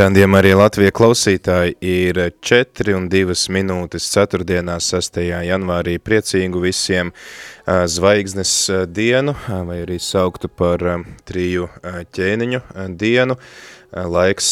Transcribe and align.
Randiem 0.00 0.32
arī 0.32 0.54
Latvija 0.56 0.94
klausītāji 0.96 1.74
ir 1.84 2.18
4 2.40 2.94
un 2.96 3.10
2 3.12 3.34
minūtes 3.52 4.06
4. 4.14 4.46
6. 4.80 5.18
janvārī 5.44 5.98
priecīgu 6.00 6.62
visiem 6.62 7.10
zvaigznes 7.68 8.54
dienu, 8.88 9.34
vai 9.68 9.82
arī 9.82 9.98
sauktu 10.00 10.48
par 10.48 10.80
triju 11.28 11.68
ķēniņu 12.16 12.62
dienu. 12.96 13.36
Laiks, 13.92 14.48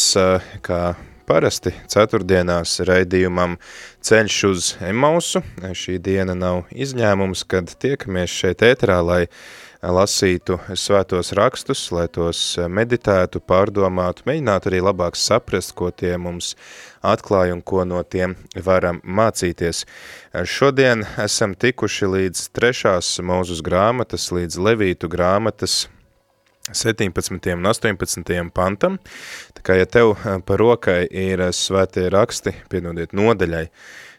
kā 0.61 0.83
parasti 1.25 1.73
ceturtdienās 1.89 2.75
raidījumam 2.85 3.57
ceļš 4.05 4.37
uz 4.51 4.69
Emausu. 4.85 5.41
Šī 5.73 5.97
diena 5.97 6.37
nav 6.37 6.67
izņēmums, 6.69 7.41
kad 7.49 7.73
tiekamies 7.81 8.37
šeit 8.43 8.61
ēterā, 8.69 9.01
lai 9.01 9.23
lasītu 9.81 10.57
svētos 10.75 11.31
rakstus, 11.37 11.85
lai 11.95 12.07
tos 12.11 12.39
meditētu, 12.67 13.39
pārdomātu, 13.39 14.25
mēģinātu 14.27 14.71
arī 14.71 14.81
labāk 14.83 15.15
saprast, 15.15 15.73
ko 15.75 15.89
tie 15.91 16.17
mums 16.19 16.55
atklāja 16.99 17.55
un 17.55 17.61
ko 17.61 17.85
no 17.87 18.01
tiem 18.03 18.35
varam 18.65 18.99
mācīties. 19.03 19.85
Šodien 20.43 21.05
esam 21.17 21.55
tikuši 21.55 22.11
līdz 22.15 22.49
trešās 22.55 23.15
mūzus 23.23 23.63
grāmatas, 23.63 24.31
līdz 24.35 24.59
Levītu 24.59 25.07
grāmatas 25.11 25.85
17. 26.73 27.53
un 27.55 27.65
18. 27.65 28.51
pantam. 28.53 28.99
Tā 29.59 29.63
kā, 29.67 29.75
ja 29.75 29.83
tev 29.91 30.13
par 30.47 30.61
rokai 30.61 31.01
ir 31.11 31.41
svētie 31.51 32.05
raksti, 32.13 32.53
piedodiet 32.71 33.11
nodaļai, 33.11 33.65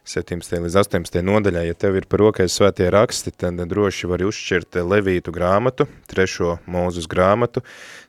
17. 0.05 0.59
līdz 0.67 0.75
18. 0.77 1.17
nodaļā, 1.25 1.63
ja 1.65 1.77
tev 1.81 1.97
ir 1.97 2.05
par 2.13 2.21
rokai 2.21 2.45
svētie 2.53 2.91
raksti, 2.93 3.33
tad 3.41 3.57
droši 3.71 4.11
vari 4.11 4.27
uzšķirt 4.29 4.77
Levītu 4.85 5.33
grāmatu, 5.33 5.87
trešo 6.13 6.59
mūzus 6.69 7.09
grāmatu, 7.09 7.63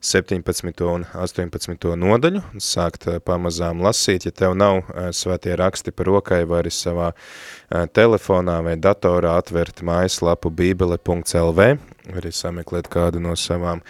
17. 0.03 0.83
un 0.91 1.07
18. 1.07 1.87
nodaļu, 2.03 2.43
un 2.51 2.63
sākt 2.67 3.07
eh, 3.07 3.21
pamazām 3.23 3.79
lasīt, 3.85 4.27
ja 4.27 4.35
tev 4.35 4.57
nav 4.59 4.81
eh, 4.81 5.07
svētie 5.15 5.55
raksti 5.55 5.95
par 5.95 6.11
rokai, 6.11 6.41
vari 6.51 6.73
savā 6.75 7.13
eh, 7.15 7.87
telefonā 7.95 8.59
vai 8.67 8.75
datorā 8.75 9.37
atvert 9.39 9.79
mājaslapu 9.87 10.51
bībele.lv, 10.51 11.71
arī 12.09 12.31
sameklēt 12.33 12.89
kādu 12.91 13.21
no 13.21 13.35
savām 13.37 13.83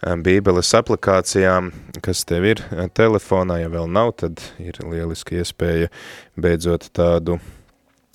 bībeles 0.00 0.72
aplikācijām, 0.78 1.70
kas 2.04 2.24
tev 2.28 2.46
ir 2.48 2.64
telefonā, 2.96 3.60
ja 3.62 3.68
vēl 3.72 3.90
nav, 3.92 4.14
tad 4.22 4.40
ir 4.62 4.80
lieliski 4.84 5.42
iespēja 5.42 5.92
beidzot 6.38 6.88
tādu 6.96 7.38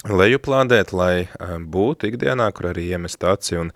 lejuplādēt, 0.03 0.91
lai 0.91 1.27
būtu 1.39 2.09
ikdienā, 2.11 2.49
kur 2.51 2.71
arī 2.73 2.89
iemest 2.91 3.23
aci 3.23 3.59
un 3.61 3.71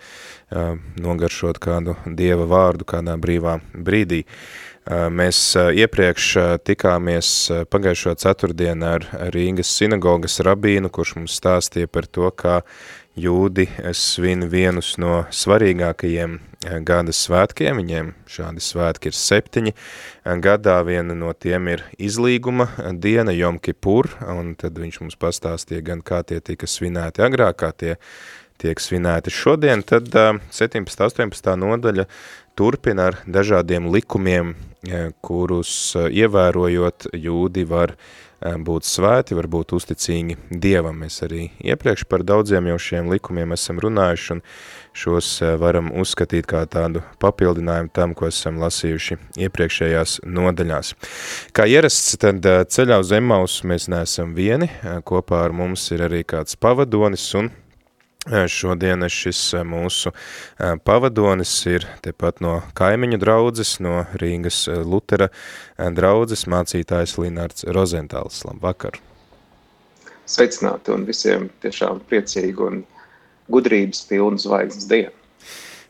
nogaršot 1.00 1.59
kādu 1.64 1.95
dieva 2.06 2.47
vārdu 2.50 2.88
kādā 2.88 3.16
brīvā 3.22 3.59
brīdī. 3.72 4.25
Mēs 4.88 5.40
iepriekš 5.56 6.28
tikāmies 6.63 7.31
pagājušo 7.72 8.13
ceturtdienu 8.23 8.85
ar 8.88 9.07
Rīgas 9.35 9.72
sinagogas 9.75 10.40
rabīnu, 10.47 10.91
kurš 10.91 11.18
mums 11.18 11.35
stāstīja 11.40 11.91
par 11.91 12.07
to, 12.07 12.29
kā 12.31 12.62
jūdi 13.17 13.66
svin 13.97 14.45
vienus 14.51 14.94
no 15.01 15.23
svarīgākajiem 15.33 16.38
eh, 16.38 16.79
gada 16.85 17.13
svētkiem, 17.16 17.81
viņiem 17.81 18.11
šādi 18.29 18.63
svētki 18.63 19.11
ir 19.11 19.17
septiņi, 19.17 19.73
gadā 20.44 20.78
viena 20.88 21.16
no 21.17 21.33
tiem 21.33 21.72
ir 21.73 21.85
izlīguma 21.97 22.69
diena 22.94 23.33
Jom 23.35 23.59
Kipur, 23.63 24.11
un 24.22 24.53
tad 24.59 24.78
viņš 24.78 25.01
mums 25.03 25.19
pastāstīja 25.19 25.85
gan 25.91 26.03
kā 26.05 26.22
tie 26.28 26.39
tika 26.41 26.69
svinēti 26.69 27.25
agrāk, 27.25 27.61
kā 27.63 27.72
tie 27.73 27.95
tiek 28.61 28.79
svinēti 28.81 29.34
šodien, 29.34 29.84
tad 29.85 30.09
17. 30.09 31.03
18. 31.05 31.51
nodaļa 31.61 32.07
turpina 32.57 33.11
ar 33.11 33.19
dažādiem 33.29 33.89
likumiem, 33.94 34.55
eh, 34.89 35.11
kurus 35.22 35.73
eh, 35.95 36.09
ievērojot 36.23 37.11
jūdi 37.13 37.67
var 37.69 37.94
uh, 37.94 38.27
būt 38.42 38.86
svēti, 38.86 39.36
var 39.38 39.48
būt 39.50 39.74
uzticīgi 39.78 40.38
Dievam. 40.52 41.00
Mēs 41.02 41.22
arī 41.25 41.50
iepriekš 41.64 42.06
par 42.09 42.24
daudziem 42.28 42.70
jau 42.72 42.78
šiem 42.78 43.09
likumiem 43.12 43.56
esam 43.56 43.81
runājuši 43.81 44.34
un 44.36 44.44
šos 44.98 45.31
varam 45.62 45.92
uzskatīt 45.98 46.47
kā 46.50 46.64
tādu 46.70 47.03
papildinājumu 47.22 47.94
tam, 47.94 48.16
ko 48.18 48.30
esam 48.30 48.59
lasījuši 48.62 49.18
iepriekšējās 49.47 50.20
nodaļās. 50.26 50.94
Kā 51.53 51.68
ierasts, 51.70 52.18
tad 52.22 52.46
ceļā 52.46 53.00
uz 53.02 53.14
Emmaus 53.18 53.62
mēs 53.68 53.90
neesam 53.94 54.34
vieni, 54.38 54.70
kopā 55.06 55.46
ar 55.47 55.56
mums 55.58 55.90
ir 55.94 56.06
arī 56.09 56.24
kāds 56.28 56.58
pavadonis 56.59 57.30
un 57.38 57.52
Šodien 58.28 59.06
šis 59.08 59.40
mūsu 59.64 60.12
pavadonis 60.84 61.52
ir 61.70 61.86
tepat 62.04 62.42
no 62.44 62.58
kaimiņu 62.76 63.20
draudzes, 63.22 63.78
no 63.84 64.02
Rīgas 64.20 64.66
Lutera 64.84 65.30
draudzes 65.78 66.44
mācītājs 66.52 67.16
Linārds 67.22 67.68
Rozentāls. 67.72 68.44
Labvakar! 68.48 69.00
Sveicināti 70.28 70.92
un 70.92 71.08
visiem 71.08 71.48
tiešām 71.64 72.04
priecīgu 72.10 72.68
un 72.68 72.82
gudrības 73.48 74.04
pilnu 74.10 74.44
zvaigznes 74.44 74.90
dienu! 74.92 75.16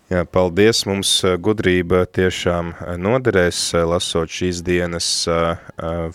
Jā, 0.07 0.21
paldies, 0.23 0.85
mums 0.87 1.09
gudrība 1.43 2.05
tiešām 2.07 2.69
noderēs, 3.03 3.75
lasot 3.83 4.31
šīs 4.31 4.63
dienas 4.63 5.27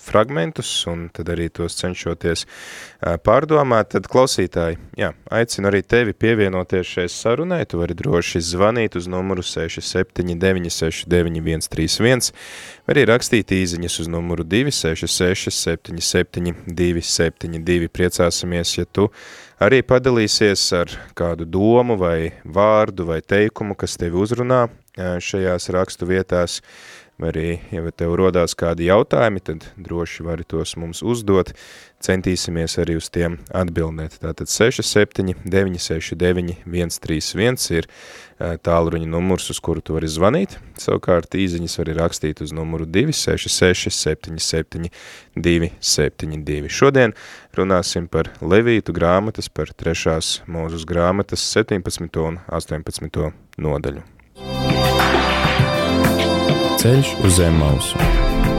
fragmentus 0.00 0.88
un 0.88 1.12
tad 1.12 1.28
arī 1.34 1.52
tos 1.52 1.76
cenšoties 1.76 2.46
pārdomāt, 3.20 3.92
tad 3.92 4.08
klausītāji, 4.08 4.80
jā, 4.96 5.12
aicinu 5.28 5.68
arī 5.68 5.84
tevi 5.84 6.16
pievienoties 6.16 6.88
šai 6.88 7.04
sarunai, 7.12 7.68
tu 7.68 7.76
vari 7.82 7.92
droši 7.98 8.40
zvanīt 8.54 8.96
uz 8.96 9.04
numuru 9.12 9.44
679699131, 9.44 12.32
vai 12.88 12.96
arī 12.96 13.04
rakstīt 13.12 13.52
īziņas 13.60 14.00
uz 14.06 14.08
numuru 14.08 14.40
266 14.48 15.52
77 15.52 16.64
272, 16.64 17.92
priecāsimies, 17.92 18.72
ja 18.80 18.88
tu 18.88 19.12
arī 19.62 19.82
padalīsies 19.86 20.64
ar 20.76 20.90
kādu 21.18 21.46
domu 21.46 21.96
vai 22.00 22.32
vārdu 22.44 23.06
vai 23.08 23.20
teikumu, 23.22 23.76
kas 23.78 23.98
tevi 24.00 24.18
uzrunā 24.18 24.66
šajās 24.96 25.70
rakstu 25.72 26.08
vietās, 26.08 26.58
vai 27.20 27.30
arī, 27.30 27.46
ja 27.72 27.84
tev 27.94 28.16
rodās 28.18 28.56
kādi 28.58 28.88
jautājumi, 28.88 29.42
tad 29.44 29.66
droši 29.80 30.26
vari 30.26 30.44
tos 30.48 30.74
mums 30.80 31.02
uzdot, 31.06 31.52
centīsimies 32.02 32.78
arī 32.82 32.98
uz 32.98 33.08
tiem 33.14 33.38
atbildēt. 33.54 34.18
Tātad 34.24 34.50
67 34.50 35.36
969 35.46 36.58
131 36.98 37.70
ir 37.78 37.88
tālruņa 38.64 39.08
numurs, 39.08 39.48
uz 39.52 39.60
kuru 39.62 39.82
tu 39.84 39.96
vari 39.96 40.08
zvanīt. 40.10 40.56
Savukārt 40.80 41.36
īziņas 41.38 41.78
var 41.78 41.92
rakstīt 42.00 42.42
uz 42.44 42.54
numuru 42.56 42.86
266 42.86 43.92
77 43.94 44.90
272. 45.36 46.70
Šodien 46.72 47.14
runāsim 47.56 48.08
par 48.10 48.32
Levītu 48.40 48.94
grāmatas, 48.96 49.48
par 49.48 49.72
trešās 49.72 50.40
mūzus 50.50 50.86
grāmatas 50.88 51.44
17. 51.54 52.08
un 52.22 52.40
18. 52.48 53.30
nodaļu. 53.58 54.04
Ceļš 56.82 57.14
uz 57.22 57.38
zem 57.38 57.62
mausu. 57.62 58.51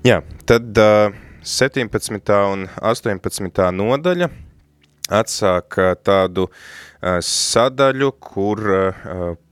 Jā, 0.00 0.22
tad 0.48 0.78
uh, 0.80 1.12
17. 1.44 2.30
un 2.48 2.62
18. 2.80 3.66
nodaļa 3.76 4.30
atsāk 5.12 5.76
tādu 6.00 6.46
uh, 6.46 7.18
sadaļu, 7.20 8.08
kur 8.16 8.64
uh, 8.64 9.02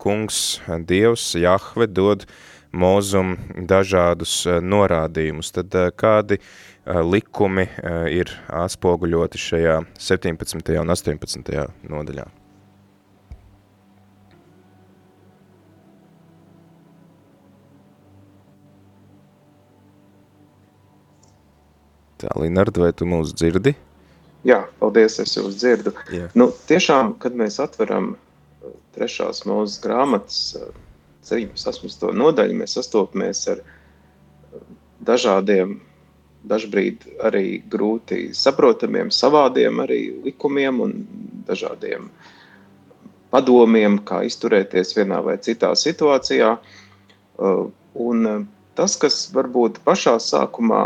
kungs 0.01 0.63
Dievs 0.89 1.27
Jahve 1.37 1.91
dod 1.93 2.25
mūzum 2.73 3.37
dažādus 3.69 4.39
uh, 4.49 4.63
norādījumus. 4.65 5.53
Tad 5.53 5.77
uh, 5.77 5.91
kādi 5.93 6.41
uh, 6.41 7.05
likumi 7.05 7.69
uh, 7.69 8.09
ir 8.09 8.33
atspoguļoti 8.49 9.45
šajā 9.51 9.79
17. 10.01 10.79
un 10.81 10.97
18. 10.97 11.65
nodaļā? 11.93 12.31
Tā, 22.19 22.33
Linard, 22.43 22.79
vai 22.83 22.91
tu 22.97 23.07
mūs 23.07 23.31
dzirdi? 23.37 23.77
Jā, 24.47 24.65
paldies, 24.81 25.19
es 25.23 25.37
jūs 25.37 25.59
dzirdu. 25.59 25.93
Jā. 26.15 26.29
Nu, 26.39 26.49
tiešām, 26.71 27.13
kad 27.23 27.37
mēs 27.39 27.59
atveram 27.63 28.13
uh, 28.15 28.73
trešās 28.97 29.45
mūzes 29.47 29.79
grāmatas 29.85 30.41
17. 31.29 32.09
Uh, 32.09 32.15
nodaļu, 32.19 32.57
mēs 32.59 32.75
sastopamies 32.79 33.45
ar 33.55 33.63
uh, 33.63 34.65
dažādiem, 35.07 35.79
dažbrīd 36.49 37.07
arī 37.29 37.61
grūti 37.71 38.33
saprotamiem, 38.35 39.11
savādiem 39.15 39.83
arī 39.85 40.03
likumiem 40.27 40.83
un 40.83 40.95
dažādiem 41.47 42.11
padomiem, 43.31 43.99
kā 44.09 44.23
izturēties 44.27 44.95
vienā 44.97 45.19
vai 45.23 45.37
citā 45.45 45.75
situācijā. 45.77 46.55
Un 47.39 48.29
tas, 48.79 48.95
kas 49.03 49.19
varbūt 49.35 49.83
pašā 49.85 50.15
sākumā 50.23 50.85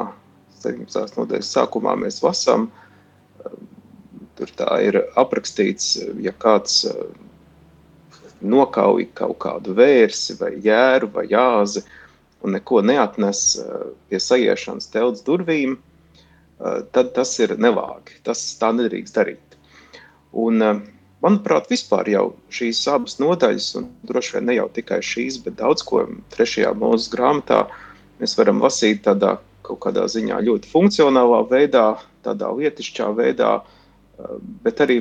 17. 0.63 1.19
nodaļas 1.19 1.53
sākumā 1.57 1.97
mēs 2.01 2.23
lasām, 2.25 2.71
tur 4.39 4.53
tā 4.59 4.79
ir 4.87 4.99
aprakstīts, 5.21 5.97
ja 6.23 6.33
kāds 6.45 6.83
eh, 6.89 6.97
nokauj 8.43 9.07
kaut 9.19 9.39
kādu 9.45 9.77
vērsi 9.79 10.39
vai 10.41 10.55
jēru 10.65 11.11
vai 11.15 11.29
jāzi 11.31 11.85
un 12.43 12.57
neko 12.57 12.83
neatnes 12.87 13.45
eh, 13.61 13.85
pie 14.11 14.21
sajiešanas 14.23 14.91
telts 14.95 15.23
durvīm, 15.27 15.77
eh, 15.77 16.81
tad 16.95 17.15
tas 17.19 17.37
ir 17.45 17.55
nevāgi. 17.59 18.19
Tas 18.27 18.43
tā 18.59 18.73
nedrīkst 18.75 19.21
darīt. 19.21 19.59
Un, 20.33 20.65
manuprāt, 21.23 21.69
vispār 21.71 22.09
jau 22.09 22.27
šīs 22.51 22.81
abas 22.91 23.19
nodaļas, 23.21 23.69
un 23.79 23.91
droši 24.09 24.39
vien 24.39 24.47
ne 24.49 24.57
jau 24.57 24.69
tikai 24.73 25.03
šīs, 25.05 25.43
bet 25.45 25.59
daudz 25.61 25.85
ko 25.87 26.07
trešajā 26.33 26.73
mūzes 26.81 27.13
grāmatā 27.13 27.67
mēs 28.19 28.39
varam 28.39 28.63
lasīt 28.65 29.05
tādā 29.05 29.37
kaut 29.67 29.81
kādā 29.85 30.07
ziņā 30.11 30.41
ļoti 30.47 30.71
funkcionālā 30.71 31.43
veidā, 31.51 31.87
tādā 32.27 32.51
lietišķā 32.59 33.11
veidā, 33.19 33.53
eh, 33.63 34.39
bet 34.65 34.81
arī, 34.85 34.99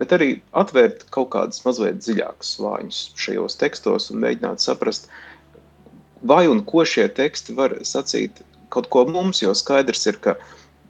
bet 0.00 0.14
arī 0.16 0.30
atvērt 0.52 1.08
kaut 1.10 1.30
kādus 1.34 1.64
mazliet 1.64 2.00
dziļākus 2.04 2.54
slāņus 2.56 3.02
šajos 3.16 3.58
tekstos 3.60 4.10
un 4.10 4.22
mēģināt 4.24 4.64
saprast, 4.64 5.10
vai 6.22 6.46
un 6.48 6.64
ko 6.64 6.84
šie 6.84 7.08
teksti 7.08 7.56
var 7.56 7.76
sacīt 7.84 8.42
kaut 8.70 8.88
ko 8.90 9.04
mums, 9.08 9.42
jo 9.42 9.54
skaidrs 9.56 10.06
ir, 10.06 10.18
ka 10.22 10.36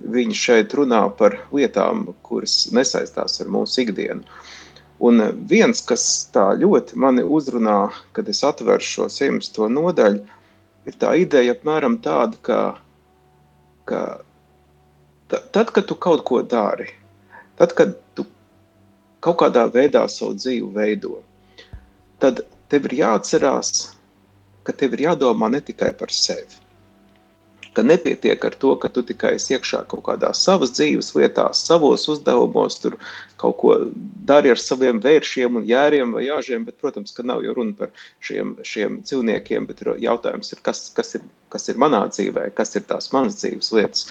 viņi 0.00 0.36
šeit 0.36 0.74
runā 0.76 1.02
par 1.16 1.36
lietām, 1.52 2.08
kuras 2.26 2.68
nesaistās 2.72 3.40
ar 3.40 3.52
mūsu 3.52 3.84
ikdienu. 3.84 4.24
Un 5.00 5.22
viens, 5.48 5.80
kas 5.80 6.04
tā 6.32 6.50
ļoti 6.60 6.98
mani 7.00 7.24
uzrunā, 7.24 7.90
kad 8.12 8.28
es 8.28 8.42
atveru 8.44 8.84
šo 8.84 9.08
simto 9.12 9.68
nodaļu, 9.72 10.20
ir 10.88 10.96
tā 11.00 11.14
ideja 11.22 11.54
apmēram 11.56 11.98
tāda, 12.04 12.36
ka 12.44 12.58
ka 13.90 14.02
tad, 15.30 15.74
kad 15.74 15.86
tu 15.86 15.98
kaut 16.06 16.24
ko 16.28 16.40
dari, 16.42 16.88
tad, 17.58 17.74
kad 17.78 17.94
tu 18.14 18.26
kaut 19.24 19.40
kādā 19.42 19.66
veidā 19.74 20.06
savu 20.08 20.38
dzīvi 20.38 20.72
veido, 20.78 21.20
tad 22.22 22.44
tev 22.72 22.88
ir 22.90 22.98
jāatcerās, 23.02 23.90
ka 24.64 24.74
tev 24.76 24.96
ir 24.96 25.08
jādomā 25.10 25.50
ne 25.52 25.62
tikai 25.64 25.92
par 25.98 26.14
sevi 26.14 26.60
ka 27.72 27.82
nepietiek 27.82 28.44
ar 28.44 28.54
to, 28.54 28.74
ka 28.76 28.88
tu 28.88 29.02
tikai 29.06 29.34
esi 29.38 29.54
iekšā 29.54 29.84
kaut 29.90 30.02
kādā 30.08 30.32
savas 30.34 30.72
dzīves 30.74 31.12
lietās, 31.14 31.62
savos 31.66 32.06
uzdevumos, 32.10 32.78
tur 32.82 32.96
kaut 33.40 33.56
ko 33.60 33.76
dari 34.28 34.52
ar 34.52 34.60
saviem 34.60 35.00
vēršiem 35.02 35.58
un 35.60 35.66
jēriem 35.68 36.12
vai 36.16 36.26
jāžiem, 36.26 36.66
bet, 36.68 36.76
protams, 36.82 37.14
ka 37.16 37.24
nav 37.26 37.42
jau 37.44 37.54
runa 37.56 37.74
par 37.78 37.90
šiem, 38.26 38.54
šiem 38.66 39.00
dzīvniekiem, 39.06 39.66
bet 39.70 39.82
jautājums 40.04 40.52
ir, 40.54 40.62
kas, 40.66 40.84
kas, 40.96 41.14
ir, 41.18 41.24
kas 41.52 41.68
ir 41.72 41.80
manā 41.80 42.04
dzīvē, 42.12 42.50
kas 42.58 42.76
ir 42.76 42.86
tās 42.90 43.10
manas 43.14 43.40
dzīves 43.40 43.72
lietas. 43.76 44.06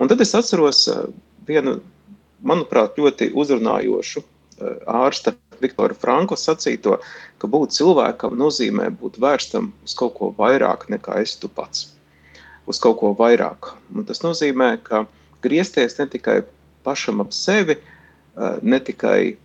Un 0.00 0.10
tad 0.10 0.24
es 0.24 0.34
atceros 0.38 0.86
eh, 0.88 1.06
vienu, 1.48 1.78
manuprāt, 2.40 2.98
ļoti 2.98 3.30
uzrunājošu 3.36 4.24
eh, 4.24 4.82
ārsta 4.88 5.36
Viktora 5.60 5.92
Franko 5.92 6.38
sacīto, 6.40 6.96
ka 7.38 7.48
būt 7.52 7.76
cilvēkam 7.76 8.36
nozīmē 8.40 8.88
būt 8.96 9.20
vērstam 9.20 9.74
uz 9.84 9.96
kaut 9.98 10.16
ko 10.16 10.34
vairāk 10.38 10.88
nekā 10.88 11.20
es 11.20 11.36
tu 11.36 11.52
pats 11.52 11.90
uz 12.70 12.80
kaut 12.82 13.00
ko 13.00 13.12
vairāk. 13.18 13.72
Un 13.94 14.06
tas 14.08 14.22
nozīmē, 14.24 14.76
ka 14.86 15.04
griezties 15.44 15.98
ne 15.98 16.06
tikai 16.10 16.40
pašam 16.86 17.22
ap 17.24 17.34
sevi, 17.36 17.76
ne 18.62 18.80
tikai 18.80 19.36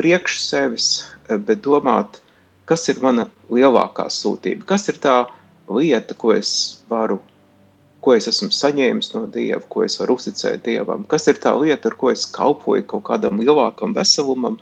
priekš 0.00 0.38
sevis, 0.46 0.88
eh, 1.28 1.36
bet 1.36 1.62
domāt, 1.66 2.20
kas 2.70 2.88
ir 2.88 3.02
mana 3.02 3.28
lielākā 3.50 4.06
sūtība, 4.12 4.66
kas 4.66 4.88
ir 4.88 5.00
tā 5.02 5.16
lieta, 5.68 6.14
ko 6.14 6.32
es 6.32 6.82
varu, 6.90 7.20
ko 8.00 8.14
es 8.16 8.28
esmu 8.30 8.48
saņēmis 8.54 9.12
no 9.14 9.26
Dieva, 9.26 9.60
ko 9.68 9.84
es 9.84 9.98
varu 10.00 10.16
uzticēt 10.16 10.64
Dievam, 10.64 11.04
kas 11.08 11.28
ir 11.28 11.40
tā 11.42 11.52
lieta, 11.58 11.90
ar 11.90 11.98
ko 12.00 12.10
es 12.10 12.24
kalpoju 12.26 12.86
kaut 12.86 13.04
kādam 13.10 13.42
lielākam 13.42 13.94
veselumam. 13.94 14.58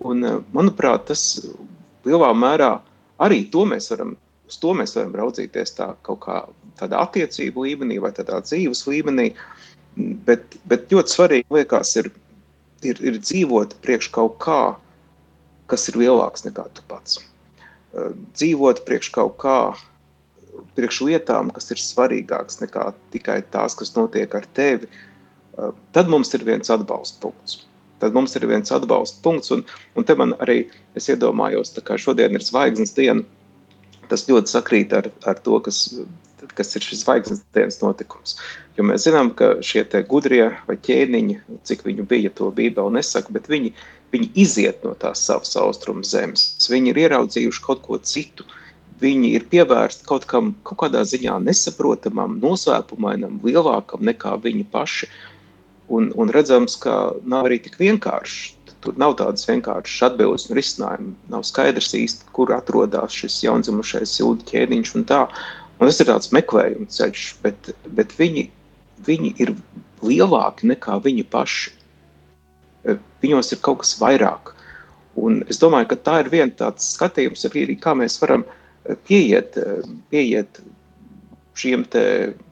Un, 0.00 0.24
eh, 0.24 0.40
manuprāt, 0.52 1.06
tas 1.06 1.46
lielā 2.04 2.32
mērā 2.32 2.80
arī 3.20 3.50
to 3.50 3.66
mēs 3.68 3.90
varam 3.90 4.16
uz 4.48 4.58
to 4.60 4.74
mēs 4.76 4.94
varam 4.96 5.14
raudzīties 5.16 5.76
tā 5.78 5.94
kaut 6.02 6.20
kā 6.24 6.40
tādā 6.80 7.00
attiecību 7.04 7.64
līmenī 7.66 8.00
vai 8.02 8.12
tādā 8.12 8.40
dzīves 8.44 8.84
līmenī. 8.90 9.32
Bet, 9.96 10.56
bet 10.66 10.90
ļoti 10.90 11.12
svarīgi 11.14 11.54
liekas 11.54 11.96
ir, 12.00 12.10
ir, 12.88 13.00
ir 13.04 13.20
dzīvot 13.22 13.76
priekš 13.84 14.10
kaut 14.14 14.38
kā, 14.42 14.60
kas 15.70 15.88
ir 15.90 15.98
lielāks 16.02 16.44
nekā 16.46 16.66
tu 16.76 16.84
pats. 16.90 17.20
Dzīvot 18.34 18.82
priekš 18.86 19.10
kaut 19.14 19.36
kā, 19.42 19.58
priekš 20.78 21.00
lietām, 21.08 21.52
kas 21.54 21.70
ir 21.74 21.82
svarīgākas 21.82 22.60
nekā 22.62 22.88
tikai 23.14 23.40
tās, 23.54 23.76
kas 23.78 23.94
notiek 23.96 24.34
ar 24.34 24.46
tevi, 24.56 24.90
tad 25.94 26.10
mums 26.10 26.34
ir 26.34 26.44
viens 26.46 26.70
atbalsta 26.70 27.22
punkts. 27.22 27.62
Tad 28.02 28.16
mums 28.16 28.34
ir 28.36 28.46
viens 28.50 28.72
atbalsta 28.74 29.22
punkts, 29.24 29.52
un, 29.54 29.62
un 29.94 30.06
te 30.06 30.16
man 30.18 30.34
arī 30.44 30.64
es 30.98 31.06
iedomājos, 31.08 31.72
ka 31.86 31.96
šodien 32.00 32.34
ir 32.34 32.44
zvaigznes 32.44 32.92
diena, 32.96 33.22
tas 34.10 34.26
ļoti 34.28 34.50
sakrīt 34.50 34.92
ar, 34.96 35.08
ar 35.30 35.38
to, 35.46 35.60
kas, 35.64 35.86
kas 36.56 36.74
ir 36.76 36.84
šis 36.84 37.02
zvaigznes 37.04 37.42
dienas 37.56 37.80
notikums. 37.82 38.36
Jo 38.76 38.86
mēs 38.88 39.06
zinām, 39.06 39.30
ka 39.38 39.54
šie 39.64 39.84
gudrie 40.08 40.48
vai 40.68 40.76
ķēniņi, 40.76 41.38
cik 41.68 41.84
viņu 41.86 42.06
bija, 42.10 42.32
to 42.34 42.50
Bībele 42.54 42.96
nesaka, 42.96 43.32
bet 43.34 43.48
viņi, 43.50 43.72
viņi 44.14 44.30
iziet 44.34 44.84
no 44.84 44.94
tās 44.98 45.22
savas 45.26 45.54
austrumu 45.60 46.04
zemes. 46.04 46.56
Viņi 46.70 46.92
ir 46.92 47.02
ieraudzījuši 47.06 47.64
kaut 47.64 47.84
ko 47.86 47.98
citu. 47.98 48.46
Viņi 49.02 49.34
ir 49.36 49.46
pievērsti 49.50 50.06
kaut 50.06 50.26
kam, 50.30 50.54
kaut 50.62 50.84
kādā 50.84 51.02
ziņā 51.06 51.40
nesaprotamam, 51.42 52.38
noslēpumainam, 52.42 53.40
lielākam 53.44 54.04
nekā 54.06 54.36
viņi 54.42 54.68
paši. 54.70 55.10
Un, 55.92 56.12
un 56.16 56.30
redzams, 56.32 56.78
ka 56.80 57.12
nav 57.28 57.50
arī 57.50 57.58
tik 57.60 57.74
vienkārši 57.80 58.54
Tur 58.84 58.98
nav 59.00 59.14
tādas 59.16 59.46
vienkāršas 59.48 60.10
atbildes 60.10 60.44
un 60.50 60.58
risinājumu. 60.58 61.12
Nav 61.32 61.44
skaidrs 61.48 61.94
īsti, 61.96 62.26
kur 62.36 62.50
atrodas 62.52 63.16
šis 63.16 63.38
jaundzimušais 63.46 64.18
jūdu 64.18 64.44
ķēniņš 64.50 64.90
un 64.98 65.06
tā. 65.08 65.20
Un 65.78 65.88
tas 65.88 66.00
ir 66.00 66.08
tāds 66.08 66.30
meklējums 66.34 66.98
ceļš, 66.98 67.24
bet, 67.44 67.70
bet 67.96 68.12
viņi, 68.18 68.44
viņi 69.06 69.32
ir 69.42 69.54
lielāki 70.04 70.68
nekā 70.70 71.00
viņi 71.04 71.24
paši. 71.32 71.72
Viņos 73.24 73.54
ir 73.54 73.62
kaut 73.64 73.82
kas 73.82 73.94
vairāk. 74.00 74.52
Un 75.18 75.42
es 75.50 75.60
domāju, 75.62 75.92
ka 75.92 75.98
tā 76.06 76.20
ir 76.22 76.30
viena 76.32 76.52
tāds 76.58 76.94
skatījums, 76.96 77.46
arī 77.48 77.78
kā 77.80 77.94
mēs 77.98 78.18
varam 78.22 78.44
pieiet, 79.08 79.58
pieiet 80.10 80.60
šiem 81.54 81.84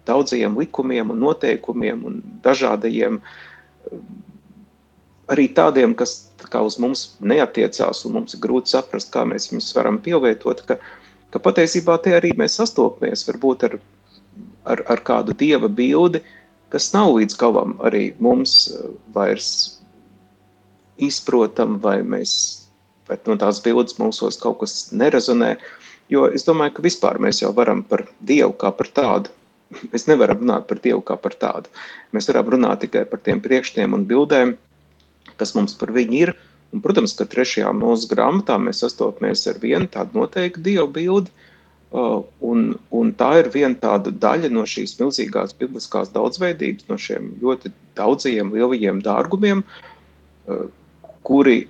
daudzajiem 0.07 0.59
likumiem 0.59 1.11
un 1.11 1.23
noteikumiem 1.23 2.05
un 2.07 2.21
dažādajiem 2.45 3.19
arī 5.33 5.49
tādiem, 5.55 5.95
kas 5.99 6.33
kā 6.53 6.63
uz 6.65 6.79
mums 6.83 7.05
neatiecās, 7.23 8.05
un 8.07 8.19
mums 8.19 8.35
ir 8.37 8.43
grūti 8.43 8.73
saprast, 8.75 9.13
kā 9.15 9.25
mēs 9.29 9.51
viņus 9.53 9.71
varam 9.77 9.99
pielietot, 10.03 10.63
ka, 10.69 10.79
ka 11.33 11.43
patiesībā 11.43 11.99
te 12.05 12.15
arī 12.17 12.33
mēs 12.39 12.59
sastopamies 12.61 13.27
varbūt 13.29 13.67
ar, 13.69 13.77
ar, 14.69 14.85
ar 14.95 15.05
kādu 15.05 15.37
dieva 15.39 15.69
bildi, 15.69 16.23
kas 16.73 16.93
nav 16.95 17.15
līdz 17.19 17.39
galam 17.41 17.77
arī 17.85 18.11
mums 18.23 18.57
eh, 18.73 18.89
vairs 19.17 19.53
izprotam, 21.03 21.79
vai 21.83 22.01
mēs, 22.07 22.33
vai 23.09 23.19
no 23.27 23.37
tās 23.41 23.61
bildes 23.65 23.99
mūsos 23.99 24.39
kaut 24.41 24.61
kas 24.63 24.91
nerezonē, 24.93 25.57
jo 26.13 26.29
es 26.31 26.45
domāju, 26.49 26.77
ka 26.77 26.89
vispār 26.89 27.21
mēs 27.23 27.43
jau 27.43 27.53
varam 27.57 27.83
par 27.83 28.07
Dievu 28.21 28.55
kā 28.61 28.71
par 28.77 28.93
tādu 28.93 29.33
Mēs 29.93 30.07
nevaram 30.09 30.43
runāt 30.43 30.69
par 30.69 30.81
Dievu 30.85 31.03
kā 31.07 31.17
par 31.21 31.37
tādu. 31.39 31.73
Mēs 32.17 32.29
varam 32.31 32.51
runāt 32.55 32.83
tikai 32.85 33.05
par 33.09 33.23
tiem 33.25 33.41
priekšstiem 33.45 33.97
un 33.97 34.07
bildēm, 34.09 34.57
kas 35.41 35.55
mums 35.57 35.77
par 35.79 35.93
viņu 35.95 36.19
ir. 36.21 36.35
Un, 36.73 36.81
protams, 36.81 37.13
ka 37.19 37.27
trešajā 37.29 37.71
mūsu 37.77 38.09
grāmatā 38.09 38.57
mēs 38.61 38.81
sastopamies 38.81 39.45
ar 39.51 39.59
vienu 39.61 39.89
tādu 39.93 40.23
noteiktu 40.23 40.63
dievu 40.65 40.89
bildi, 40.95 41.33
uh, 41.93 42.23
un, 42.49 42.71
un 42.97 43.13
tā 43.19 43.29
ir 43.43 43.51
viena 43.53 43.77
tāda 43.83 44.13
daļa 44.25 44.49
no 44.55 44.65
šīs 44.69 44.97
milzīgās 45.01 45.53
bibliskās 45.61 46.13
daudzveidības, 46.15 46.89
no 46.89 46.97
šiem 46.97 47.35
ļoti 47.43 47.75
daudzajiem 48.01 48.55
lielajiem 48.57 49.03
dārgumiem, 49.05 49.61
uh, 49.67 50.65
kuri, 51.29 51.67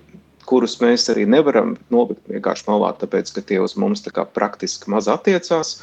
kurus 0.47 0.79
mēs 0.79 1.09
arī 1.11 1.27
nevaram 1.27 1.75
nolikt 1.91 2.23
vienkārši 2.31 2.69
malā, 2.71 2.93
tāpēc, 3.03 3.35
ka 3.35 3.43
tie 3.51 3.59
uz 3.63 3.75
mums 3.79 4.05
tā 4.07 4.15
kā 4.15 4.23
praktiski 4.23 4.91
maz 4.93 5.11
attiecās, 5.11 5.81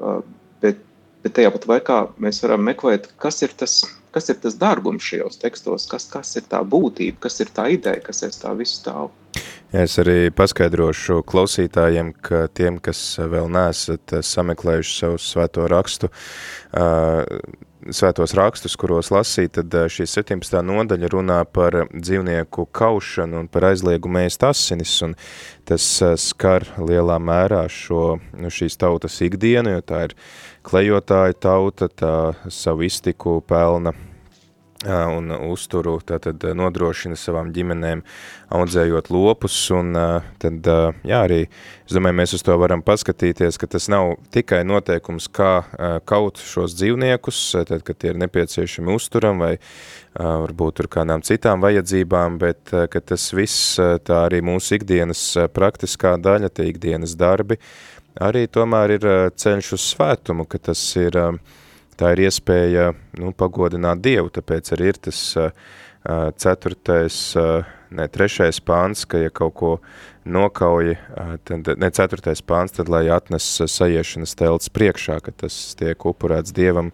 uh, 0.00 0.22
bet, 0.64 0.80
bet 1.20 1.36
tajā 1.36 1.52
pat 1.58 1.68
laikā 1.74 2.04
mēs 2.16 2.40
varam 2.46 2.64
meklēt, 2.72 3.12
kas 3.20 3.44
ir 3.44 3.52
tas 3.52 3.82
kas 4.12 4.30
ir 4.32 4.38
tas 4.42 4.58
dārgums 4.60 5.04
šajos 5.06 5.40
tekstos, 5.42 5.88
kas, 5.90 6.06
kas 6.12 6.36
ir 6.38 6.46
tā 6.50 6.62
būtība, 6.64 7.24
kas 7.26 7.40
ir 7.44 7.52
tā 7.54 7.68
ideja, 7.74 8.02
kas 8.04 8.22
aiz 8.26 8.38
tā 8.42 8.54
visu 8.58 8.78
stāv. 8.82 9.10
Ja 9.72 9.86
es 9.86 9.96
arī 10.00 10.28
paskaidrošu 10.36 11.22
klausītājiem, 11.24 12.12
ka 12.20 12.44
tiem, 12.52 12.76
kas 12.84 13.00
vēl 13.16 13.48
neesat 13.52 14.18
sameklējuši 14.28 14.96
savu 14.98 15.20
svēto 15.22 15.64
rakstu, 15.72 16.12
svētos 17.90 18.34
rakstus, 18.38 18.76
kuros 18.78 19.10
lasīt, 19.14 19.56
tad 19.58 19.74
šī 19.90 20.06
17. 20.10 20.60
nodaļa 20.66 21.10
runā 21.12 21.40
par 21.48 21.78
dzīvnieku 21.92 22.68
kaušanu 22.74 23.42
un 23.42 23.50
par 23.52 23.70
aizliegumu 23.72 24.22
ēst 24.22 24.46
asinis, 24.46 24.94
un 25.06 25.16
tas 25.68 25.88
skar 26.20 26.68
lielā 26.78 27.18
mērā 27.22 27.64
šo, 27.72 28.18
nu, 28.38 28.52
šīs 28.52 28.78
tautas 28.78 29.18
ikdienu, 29.24 29.76
jo 29.76 29.84
tā 29.86 30.06
ir 30.08 30.16
klejotāja 30.66 31.38
tauta, 31.48 31.90
tā 31.90 32.14
savu 32.52 32.86
iztiku 32.86 33.40
pelna 33.48 33.94
un 34.86 35.30
uzturu 35.50 35.98
tātad 36.04 36.42
nodrošina 36.58 37.16
savām 37.18 37.52
ģimenēm 37.54 38.02
audzējot 38.52 39.10
lopus, 39.14 39.56
un 39.74 39.94
tad, 40.42 40.66
jā, 41.06 41.20
arī, 41.20 41.44
es 41.86 41.94
domāju, 41.94 42.18
mēs 42.18 42.34
uz 42.36 42.44
to 42.46 42.56
varam 42.60 42.82
paskatīties, 42.84 43.58
ka 43.60 43.68
tas 43.70 43.88
nav 43.92 44.16
tikai 44.34 44.62
noteikums, 44.66 45.28
kā 45.32 45.52
kaut 46.08 46.42
šos 46.42 46.74
dzīvniekus, 46.78 47.40
tad, 47.70 47.86
kad 47.86 48.00
tie 48.02 48.12
ir 48.12 48.20
nepieciešami 48.24 48.92
uzturam 48.94 49.42
vai 49.44 49.54
varbūt 50.18 50.80
tur 50.80 50.90
kādām 50.92 51.22
citām 51.24 51.62
vajadzībām, 51.62 52.36
bet 52.42 52.74
ka 52.90 53.00
tas 53.00 53.30
viss, 53.36 53.78
tā 53.78 54.26
arī 54.26 54.42
mūsu 54.44 54.80
ikdienas 54.80 55.24
praktiskā 55.54 56.18
daļa, 56.20 56.52
tie 56.52 56.68
ikdienas 56.72 57.14
darbi, 57.16 57.60
arī 58.20 58.48
tomēr 58.50 58.98
ir 58.98 59.10
ceļš 59.38 59.74
uz 59.78 59.90
svētumu, 59.94 60.44
ka 60.44 60.60
tas 60.70 60.82
ir 61.00 61.16
uh, 61.16 61.60
tā 62.00 62.14
ir 62.14 62.26
iespēja 62.28 62.90
nu, 63.20 63.32
pagodināt 63.36 64.02
Dievu, 64.04 64.32
tāpēc 64.32 64.72
arī 64.76 64.92
ir 64.92 65.00
tas 65.08 65.20
ceturtais, 66.42 67.16
ne 67.94 68.06
trešais 68.10 68.58
pāns, 68.66 69.04
ka 69.06 69.20
ja 69.22 69.30
kaut 69.30 69.54
ko 69.54 69.72
nokauji, 70.24 70.96
tad, 71.46 71.68
ne 71.78 71.90
ceturtais 71.94 72.42
pāns, 72.42 72.74
tad 72.74 72.90
lai 72.90 73.04
atnes 73.14 73.46
sajiešanas 73.70 74.34
telts 74.38 74.72
priekšā, 74.74 75.20
ka 75.22 75.34
tas 75.44 75.76
tiek 75.78 76.06
upurēts 76.10 76.54
Dievam, 76.56 76.90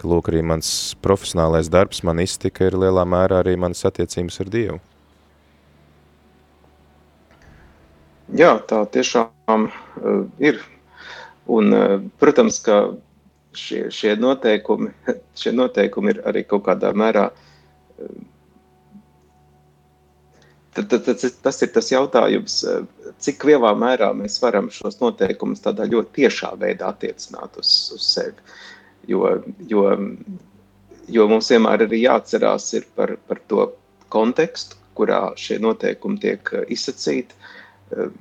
ka 0.00 0.08
lūk 0.08 0.30
arī 0.32 0.44
mans 0.44 0.68
profesionālais 1.04 1.72
darbs, 1.72 2.04
man 2.04 2.20
iztika 2.20 2.68
ir 2.68 2.76
lielā 2.80 3.04
mērā 3.08 3.42
arī 3.42 3.56
manas 3.60 3.84
attiecības 3.88 4.40
ar 4.44 4.52
Dievu. 4.52 4.80
Jā, 8.30 8.54
tā 8.62 8.84
tiešām 8.94 9.66
uh, 9.66 10.26
ir. 10.38 10.60
Un, 11.50 11.74
uh, 11.74 11.96
protams, 12.22 12.60
ka 12.62 12.76
šie, 13.56 13.86
šie, 13.90 14.16
noteikumi, 14.20 14.90
šie 15.40 15.52
noteikumi 15.56 16.14
ir 16.14 16.20
arī 16.28 16.44
kaut 16.48 16.66
kādā 16.68 16.92
mērā. 16.96 17.28
Tad, 20.74 20.86
tad, 20.86 21.02
tad, 21.04 21.24
tas 21.42 21.62
ir 21.64 21.72
tas 21.74 21.88
jautājums, 21.90 22.60
cik 23.18 23.44
lielā 23.48 23.72
mērā 23.78 24.12
mēs 24.14 24.38
varam 24.42 24.70
šos 24.72 25.00
noteikumus 25.00 25.64
tādā 25.64 25.88
ļoti 25.90 26.22
tiešā 26.22 26.52
veidā 26.60 26.92
attiecināt 26.94 27.58
uz, 27.58 27.72
uz 27.96 28.06
sevi. 28.06 28.38
Jo, 29.10 29.40
jo, 29.66 29.82
jo 31.10 31.26
mums 31.28 31.50
vienmēr 31.50 31.88
ir 31.88 31.96
jāatcerās 31.98 32.68
ir 32.78 32.86
par, 32.94 33.16
par 33.26 33.40
to 33.50 33.66
kontekstu, 34.14 34.78
kurā 34.94 35.32
šie 35.40 35.58
noteikumi 35.62 36.20
tiek 36.22 36.52
izsacīti. 36.70 37.34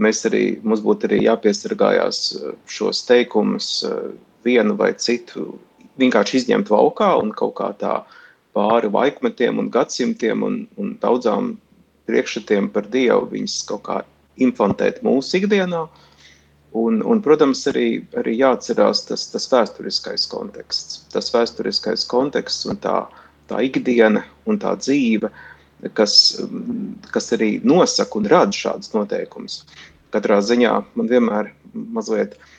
Mēs 0.02 0.24
arī, 0.26 0.44
mums 0.66 0.82
būtu 0.82 1.06
arī 1.06 1.20
jāpiesargājās 1.28 2.24
šos 2.66 3.04
teikumus 3.06 3.70
vienu 4.46 4.76
vai 4.80 4.94
citu 4.98 5.60
vienkārši 6.00 6.44
izņemt 6.44 6.72
laukā 6.72 7.14
un 7.22 7.34
kaut 7.36 7.56
kā 7.60 7.72
tā 7.80 7.96
pāri 8.56 8.90
laikmetiem 8.92 9.60
un 9.62 9.70
gadsimtiem 9.74 10.44
un, 10.46 10.62
un 10.80 10.96
daudzām 11.02 11.56
priekšstatiem 12.10 12.70
par 12.74 12.88
Dievu 12.90 13.28
viņas 13.34 13.60
kaut 13.70 13.84
kā 13.88 14.00
implantēt 14.42 15.04
mūsu 15.06 15.42
ikdienā. 15.42 15.86
Un, 16.80 17.00
un, 17.02 17.22
protams, 17.26 17.64
arī, 17.72 18.04
arī 18.18 18.36
jāatcerās 18.38 19.02
tas, 19.08 19.24
tas 19.32 19.48
vēsturiskais 19.50 20.28
konteksts. 20.30 21.00
Tas 21.14 21.32
vēsturiskais 21.34 22.06
konteksts 22.10 22.68
un 22.70 22.78
tā, 22.82 23.00
tā 23.50 23.64
ikdiena 23.66 24.22
un 24.46 24.60
tā 24.62 24.76
dzīve, 24.78 25.32
kas, 25.98 26.14
kas 27.10 27.32
arī 27.34 27.56
nosaka 27.66 28.22
un 28.22 28.30
rada 28.30 28.54
šādus 28.54 28.94
noteikumus. 28.94 29.64
Katrā 30.14 30.38
ziņā 30.46 30.76
man 30.98 31.10
vienmēr 31.10 31.50
mazliet 31.74 32.38
uh, 32.38 32.54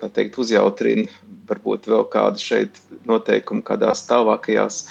tā 0.00 0.10
teikt, 0.12 0.38
uzjautrina 0.40 1.08
varbūt 1.48 1.88
vēl 1.90 2.06
kādu 2.12 2.40
šeit 2.40 2.80
noteikumu 3.08 3.64
kādās 3.66 4.06
tālākajās 4.08 4.84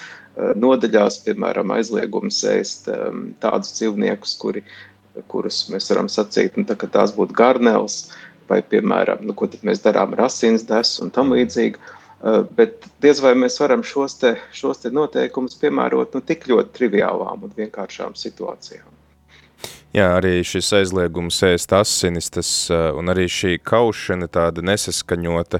nodaļās, 0.57 1.19
piemēram, 1.25 1.73
aizliegums 1.75 2.41
ēst 2.49 2.89
tādus 3.41 3.73
dzīvniekus, 3.77 4.35
kuri, 4.41 4.63
kurus 5.29 5.63
mēs 5.73 5.89
varam 5.91 6.09
sacīt, 6.09 6.57
nu, 6.57 6.65
tā, 6.69 6.77
ka 6.79 6.89
tās 6.89 7.13
būtu 7.13 7.37
garnels, 7.37 8.07
vai, 8.49 8.61
piemēram, 8.65 9.25
nu, 9.27 9.35
ko 9.37 9.49
tad 9.49 9.65
mēs 9.67 9.83
darām 9.83 10.15
ar 10.17 10.27
asins 10.27 10.65
desu 10.69 11.05
un 11.05 11.13
tam 11.13 11.33
līdzīgi. 11.33 11.81
Eh, 12.23 12.41
bet 12.55 12.85
diez 13.03 13.19
vai 13.19 13.33
mēs 13.35 13.57
varam 13.59 13.81
šos 13.83 14.17
te, 14.21 14.37
šos 14.55 14.79
te 14.83 14.91
noteikumus 14.95 15.57
piemērot 15.59 16.13
nu, 16.15 16.21
tik 16.23 16.47
ļoti 16.47 16.71
triviālām 16.77 17.43
un 17.43 17.55
vienkāršām 17.57 18.15
situācijām. 18.15 18.87
Jā, 19.93 20.07
arī 20.17 20.39
šis 20.41 20.71
aizliegums 20.73 21.37
ēst 21.45 21.69
asinis, 21.77 22.31
tas, 22.33 22.47
un 22.97 23.13
arī 23.13 23.27
šī 23.29 23.59
kaušana 23.61 24.25
tāda 24.25 24.63
nesaskaņota 24.65 25.59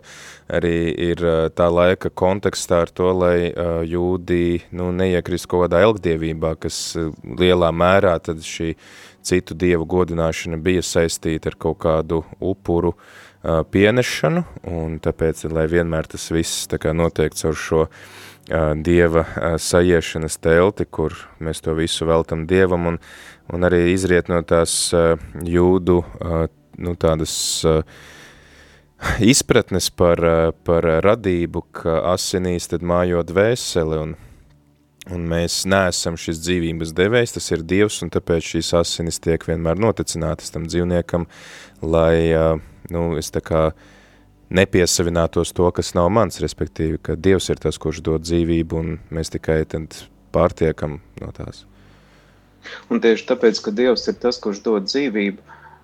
arī 0.58 0.90
ir 1.12 1.22
tā 1.54 1.68
laika 1.70 2.10
kontekstā 2.10 2.80
ar 2.88 2.90
to, 2.90 3.12
lai 3.14 3.52
uh, 3.52 3.84
jūdī 3.86 4.64
nu, 4.74 4.90
neiekrist 4.90 5.46
kaut 5.52 5.68
kādā 5.68 5.84
elgdievībā, 5.86 6.56
kas 6.66 6.80
lielā 7.22 7.70
mērā 7.78 8.16
tad 8.26 8.42
šī 8.42 8.74
citu 9.22 9.54
dievu 9.54 9.86
godināšana 9.94 10.58
bija 10.58 10.82
saistīta 10.82 11.54
ar 11.54 11.60
kaut 11.68 11.84
kādu 11.86 12.24
upuru 12.42 12.96
uh, 12.98 13.62
pienešanu, 13.70 14.48
un 14.66 14.98
tāpēc, 14.98 15.46
lai 15.54 15.70
vienmēr 15.70 16.10
tas 16.10 16.32
viss 16.34 16.66
tā 16.74 16.82
kā 16.82 16.98
notiek 16.98 17.38
caur 17.38 17.54
šo 17.54 17.86
uh, 17.86 18.74
dieva 18.76 19.24
sajiešanas 19.58 20.38
telti, 20.44 20.86
kur 20.86 21.16
mēs 21.40 21.62
to 21.64 21.74
visu 21.78 22.06
veltam 22.10 22.48
dievam, 22.48 22.88
un 22.88 22.98
un 23.52 23.68
arī 23.68 23.90
izriet 23.92 24.30
no 24.32 24.40
tās 24.48 24.76
uh, 24.96 25.16
jūdu 25.44 26.00
uh, 26.04 26.46
nu, 26.80 26.96
tādas 27.00 27.36
uh, 27.68 27.82
izpratnes 29.24 29.90
par, 29.92 30.22
par 30.64 30.88
radību, 31.04 31.66
ka 31.76 32.00
asinīs 32.14 32.70
tad 32.72 32.86
mājo 32.88 33.24
dvēseli, 33.28 34.00
un, 34.00 34.14
un 35.12 35.26
mēs 35.28 35.64
neesam 35.70 36.18
šis 36.20 36.40
dzīvības 36.46 36.94
devējs, 36.96 37.36
tas 37.38 37.52
ir 37.52 37.66
Dievs, 37.68 38.00
un 38.06 38.14
tāpēc 38.14 38.54
šīs 38.54 38.72
asinis 38.80 39.20
tiek 39.24 39.44
vienmēr 39.50 39.82
noticinātas 39.82 40.54
tam 40.56 40.70
dzīvniekam, 40.70 41.28
lai, 41.84 42.32
nu, 42.94 43.04
es 43.20 43.34
tā 43.36 43.44
kā 43.44 43.66
nepiesavinātos 44.54 45.52
to, 45.58 45.68
kas 45.76 45.94
nav 45.98 46.08
mans, 46.14 46.40
respektīvi, 46.44 47.02
ka 47.04 47.18
Dievs 47.20 47.50
ir 47.52 47.60
tas, 47.60 47.80
kurš 47.82 48.04
dod 48.06 48.24
dzīvību, 48.24 48.80
un 48.80 48.98
mēs 49.14 49.34
tikai 49.36 49.64
tad 49.68 50.00
pārtiekam 50.34 51.02
no 51.20 51.36
tās. 51.36 51.66
Un 52.92 53.02
tieši 53.04 53.28
tāpēc, 53.32 53.60
ka 53.64 53.74
Dievs 53.76 54.08
ir 54.12 54.18
tas, 54.22 54.40
kurš 54.44 54.62
dod 54.66 54.88
dzīvību, 54.90 55.42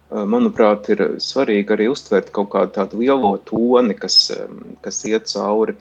manuprāt, 0.10 0.90
ir 0.90 1.04
svarīgi 1.22 1.76
arī 1.76 1.90
uztvert 1.92 2.32
kaut 2.34 2.52
kādu 2.54 2.74
tādu 2.80 3.02
lielo 3.04 3.36
toni, 3.46 3.94
kas, 3.98 4.32
kas 4.82 5.04
iet 5.06 5.30
cauri 5.30 5.76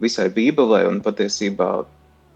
visai 0.00 0.30
Bībelē 0.32 0.84
un 0.88 1.02
patiesībā 1.04 1.84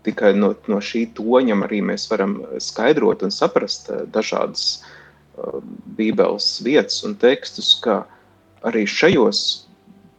tikai 0.07 0.35
no, 0.37 0.53
no 0.69 0.81
šī 0.83 1.07
toņa 1.17 1.57
arī 1.67 1.81
mēs 1.85 2.09
varam 2.11 2.41
skaidrot 2.63 3.25
un 3.27 3.35
saprast 3.35 3.91
dažādas 4.13 4.83
Bībeles 5.99 6.59
vietas 6.67 7.01
un 7.07 7.15
tekstus, 7.15 7.77
ka 7.83 8.03
arī 8.67 8.85
šajos 8.91 9.43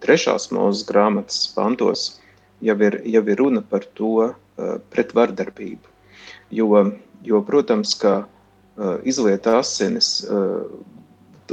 trešās 0.03 0.47
mūzes 0.55 0.87
grāmatas 0.87 1.43
pantos 1.51 2.13
jau 2.63 2.77
ir, 2.87 3.01
jau 3.03 3.23
ir 3.27 3.39
runa 3.39 3.61
par 3.61 3.83
to 3.99 4.31
pret 4.91 5.11
vardarbību. 5.15 5.83
Jo 6.55 6.85
Jo, 7.25 7.41
protams, 7.45 7.93
ka 7.99 8.23
uh, 8.23 8.95
izliet 9.03 9.47
asinis, 9.47 10.19
uh, 10.29 10.65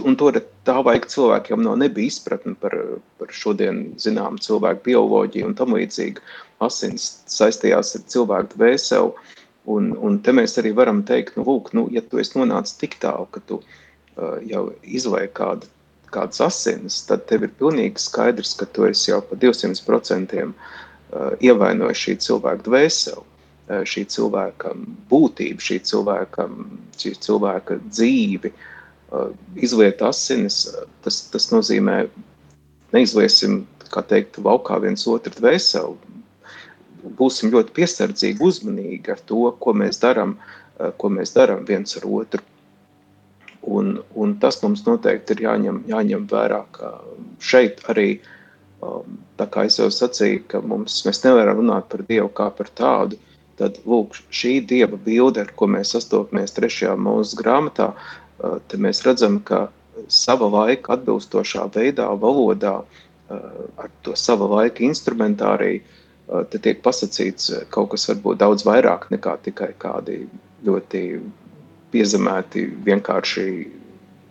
un 0.04 0.16
to 0.20 0.30
tā 0.66 0.76
vajag 0.84 1.08
cilvēkiem 1.10 1.62
no 1.64 1.74
nebija 1.78 2.12
izpratne 2.12 2.54
par, 2.60 2.74
par 3.18 3.32
šodien 3.32 3.96
zinām 4.02 4.38
cilvēku 4.42 4.84
bioloģiju 4.90 5.48
un 5.50 5.56
tam 5.58 5.74
līdzīgi. 5.76 6.22
Asins 6.62 7.08
saistījās 7.30 7.96
ar 7.98 8.04
cilvēku 8.12 8.56
dvēseli, 8.56 9.32
un, 9.72 9.90
un 9.98 10.20
te 10.22 10.34
mēs 10.36 10.56
arī 10.60 10.72
varam 10.76 11.02
teikt, 11.08 11.36
nu, 11.36 11.46
lūk, 11.48 11.72
nu, 11.76 11.88
ja 11.92 12.04
tu 12.04 12.20
esi 12.22 12.38
nonācis 12.38 12.78
tik 12.80 12.98
tālu, 13.02 13.26
ka 13.32 13.42
tu 13.48 13.60
uh, 13.62 14.36
jau 14.46 14.68
izliek 14.82 15.34
kādu 15.36 15.68
kādas 16.14 16.40
asinis, 16.44 17.02
tad 17.08 17.26
tev 17.30 17.44
ir 17.44 17.54
pilnīgi 17.58 18.00
skaidrs, 18.00 18.54
ka 18.56 18.68
tu 18.72 18.86
esi 18.88 19.10
jau 19.10 19.20
pa 19.26 19.36
200% 19.42 20.46
ievainojis 21.44 22.02
šī 22.02 22.14
cilvēka 22.24 22.66
dvēseli. 22.66 23.24
Eh, 23.66 23.82
šī 23.82 24.04
cilvēka 24.14 24.70
būtību, 25.10 25.58
šī 25.58 25.80
cilvēka, 25.88 26.44
šī 27.02 27.10
cilvēka 27.18 27.80
dzīvi, 27.88 28.52
eh, 28.52 29.32
izliet 29.58 30.04
asinis, 30.06 30.60
tas, 31.02 31.24
tas 31.32 31.48
nozīmē 31.50 32.04
neizliesim, 32.94 33.64
kā 33.90 34.04
teikt, 34.06 34.38
laukā 34.38 34.78
viens 34.82 35.06
otru 35.10 35.34
dvēseli. 35.34 35.96
būsim 37.18 37.52
ļoti 37.52 37.70
piesardzīgi, 37.70 38.42
uzmanīgi 38.42 39.12
ar 39.14 39.20
to, 39.30 39.52
ko 39.62 39.72
mēs 39.72 40.00
darām, 40.02 40.32
ko 40.98 41.08
mēs 41.08 41.30
darām 41.36 41.62
viens 41.64 41.96
ar 41.96 42.02
otru. 42.02 42.42
Un, 43.62 44.02
un 44.14 44.34
tas 44.42 44.58
mums 44.62 44.82
noteikti 44.82 45.36
ir 45.36 45.42
jāņem, 45.44 45.84
jāņem 45.86 46.26
vērā, 46.26 46.64
ka 46.72 46.90
šeit 47.38 47.78
arī, 47.86 48.20
tā 49.38 49.46
kā 49.46 49.68
es 49.70 49.78
jau 49.78 49.86
sacīju, 49.86 50.48
ka 50.48 50.60
mums, 50.60 50.98
mēs 51.06 51.22
nevaram 51.22 51.62
runāt 51.62 51.86
par 51.88 52.02
Dievu 52.02 52.32
kā 52.34 52.50
par 52.50 52.74
tādu, 52.74 53.20
tad 53.60 53.80
lūk, 53.88 54.18
šī 54.34 54.58
Dieva 54.68 54.98
bilde, 55.00 55.44
ar 55.46 55.52
ko 55.56 55.68
mēs 55.70 55.94
sastopamies 55.96 56.54
trešajā 56.56 56.94
mūsu 57.00 57.38
grāmatā, 57.40 57.92
te 58.68 58.80
mēs 58.80 59.02
redzam, 59.06 59.40
ka 59.40 59.66
sava 60.12 60.48
laika 60.52 60.96
atbilstošā 60.96 61.66
veidā, 61.74 62.08
valodā, 62.20 62.78
ar 63.30 63.92
to 64.04 64.14
sava 64.18 64.48
laika 64.50 64.84
instrumentāriju, 64.86 65.82
te 66.50 66.58
tiek 66.58 66.82
pasakīts 66.82 67.52
kaut 67.74 67.92
kas 67.94 68.08
varbūt 68.10 68.40
daudz 68.42 68.66
vairāk 68.66 69.08
nekā 69.14 69.36
tikai 69.46 69.70
kādi 69.78 70.24
ļoti 70.66 71.02
piezemēti 71.94 72.66
vienkārši 72.86 73.46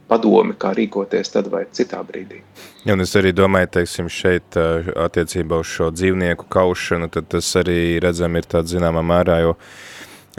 padomi, 0.09 0.53
kā 0.59 0.74
rīkoties 0.77 1.33
tad 1.33 1.50
vai 1.51 1.63
citā 1.74 2.01
brīdī. 2.05 2.41
Ja, 2.85 2.93
un 2.93 3.01
es 3.05 3.15
arī 3.17 3.31
domāju, 3.35 3.71
teiksim, 3.79 4.09
šeit 4.12 4.57
attiecībā 4.57 5.59
uz 5.62 5.71
šo 5.71 5.89
dzīvnieku 5.95 6.47
kaušanu, 6.53 7.09
tad 7.13 7.29
tas 7.33 7.50
arī 7.62 7.97
redzam 8.03 8.38
ir 8.38 8.45
tāds 8.50 8.75
zināmā 8.75 9.01
mērā, 9.05 9.39
jo 9.45 9.55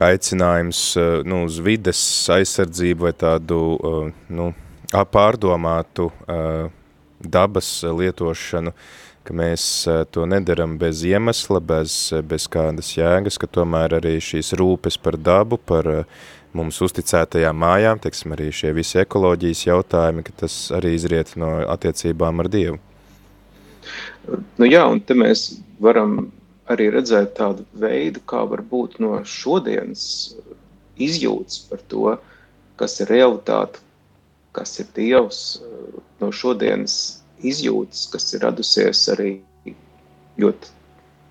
aicinājums 0.06 0.82
nu, 1.26 1.42
uz 1.48 1.58
vides 1.64 2.00
aizsardzību 2.30 3.08
vai 3.08 3.14
tādu 3.16 3.60
nu, 4.28 4.52
pārdomātu 4.92 6.10
dabas 7.20 7.70
lietošanu, 7.82 8.74
ka 9.26 9.34
mēs 9.36 9.64
to 10.14 10.24
nedaram 10.30 10.76
bez 10.80 11.02
iemesla, 11.06 11.60
bez, 11.60 11.98
bez 12.26 12.46
kādas 12.52 12.92
jēgas, 12.96 13.38
ka 13.42 13.50
tomēr 13.50 13.98
arī 13.98 14.16
šīs 14.22 14.54
rūpes 14.58 14.98
par 15.02 15.18
dabu, 15.18 15.58
par 15.58 16.06
mums 16.56 16.80
uzticētajām 16.86 17.58
mājām, 17.60 18.00
teiksim, 18.02 18.32
arī 18.36 18.48
šie 18.54 18.72
visi 18.76 19.00
ekoloģijas 19.02 19.66
jautājumi, 19.66 20.24
ka 20.26 20.34
tas 20.44 20.56
arī 20.76 20.94
izriet 20.96 21.34
no 21.40 21.58
attiecībām 21.74 22.44
ar 22.44 22.50
Dievu. 22.52 22.80
Nu 24.58 24.66
jā, 24.66 24.82
un 24.90 25.02
te 25.04 25.14
mēs 25.18 25.48
varam 25.82 26.30
arī 26.70 26.88
redzēt 26.94 27.36
tādu 27.38 27.66
veidu, 27.78 28.22
kā 28.26 28.42
var 28.48 28.62
būt 28.66 28.98
no 29.02 29.20
šodienas 29.22 30.06
izjūtas 30.98 31.60
par 31.70 31.84
to, 31.92 32.16
kas 32.80 32.98
ir 33.04 33.12
realitāte, 33.12 33.82
kas 34.56 34.78
ir 34.80 34.88
Dievs, 34.96 35.42
no 36.20 36.32
šodienas 36.32 37.20
izjūtas, 37.44 38.06
kas 38.12 38.32
ir 38.34 38.44
radusies 38.46 39.02
arī 39.12 39.30
ļoti 40.40 40.72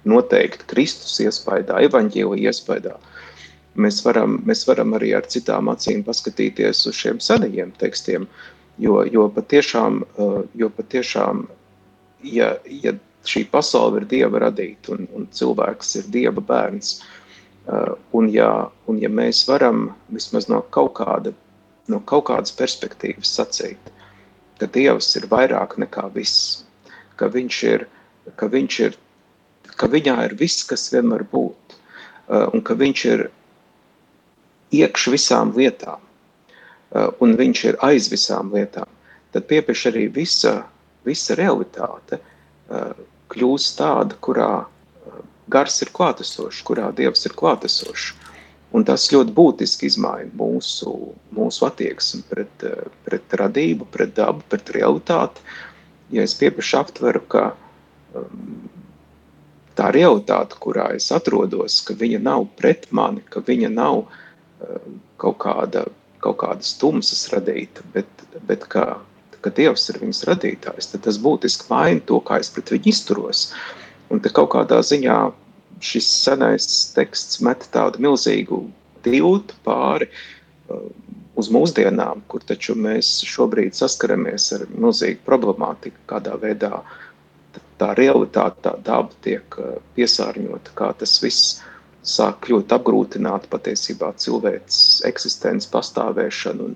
noteikti 0.06 0.68
Kristus 0.70 1.18
iespaidā, 1.24 1.80
evaņģēlija 1.88 2.52
iespaidā. 2.52 2.96
Mēs 3.76 4.00
varam, 4.06 4.40
mēs 4.48 4.64
varam 4.70 4.94
arī 4.96 5.12
ar 5.18 5.26
citām 5.28 5.70
acīm 5.74 6.04
paskatīties 6.06 6.86
uz 6.88 6.96
šiem 6.96 7.20
senajiem 7.20 7.74
tekstiem, 7.82 8.28
jo, 8.80 9.02
jo 9.12 9.28
patiešām, 9.36 10.04
jo 10.56 10.70
patiešām 10.78 11.48
ja, 12.24 12.54
ja 12.70 12.96
šī 13.26 13.46
pasaule 13.52 14.02
ir 14.02 14.10
Dieva 14.10 14.46
radīta 14.46 14.94
un, 14.96 15.10
un 15.18 15.28
cilvēks 15.34 15.96
ir 16.00 16.12
Dieva 16.14 16.42
bērns, 16.42 17.00
un 18.16 18.30
ja, 18.32 18.70
un 18.88 19.02
ja 19.02 19.10
mēs 19.10 19.44
varam 19.50 19.90
vismaz 20.14 20.48
no 20.52 20.62
kaut 20.76 20.94
kāda 21.02 21.34
no 21.92 22.00
kaut 22.10 22.28
kādas 22.30 22.54
perspektīvas 22.56 23.34
sacīt, 23.38 23.92
ka 24.60 24.70
Dievs 24.72 25.16
ir 25.20 25.28
vairāk 25.32 25.78
nekā 25.82 26.08
viss, 26.14 26.64
ka 27.20 27.30
viņš 27.32 27.62
ir, 27.72 27.88
ka 28.40 28.50
viņš 28.52 28.80
ir, 28.88 28.98
ka 29.75 29.90
viņā 29.92 30.18
ir 30.29 30.36
viss, 30.40 30.66
kas 30.68 30.88
vienmēr 30.94 31.25
būt, 31.32 31.75
uh, 31.75 32.48
un 32.53 32.64
ka 32.66 32.77
viņš 32.79 33.06
ir 33.14 33.25
iekš 34.75 35.10
visām 35.16 35.56
lietām, 35.56 36.00
uh, 36.00 37.10
un 37.24 37.36
viņš 37.40 37.66
ir 37.72 37.82
aiz 37.86 38.12
visām 38.12 38.53
lietām, 38.56 38.88
tad 39.36 39.50
piepieš 39.51 39.90
arī 39.92 40.08
visa, 40.12 40.62
visa 41.08 41.36
realitāte 41.40 42.22
uh, 42.22 42.96
kļūst 43.34 43.77
tāda, 43.82 44.18
kurā 44.24 44.53
gars 45.51 45.82
ir 45.84 45.92
klātesošs, 45.94 46.64
kurā 46.66 46.90
Dievs 46.96 47.25
ir 47.27 47.36
klātesošs. 47.38 48.14
Un 48.75 48.83
tas 48.83 49.05
ļoti 49.14 49.31
būtiski 49.35 49.88
izmaina 49.88 50.31
mūsu, 50.35 50.92
mūsu 51.35 51.68
attieksmi 51.68 52.25
pret, 52.27 52.66
pret 53.05 53.35
radību, 53.40 53.88
pret 53.94 54.16
dabu, 54.18 54.44
pret 54.51 54.72
realitāti. 54.75 55.44
Ja 56.14 56.25
es 56.25 56.35
pieprasīju 56.38 56.81
aptveru, 56.81 57.22
ka 57.31 57.44
um, 58.20 58.66
tā 59.79 59.92
realitāte, 59.96 60.59
kurā 60.61 60.90
es 60.98 61.07
atrodos, 61.16 61.79
ka 61.88 61.96
viņa 62.00 62.20
nav 62.25 62.50
pret 62.59 62.88
mani, 62.96 63.24
ka 63.31 63.44
viņa 63.48 63.72
nav 63.74 64.03
um, 64.03 65.00
kaut, 65.24 65.40
kāda, 65.46 65.85
kaut 66.24 66.40
kādas 66.44 66.75
tumsas 66.81 67.29
radīta, 67.33 67.85
bet, 67.96 68.27
bet 68.50 68.68
ka, 68.72 68.85
ka 69.40 69.55
Dievs 69.55 69.88
ir 69.94 70.01
viņas 70.03 70.24
radītājs, 70.31 70.92
tad 70.92 71.07
tas 71.07 71.22
būtiski 71.22 71.72
maina 71.72 72.03
to, 72.11 72.20
kā 72.27 72.42
es 72.44 72.51
pret 72.51 72.75
viņu 72.75 72.92
izturos. 72.92 73.48
Un 74.11 74.22
te 74.22 74.29
kaut 74.35 74.51
kādā 74.53 74.83
ziņā 74.85 75.20
šis 75.83 76.07
senais 76.24 76.68
teksts 76.96 77.42
met 77.44 77.68
tādu 77.74 78.01
milzīgu 78.05 78.61
tiltu 79.05 79.57
pāri 79.66 80.07
uh, 80.09 80.88
uz 81.35 81.51
mūsdienām, 81.51 82.24
kur 82.31 82.44
taču 82.48 82.77
mēs 82.79 83.20
šobrīd 83.27 83.75
saskaramies 83.75 84.51
ar 84.55 84.66
milzīgu 84.72 85.24
problemātiku, 85.27 86.00
kādā 86.09 86.38
veidā 86.42 86.79
tā 87.79 87.92
realitāte, 88.00 88.61
tā 88.64 88.75
daba 88.85 89.11
tiek 89.25 89.59
uh, 89.59 89.77
piesārņota, 89.98 90.75
kā 90.79 90.94
tas 91.00 91.18
viss 91.24 91.57
sāk 92.05 92.46
kļūt 92.46 92.74
apgrūtināt 92.75 93.50
patiesībā 93.51 94.14
cilvēks 94.22 95.01
eksistences 95.09 95.70
pastāvēšanu. 95.74 96.70
Un, 96.70 96.75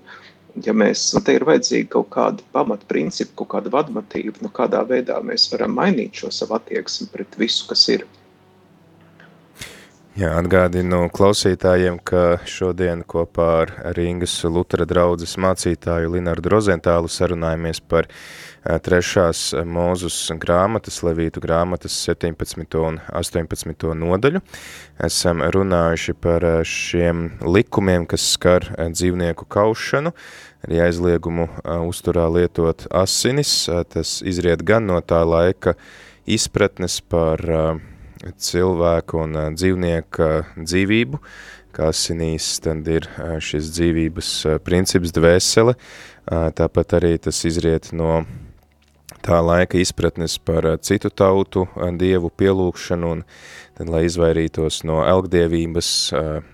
ja 0.66 0.74
mēs, 0.74 1.04
un 1.14 1.24
te 1.24 1.36
ir 1.38 1.46
vajadzīga 1.46 1.92
kaut 1.94 2.10
kāda 2.14 2.46
pamatprincipa, 2.54 3.36
kaut 3.38 3.52
kāda 3.54 3.72
vadmatīva, 3.74 4.36
nu 4.42 4.50
kādā 4.54 4.82
veidā 4.88 5.20
mēs 5.24 5.46
varam 5.52 5.76
mainīt 5.78 6.22
šo 6.22 6.32
savu 6.34 6.58
attieksmi 6.58 7.08
pret 7.14 7.38
visu, 7.38 7.68
kas 7.70 7.86
ir. 7.94 8.06
Jā, 10.20 10.34
atgādinu 10.36 11.06
klausītājiem, 11.16 11.94
ka 12.04 12.42
šodien 12.44 13.00
kopā 13.08 13.44
ar 13.62 13.70
Rīgas 13.96 14.34
Lutera 14.44 14.84
draudzes 14.84 15.38
mācītāju 15.40 16.10
Linardu 16.12 16.50
Rozentālu 16.52 17.08
sarunājamies 17.08 17.78
par 17.88 18.10
trešās 18.84 19.54
mūzus 19.64 20.18
grāmatas, 20.42 20.98
Levītu 21.06 21.40
grāmatas 21.40 21.96
17. 22.04 22.76
un 22.82 22.98
18. 23.16 23.86
nodaļu. 23.96 24.42
Esam 25.08 25.40
runājuši 25.56 26.14
par 26.20 26.44
šiem 26.68 27.22
likumiem, 27.40 28.04
kas 28.10 28.26
skar 28.34 28.66
dzīvnieku 28.76 29.48
kaušanu, 29.48 30.12
arī 30.66 30.82
aizliegumu 30.90 31.48
uzturā 31.86 32.26
lietot 32.34 32.84
asinis. 32.92 33.54
Tas 33.94 34.18
izriet 34.20 34.66
gan 34.68 34.84
no 34.90 35.00
tā 35.00 35.22
laika 35.24 35.78
izpratnes 36.28 37.00
par 37.00 37.40
cilvēku 38.20 39.24
un 39.24 39.38
dzīvnieka 39.56 40.28
dzīvību, 40.58 41.20
kā 41.76 41.90
asinīs 41.94 42.58
tad 42.64 42.88
ir 42.90 43.08
šis 43.42 43.70
dzīvības 43.76 44.30
princips 44.66 45.14
dvēsele, 45.16 45.76
tāpat 46.28 46.96
arī 47.00 47.16
tas 47.22 47.44
izriet 47.48 47.92
no 47.96 48.24
tā 49.24 49.40
laika 49.44 49.78
izpratnes 49.80 50.38
par 50.38 50.66
citu 50.84 51.10
tautu 51.12 51.66
dievu 52.00 52.30
pielūkšanu 52.40 53.14
un 53.14 53.22
tad, 53.78 53.88
lai 53.92 54.04
izvairītos 54.08 54.82
no 54.88 55.00
elgdievības, 55.04 55.90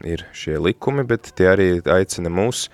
ir 0.06 0.26
šie 0.36 0.58
likumi, 0.62 1.06
bet 1.06 1.32
tie 1.38 1.50
arī 1.54 1.68
aicina 1.82 2.32
mūs 2.32 2.68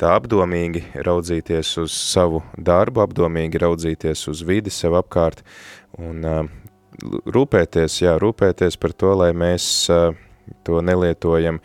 tā 0.00 0.16
apdomīgi 0.18 0.82
raudzīties 1.06 1.76
uz 1.84 1.94
savu 1.94 2.42
darbu, 2.58 3.04
apdomīgi 3.04 3.60
raudzīties 3.62 4.26
uz 4.32 4.42
vidi 4.46 4.72
sev 4.74 4.98
apkārt 4.98 5.44
un 6.00 6.24
rūpēties, 7.02 8.00
jā, 8.04 8.14
rūpēties 8.22 8.78
par 8.80 8.94
to, 8.96 9.12
lai 9.18 9.32
mēs 9.36 9.66
to 10.64 10.80
nelietojam 10.84 11.60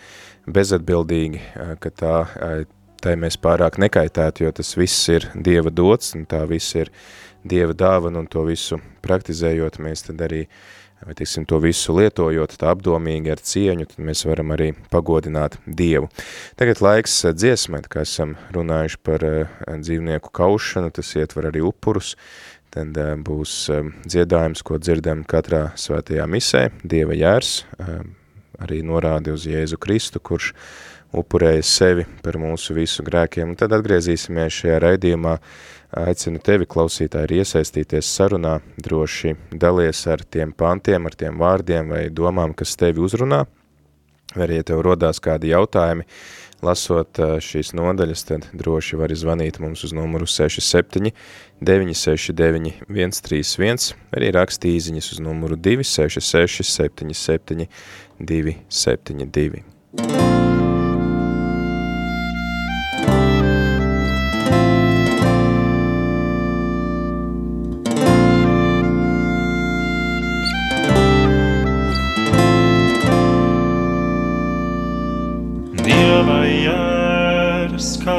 bezatbildīgi, 0.49 1.41
ka 1.83 1.91
tā, 1.93 2.15
tai 3.03 3.15
mēs 3.19 3.37
pārāk 3.41 3.79
nekaitētu, 3.81 4.45
jo 4.47 4.51
tas 4.55 4.73
viss 4.79 5.09
ir 5.11 5.29
Dieva 5.35 5.71
dots, 5.71 6.15
un 6.17 6.25
tā 6.29 6.43
viss 6.49 6.75
ir 6.79 6.91
Dieva 7.45 7.75
dāvana, 7.77 8.23
un 8.23 8.27
to 8.27 8.43
visu 8.47 8.79
praktizējot, 9.05 9.79
mēs 9.83 10.07
tad 10.09 10.23
arī, 10.25 10.41
vai 11.05 11.15
tiksim, 11.15 11.45
to 11.47 11.61
visu 11.63 11.95
lietojot 11.95 12.57
tā 12.59 12.73
apdomīgi 12.73 13.31
ar 13.31 13.39
cieņu, 13.39 13.87
tad 13.93 14.03
mēs 14.09 14.25
varam 14.27 14.51
arī 14.55 14.73
pagodināt 14.91 15.55
Dievu. 15.63 16.09
Tagad 16.59 16.81
laiks 16.83 17.21
dziesmēt, 17.37 17.87
kā 17.91 18.03
esam 18.07 18.35
runājuši 18.55 18.99
par 19.07 19.23
dzīvnieku 19.69 20.33
kaušanu, 20.35 20.91
tas 20.95 21.13
ietver 21.15 21.51
arī 21.53 21.63
upurus, 21.63 22.15
tad 22.73 22.97
uh, 22.97 23.15
būs 23.17 23.55
uh, 23.73 23.89
dziedājums, 24.05 24.63
ko 24.65 24.79
dzirdam 24.81 25.25
katrā 25.27 25.69
svētajā 25.79 26.27
misē, 26.29 26.69
Dieva 26.83 27.17
jērs, 27.17 27.63
uh, 27.79 27.99
arī 28.63 28.81
norādi 28.85 29.33
uz 29.33 29.47
Jēzu 29.49 29.79
Kristu, 29.81 30.21
kurš 30.21 30.53
upurēja 31.15 31.65
sevi 31.65 32.05
par 32.23 32.37
mūsu 32.41 32.75
visu 32.77 33.03
grēkiem, 33.05 33.51
un 33.51 33.59
tad 33.59 33.73
atgriezīsimies 33.77 34.61
šajā 34.61 34.79
raidījumā. 34.85 35.37
Aicinu 35.99 36.37
tevi, 36.45 36.67
klausītāji, 36.69 37.25
ir 37.25 37.39
iesaistīties 37.41 38.11
sarunā, 38.13 38.59
droši 38.77 39.33
dalies 39.49 40.03
ar 40.05 40.21
tiem 40.21 40.51
pantiem, 40.53 41.07
ar 41.09 41.15
tiem 41.17 41.39
vārdiem 41.41 41.89
vai 41.89 42.03
domām, 42.13 42.53
kas 42.53 42.75
tevi 42.77 43.01
uzrunā, 43.01 43.39
vai 44.35 44.45
arī, 44.45 44.59
ja 44.59 44.67
tev 44.69 44.83
rodās 44.85 45.17
kādi 45.25 45.49
jautājumi, 45.49 46.05
lasot 46.65 47.19
šīs 47.43 47.73
nodaļas, 47.77 48.25
tad 48.27 48.47
droši 48.57 48.99
vari 48.99 49.17
zvanīt 49.19 49.59
mums 49.63 49.85
uz 49.87 49.93
numuru 49.95 50.27
67 50.29 51.11
969 51.61 52.83
131, 52.89 53.91
arī 54.15 54.31
rakstī 54.35 54.75
īziņas 54.77 55.11
uz 55.15 55.25
numuru 55.25 55.59
266 55.59 56.67
77 56.69 57.67
272. 58.19 60.58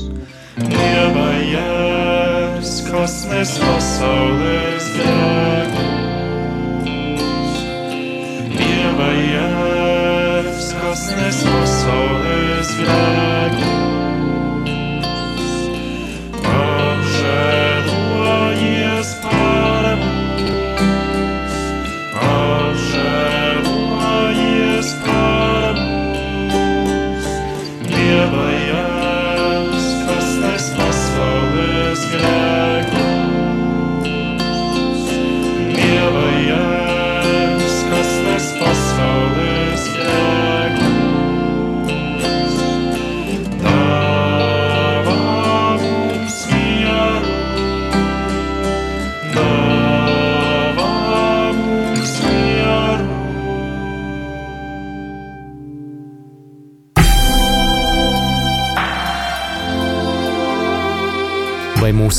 Dieva 0.59 1.31
jērs, 1.53 1.98
kas 2.99 3.27
nes 3.31 3.51
pasaules 3.63 4.89
grēkus. 4.97 5.87
Jēzus, 9.29 10.69
kas 10.83 11.07
nes 11.21 11.41
pasaules 11.47 12.77
grēku. 12.83 13.28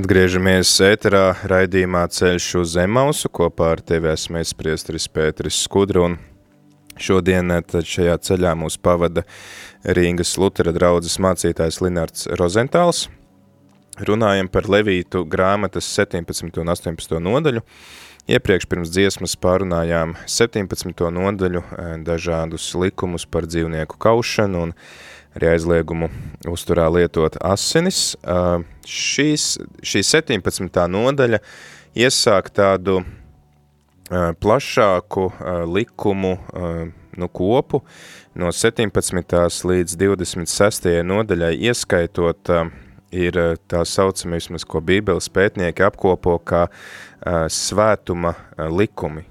Atgriežamies 0.00 0.70
ēterā 0.80 1.34
raidījumā 1.50 2.06
Ceļš 2.08 2.44
uz 2.62 2.70
Zemausu. 2.72 3.28
Kopā 3.36 3.74
ar 3.74 3.82
tevi 3.84 4.08
esmu 4.08 4.38
es 4.40 4.54
priesteris 4.56 5.04
Pēteris 5.12 5.58
Skudra 5.66 6.06
un 6.06 6.14
Šodien 6.96 7.52
eh, 7.52 7.60
šajā 7.92 8.14
ceļā 8.24 8.54
mūs 8.56 8.78
pavada 8.80 9.26
Rīgas 9.84 10.32
Lutera 10.40 10.72
draudzes 10.72 11.18
mācītājs 11.20 11.82
Linards 11.84 12.30
Rozentāls. 12.40 13.10
Runājam 14.08 14.48
par 14.48 14.70
Levītu 14.72 15.26
grāmatas 15.28 15.90
17. 15.98 16.48
un 16.62 16.72
18. 16.72 17.20
nodaļu. 17.26 17.60
Iepriekš 18.30 18.70
pirms 18.70 18.94
dziesmas 18.94 19.36
pārunājām 19.36 20.16
17. 20.24 21.10
nodaļu, 21.12 21.66
eh, 21.76 21.92
dažādus 22.08 22.72
likumus 22.72 23.28
par 23.28 23.44
dzīvnieku 23.50 24.00
kaušanu 24.00 24.64
un 24.64 24.76
arī 25.36 25.52
aizliegumu 25.54 26.10
uzturā 26.50 26.88
lietot 26.92 27.38
asinis. 27.44 28.14
Šīs, 28.86 29.46
šī 29.86 30.02
17. 30.06 30.84
nodaļa 30.90 31.40
iesāk 31.98 32.50
tādu 32.54 33.00
plašāku 34.10 35.28
likumu 35.70 36.34
nu, 37.16 37.28
kopu 37.28 37.82
no 38.34 38.50
17. 38.54 39.36
līdz 39.70 39.96
26. 39.98 40.90
nodaļai 41.06 41.54
ieskaitot 41.70 42.52
ir 43.10 43.38
tā 43.70 43.82
saucamie, 43.86 44.38
vismaz, 44.38 44.64
ko 44.66 44.82
bībeles 44.86 45.30
pētnieki 45.34 45.82
apkopo 45.86 46.36
kā 46.46 46.66
svētuma 47.50 48.34
likumi. 48.70 49.26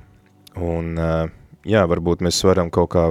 Un, 0.59 0.99
jā, 1.67 1.85
varbūt 1.88 2.23
mēs 2.25 2.41
varam 2.43 2.71
kaut 2.73 2.91
kā 2.95 3.05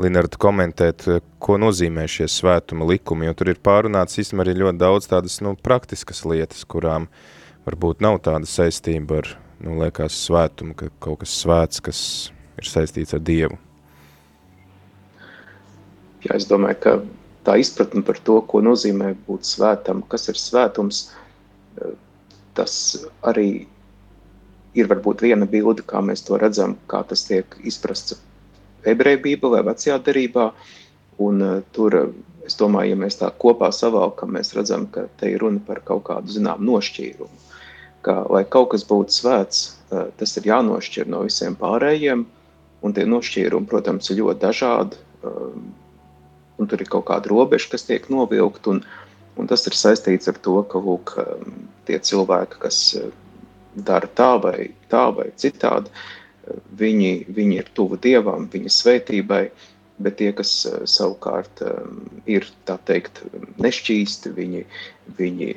Linarda 0.00 0.38
komentēt, 0.40 1.04
ko 1.42 1.58
nozīmē 1.60 2.06
šie 2.08 2.28
svētuma 2.30 2.86
likumi, 2.88 3.26
jo 3.28 3.36
tur 3.36 3.50
ir 3.52 3.60
pārunāts 3.60 4.20
īstenībā 4.22 4.46
arī 4.46 4.54
ļoti 4.62 4.80
daudz 4.80 5.08
tādas, 5.10 5.40
nu, 5.44 5.52
praktiskas 5.60 6.22
lietas, 6.24 6.64
kurām 6.64 7.08
varbūt 7.66 8.00
nav 8.04 8.20
tāda 8.24 8.48
saistība 8.48 9.20
ar 9.20 9.32
nu, 9.60 9.76
liekas 9.82 10.16
svētumu, 10.26 10.76
ka 10.78 10.88
kaut 11.04 11.20
kas 11.24 11.34
svēts, 11.42 11.82
kas 11.84 12.00
ir 12.60 12.70
saistīts 12.70 13.16
ar 13.16 13.24
Dievu? 13.24 13.58
Jā, 16.24 16.36
es 16.36 16.48
domāju, 16.48 16.78
ka 16.84 16.96
tā 17.48 17.58
izpratne 17.60 18.04
par 18.06 18.20
to, 18.24 18.40
ko 18.48 18.62
nozīmē 18.64 19.14
būt 19.28 19.48
svētam, 19.48 20.02
kas 20.08 20.28
ir 20.32 20.40
svētums, 20.40 21.06
tas 22.56 22.74
arī 23.26 23.66
ir 24.76 24.88
varbūt 24.90 25.24
viena 25.24 25.48
bilde, 25.48 25.84
kā 25.84 26.02
mēs 26.04 26.24
to 26.26 26.38
redzam, 26.40 26.76
kā 26.90 27.02
tas 27.08 27.24
tiek 27.28 27.56
izprasts 27.66 28.16
ebreju 28.88 29.22
bībelē, 29.26 29.64
vecajā 29.66 29.98
derībā, 30.06 30.50
un 31.20 31.44
uh, 31.44 31.60
tur, 31.76 31.98
es 32.46 32.56
domāju, 32.56 32.94
ja 32.94 33.02
mēs 33.02 33.20
tā 33.20 33.28
kopā 33.44 33.68
savalkam, 33.74 34.32
mēs 34.36 34.54
redzam, 34.56 34.88
ka 34.92 35.08
te 35.20 35.34
ir 35.34 35.44
runa 35.44 35.60
par 35.66 35.82
kaut 35.84 36.06
kādu, 36.08 36.32
zinām, 36.38 36.64
nošķīrumu 36.64 37.50
ka, 38.06 38.24
lai 38.32 38.44
kaut 38.48 38.72
kas 38.74 38.84
būtu 38.88 39.14
svēts, 39.14 39.62
eh, 39.92 40.08
tas 40.16 40.36
ir 40.36 40.48
jānošķir 40.50 41.10
no 41.10 41.24
visiem 41.26 41.56
pārējiem. 41.56 42.26
Un 42.80 42.94
tie 42.96 43.04
nošķīrumi, 43.04 43.68
protams, 43.68 44.08
ir 44.10 44.22
ļoti 44.22 44.40
dažādi. 44.40 44.96
Um, 45.20 45.74
un 46.56 46.66
tur 46.66 46.80
ir 46.80 46.88
kaut 46.88 47.04
kāda 47.10 47.28
robeža, 47.28 47.68
kas 47.74 47.84
tiek 47.84 48.06
novilkt. 48.08 48.64
Un, 48.72 48.80
un 49.36 49.46
tas 49.46 49.66
ir 49.68 49.76
saistīts 49.76 50.30
ar 50.32 50.38
to, 50.40 50.62
ka 50.64 50.80
lūk, 50.80 51.12
um, 51.20 51.68
tie 51.84 51.98
cilvēki, 51.98 52.56
kas 52.62 52.78
eh, 52.96 53.10
dara 53.76 54.08
tā 54.08 54.30
vai, 54.40 54.70
tā 54.88 55.10
vai 55.12 55.28
citādi, 55.36 55.92
eh, 55.92 56.19
viņi, 56.80 57.12
viņi 57.36 57.60
ir 57.62 57.68
tuvu 57.74 57.98
dievam, 58.00 58.48
viņa 58.52 58.72
svētībai. 58.76 59.44
Bet 60.00 60.14
tie, 60.16 60.30
kas 60.32 60.48
savukārt 60.88 61.60
ir 62.24 62.46
teikt, 62.88 63.18
nešķīsti, 63.60 64.30
viņi, 64.32 64.62
viņi 65.18 65.48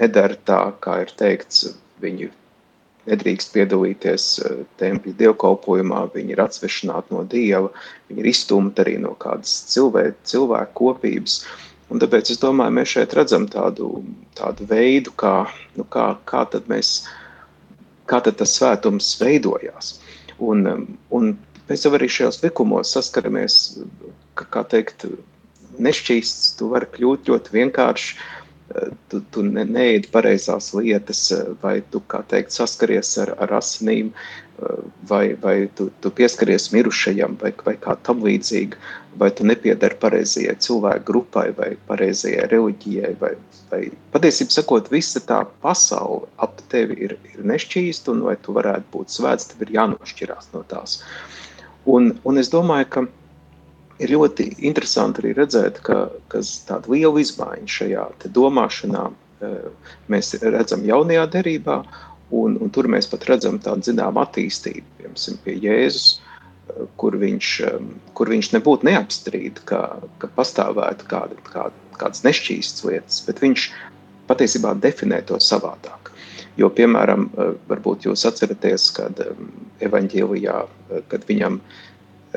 nedara 0.00 0.34
tā, 0.48 0.58
kā 0.82 1.04
ir 1.04 1.12
teikts, 1.20 1.68
viņi 2.02 2.32
nedrīkst 3.06 3.52
piedalīties 3.54 4.26
eh, 4.42 4.64
tempļa 4.80 5.14
dievkalpojumā, 5.20 6.06
viņi 6.14 6.34
ir 6.34 6.42
atsvešināti 6.44 7.14
no 7.14 7.22
dieva, 7.30 7.70
viņi 8.10 8.22
ir 8.22 8.30
izstumti 8.32 8.82
arī 8.82 8.96
no 9.02 9.14
kādas 9.22 9.54
cilvē, 9.72 10.08
cilvēku 10.26 10.76
kopības. 10.80 11.40
Un 11.92 12.02
tāpēc 12.02 12.32
es 12.34 12.42
domāju, 12.42 12.74
mēs 12.80 12.96
šeit 12.96 13.14
redzam 13.14 13.46
tādu, 13.50 14.00
tādu 14.38 14.66
veidu, 14.66 15.12
kā, 15.22 15.36
nu 15.78 15.86
kā, 15.86 16.08
kā, 16.26 16.42
tad 16.50 16.66
mēs, 16.70 16.96
kā 18.10 18.18
tad 18.26 18.40
tas 18.40 18.56
svētums 18.58 19.12
veidojās. 19.22 20.00
Un, 20.42 20.88
un 21.16 21.36
mēs 21.68 21.86
jau 21.86 21.92
arī 21.96 22.08
šajos 22.12 22.42
likumos 22.44 22.92
saskaramies, 22.96 23.78
ka, 24.36 24.48
kā 24.52 24.64
teikt, 24.68 25.06
nešķīsts, 25.82 26.56
tu 26.58 26.70
vari 26.72 26.88
kļūt 26.92 27.30
ļoti 27.30 27.54
vienkārši, 27.56 28.18
tu, 29.10 29.20
tu 29.32 29.44
ne, 29.46 29.64
neēdi 29.64 30.10
pareizās 30.12 30.72
lietas, 30.74 31.22
vai 31.62 31.78
tu, 31.92 32.02
kā 32.10 32.22
teikt, 32.28 32.54
saskaries 32.56 33.14
ar, 33.22 33.34
ar 33.42 33.56
asinīm, 33.60 34.12
vai, 35.08 35.34
vai 35.40 35.56
tu, 35.76 35.90
tu 36.00 36.10
pieskaries 36.10 36.70
mirušajam, 36.74 37.36
vai, 37.42 37.52
vai 37.66 37.76
kā 37.80 37.96
tam 38.06 38.24
līdzīgi, 38.26 38.80
vai 39.20 39.30
tu 39.36 39.46
nepiedari 39.48 39.98
pareizajai 40.00 40.56
cilvēku 40.66 41.06
grupai, 41.08 41.50
vai 41.56 41.74
pareizajai 41.88 42.48
reliģijai, 42.52 43.14
vai, 43.20 43.34
vai 43.70 43.82
patiesībā 44.14 44.54
sakot, 44.54 44.90
visa 44.92 45.22
tā 45.24 45.42
pasaule 45.62 46.28
ap 46.42 46.60
tevi 46.72 46.98
ir, 47.08 47.16
ir 47.32 47.46
nešķīsta, 47.46 48.14
un 48.14 48.24
vai 48.28 48.36
tu 48.42 48.54
varētu 48.56 48.92
būt 48.94 49.14
svēts, 49.14 49.50
tev 49.50 49.66
ir 49.66 49.76
jānošķirās 49.78 50.52
no 50.54 50.64
tās. 50.70 51.00
Un, 51.86 52.12
un 52.26 52.42
es 52.42 52.50
domāju, 52.50 52.88
ka 52.90 53.06
ir 54.02 54.12
ļoti 54.12 54.48
interesanti 54.68 55.22
arī 55.22 55.34
redzēt, 55.38 55.80
ka, 55.86 56.06
ka 56.32 56.42
tāda 56.68 56.92
liela 56.92 57.22
izmaiņa 57.22 57.72
šajā 57.78 58.04
domāšanā 58.34 59.06
eh, 59.08 59.56
mēs 60.12 60.34
redzam 60.42 60.84
jaunajā 60.86 61.26
derībā, 61.38 61.80
un, 62.34 62.58
un 62.60 62.72
tur 62.74 62.90
mēs 62.90 63.08
pat 63.10 63.26
redzam 63.30 63.60
tādu 63.62 63.90
zināmu 63.90 64.22
attīstību, 64.24 64.86
piemēram, 65.00 65.40
pie 65.44 65.56
Jēzus, 65.62 66.08
eh, 66.18 66.84
kur 67.00 67.16
viņš, 67.22 67.52
eh, 67.70 67.88
kur 68.18 68.32
viņš 68.34 68.52
nebūtu 68.58 68.90
neapstrīd, 68.90 69.62
ka, 69.70 69.82
ka 70.22 70.32
pastāvētu 70.36 71.08
kāda, 71.10 71.40
kāda, 71.48 71.85
kādas 72.00 72.24
nešķīstas 72.26 72.86
lietas, 72.88 73.20
bet 73.26 73.42
viņš 73.44 73.68
patiesībā 74.30 74.74
definē 74.82 75.22
to 75.26 75.40
savādāk. 75.42 76.12
Jo, 76.56 76.70
piemēram, 76.72 77.28
varbūt 77.68 78.06
jūs 78.08 78.24
atceraties, 78.28 78.88
kad 78.96 79.20
evaņģēlijā, 79.84 80.56
kad 81.12 81.26
viņam 81.28 81.60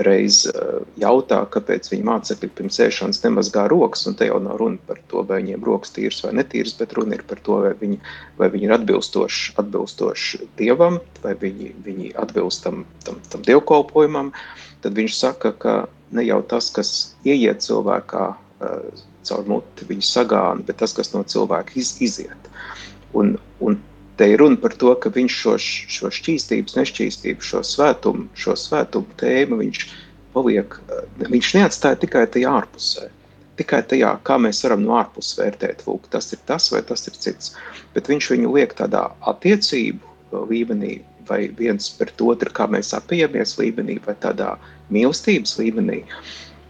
reiz 0.06 0.43
eh, 0.48 0.80
jautā, 1.02 1.41
kāpēc 1.52 1.89
viņa 1.91 2.08
mācekļi 2.08 2.50
pirms 2.56 2.80
ēšanas 2.86 3.22
nemazgā 3.24 3.65
rokas, 3.72 4.06
un 4.10 4.15
te 4.19 4.30
jau 4.30 4.39
nav 4.43 4.60
runa 4.62 4.80
par 4.88 5.02
to, 5.12 5.24
vai 5.28 5.41
viņiem 5.41 5.65
rokas 5.65 5.93
tīras 5.95 6.22
vai 6.26 6.34
netīras, 6.39 6.76
bet 6.80 6.95
runa 6.98 7.17
ir 7.17 7.26
par 7.28 7.41
to, 7.45 7.60
vai 7.65 7.74
viņi, 7.80 8.00
vai 8.39 8.50
viņi 8.54 8.69
ir 8.69 8.76
atbilstoši, 8.78 9.56
atbilstoši 9.62 10.41
Dievam, 10.60 11.00
vai 11.24 11.36
viņi, 11.39 11.74
viņi 11.86 12.13
atbilst 12.22 12.63
tam, 12.67 12.86
tam, 13.08 13.19
tam 13.32 13.45
dievkalpojumam, 13.48 14.34
tad 14.84 15.00
viņš 15.00 15.19
saka, 15.19 15.54
ka 15.60 15.76
ne 16.15 16.26
jau 16.28 16.41
tas, 16.48 16.72
kas 16.76 16.93
ieiet 17.28 17.65
cilvēkā 17.65 18.32
caur 19.30 19.46
muti, 19.48 19.88
viņu 19.89 20.06
sagāna, 20.06 20.65
bet 20.65 20.82
tas, 20.82 20.96
kas 20.98 21.13
no 21.13 21.24
cilvēka 21.24 21.78
iz, 21.80 21.96
iziet. 22.04 22.50
Un, 23.18 23.38
un 23.63 23.80
Te 24.20 24.26
ir 24.28 24.42
runa 24.42 24.58
par 24.60 24.74
to, 24.76 24.92
ka 25.00 25.08
viņš 25.15 25.36
šo, 25.42 25.52
šo 25.96 26.10
šķīstības, 26.12 26.74
nešķīstību, 26.76 27.46
šo 27.50 27.62
svētumu, 27.63 28.26
šo 28.36 28.52
svētumu 28.60 29.15
tēmu 29.22 29.62
viņš 29.62 29.86
paliek, 30.34 30.76
viņš 31.22 31.52
neatstāja 31.56 32.02
tikai 32.02 32.26
tajā 32.34 32.52
ārpusē. 32.60 33.06
Tikai 33.62 33.80
tajā, 33.94 34.10
kā 34.28 34.36
mēs 34.44 34.60
varam 34.65 34.84
no 34.84 34.98
ārpuses 35.00 35.39
vērtēt, 35.39 35.86
lūk, 35.88 36.10
tas 36.12 36.28
ir 36.36 36.44
tas 36.52 36.68
vai 36.74 36.82
tas 36.89 37.08
ir 37.08 37.15
cits. 37.15 37.54
Bet 37.96 38.12
viņš 38.12 38.28
viņu 38.34 38.52
liek 38.58 38.76
tādā 38.76 39.06
attiecību 39.32 40.44
līmenī, 40.52 40.98
vai 41.32 41.46
viens 41.56 41.88
pret 41.96 42.20
otru, 42.20 42.52
kā 42.52 42.68
mēs 42.68 42.92
apiejamies 43.00 43.56
līmenī, 43.62 44.02
vai 44.04 44.18
tādā 44.20 44.58
mīlestības 44.92 45.56
līmenī. 45.62 46.02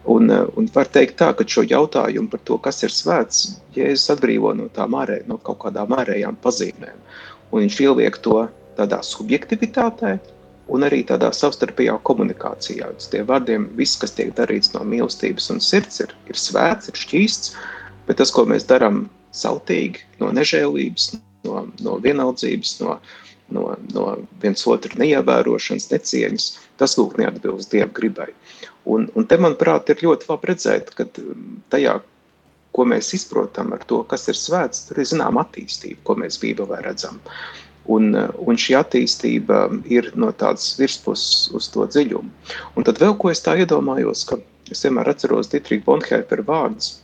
Un, 0.05 0.31
eh, 0.31 0.45
un 0.55 0.69
var 0.73 0.87
teikt 0.87 1.17
tā, 1.19 1.33
ka 1.35 1.43
šo 1.43 1.65
jautājumu 1.67 2.31
par 2.31 2.39
to, 2.47 2.57
kas 2.57 2.83
ir 2.83 2.93
svēts, 2.95 3.59
Jēzus 3.75 4.15
atbrīvo 4.15 4.55
no 4.55 4.69
ārē, 4.69 5.25
no 5.27 5.37
kaut 5.37 5.59
kādām 5.65 5.91
ārējām 5.97 6.37
pazīmēm 6.41 6.97
un 7.51 7.63
viņš 7.63 7.79
ieliek 7.85 8.17
to 8.23 8.43
tādā 8.77 8.99
subjektivitātē 9.05 10.17
un 10.69 10.85
arī 10.85 11.01
tādā 11.07 11.31
savstarpējā 11.33 11.97
komunikācijā. 12.05 12.91
Uz 12.97 13.09
tiem 13.11 13.25
vārdiem 13.29 13.67
viss, 13.77 13.97
kas 13.99 14.13
tiek 14.17 14.35
darīts 14.37 14.73
no 14.75 14.83
mīlestības 14.85 15.49
un 15.53 15.63
sirds, 15.63 16.03
ir, 16.05 16.13
ir 16.29 16.37
svēts, 16.37 16.91
ir 16.91 16.99
šķīsts, 16.99 17.55
bet 18.07 18.21
tas, 18.21 18.33
ko 18.33 18.45
mēs 18.49 18.67
darām 18.69 19.07
sautīgi, 19.35 20.05
no 20.21 20.29
nežēlības, 20.35 21.11
no, 21.47 21.65
no 21.81 21.97
vienaldzības, 22.03 22.75
no, 22.83 22.99
no, 23.55 23.65
no 23.95 24.05
viens 24.43 24.65
otru 24.69 25.01
neievērošanas, 25.01 25.89
necieņas, 25.93 26.49
tas 26.81 26.97
lūk 27.01 27.17
neatbilst 27.21 27.73
Dieva 27.73 27.89
gribai. 27.93 28.29
Un, 28.89 29.09
un 29.13 29.25
te, 29.29 29.37
manuprāt, 29.41 29.89
ir 29.91 30.03
ļoti 30.05 30.29
labi 30.29 30.49
redzēt, 30.49 30.93
ka 30.97 31.05
tajā, 31.73 31.99
ko 32.75 32.85
mēs 32.89 33.11
izprotam 33.17 33.73
ar 33.75 33.83
to, 33.89 34.01
kas 34.09 34.27
ir 34.31 34.37
svēts, 34.37 34.87
tur 34.87 35.01
ir 35.01 35.09
zināma 35.09 35.43
attīstība, 35.45 36.01
ko 36.07 36.15
mēs 36.21 36.39
Bībelē 36.41 36.81
redzam. 36.85 37.19
Un, 37.89 38.13
un 38.13 38.59
šī 38.61 38.75
attīstība 38.77 39.63
ir 39.89 40.11
no 40.19 40.29
tādas 40.37 40.75
virspuses 40.77 41.49
uz 41.57 41.69
to 41.73 41.87
dziļumu. 41.89 42.55
Un 42.77 42.85
tad 42.85 43.01
vēl 43.01 43.15
ko 43.21 43.31
es 43.33 43.41
tā 43.45 43.55
iedomājos, 43.61 44.25
ka 44.29 44.37
es 44.69 44.83
vienmēr 44.85 45.09
atceros 45.09 45.49
Dietrich 45.49 45.85
Bonhēper 45.87 46.43
vārdus. 46.45 46.99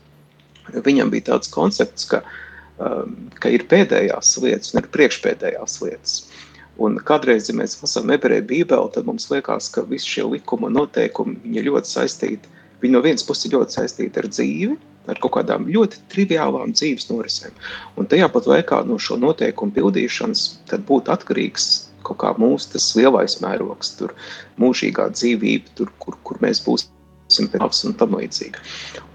Viņam 0.86 1.12
bija 1.14 1.32
tāds 1.32 1.50
koncepts, 1.54 2.06
ka, 2.10 2.22
um, 2.78 3.16
ka 3.42 3.50
ir 3.54 3.66
pēdējās 3.70 4.36
lietas 4.44 4.74
un 4.74 4.82
ir 4.84 4.92
priekšpēdējās 4.94 5.80
lietas. 5.86 6.20
Un 6.82 6.98
kādreiz, 7.08 7.48
ja 7.48 7.56
mēs 7.56 7.78
lasām 7.80 8.12
ebreju 8.12 8.44
bībeli, 8.50 8.92
tad 8.92 9.08
mums 9.08 9.30
liekas, 9.32 9.70
ka 9.72 9.86
visi 9.88 10.18
šie 10.18 10.26
likumi 10.34 10.68
un 10.68 10.76
noteikumi 10.82 11.56
ir 11.56 11.70
ļoti 11.70 11.92
saistīti. 11.94 12.52
Viņi 12.82 12.98
no 12.98 13.02
vienas 13.06 13.24
puses 13.24 13.48
ir 13.48 13.56
ļoti 13.56 13.78
saistīti 13.78 14.20
ar 14.20 14.28
dzīvi, 14.28 14.76
ar 15.08 15.22
kaut 15.24 15.38
kādām 15.38 15.70
ļoti 15.72 16.02
triviālām 16.12 16.74
dzīves 16.76 17.08
norisēm. 17.12 17.56
Un 17.96 18.10
tajā 18.12 18.28
pat 18.34 18.50
laikā 18.52 18.82
no 18.90 19.00
šo 19.00 19.18
noteikumu 19.22 19.76
pildīšanas 19.78 20.46
būtu 20.90 21.14
atkarīgs 21.16 21.70
kaut 22.06 22.20
kā 22.22 22.34
mūsu 22.38 22.82
lielais 23.00 23.40
mērogs, 23.42 23.96
tur 24.00 24.14
mūžīgā 24.62 25.08
dzīvība, 25.16 25.74
tur, 25.80 25.92
kur, 26.04 26.18
kur 26.28 26.42
mēs 26.44 26.62
būsim 26.66 27.50
pēc 27.54 27.84
un 27.88 27.96
tam 27.98 28.18
līdzīgi. 28.20 28.62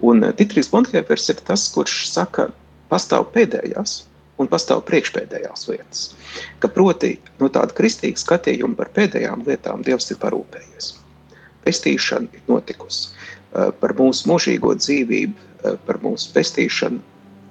Un 0.03 0.25
Titrijs 0.39 0.71
eh, 0.71 0.73
Bonhēvers 0.75 1.29
ir 1.31 1.43
tas, 1.47 1.69
kurš 1.75 2.09
saka, 2.11 2.49
pastāv 2.91 3.29
pēdējās 3.37 4.01
un 4.41 4.49
pastāv 4.49 4.83
priekšpēdējās 4.89 5.69
lietas. 5.69 6.07
Ka 6.63 6.71
proti, 6.73 7.15
no 7.43 7.51
tāda 7.53 7.77
kristīga 7.77 8.21
skatījuma 8.21 8.79
par 8.79 8.91
pēdējām 8.97 9.45
lietām 9.47 9.85
Dievs 9.87 10.11
ir 10.11 10.21
parūpējies. 10.23 10.95
Pestīšana 11.67 12.33
ir 12.35 12.49
notikusi. 12.49 13.13
Eh, 13.13 13.71
par 13.83 13.95
mūsu 13.99 14.31
mūžīgo 14.31 14.75
dzīvību 14.81 15.51
Eh, 15.61 15.77
par 15.87 16.01
mūsu 16.01 16.31
pestīšanu, 16.33 17.03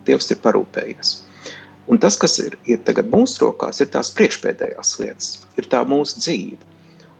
Dievs 0.07 0.31
ir 0.33 0.39
parūpējies. 0.41 1.09
Un 1.91 1.99
tas, 2.01 2.15
kas 2.17 2.39
ir, 2.41 2.55
ir 2.65 2.79
tagad 2.87 3.09
mūsu 3.11 3.43
rokās, 3.43 3.81
ir 3.83 3.89
tās 3.93 4.09
priekšpēdējās 4.17 4.93
lietas, 5.01 5.27
ir 5.59 5.67
tā 5.69 5.83
mūsu 5.85 6.21
dzīve. 6.23 6.57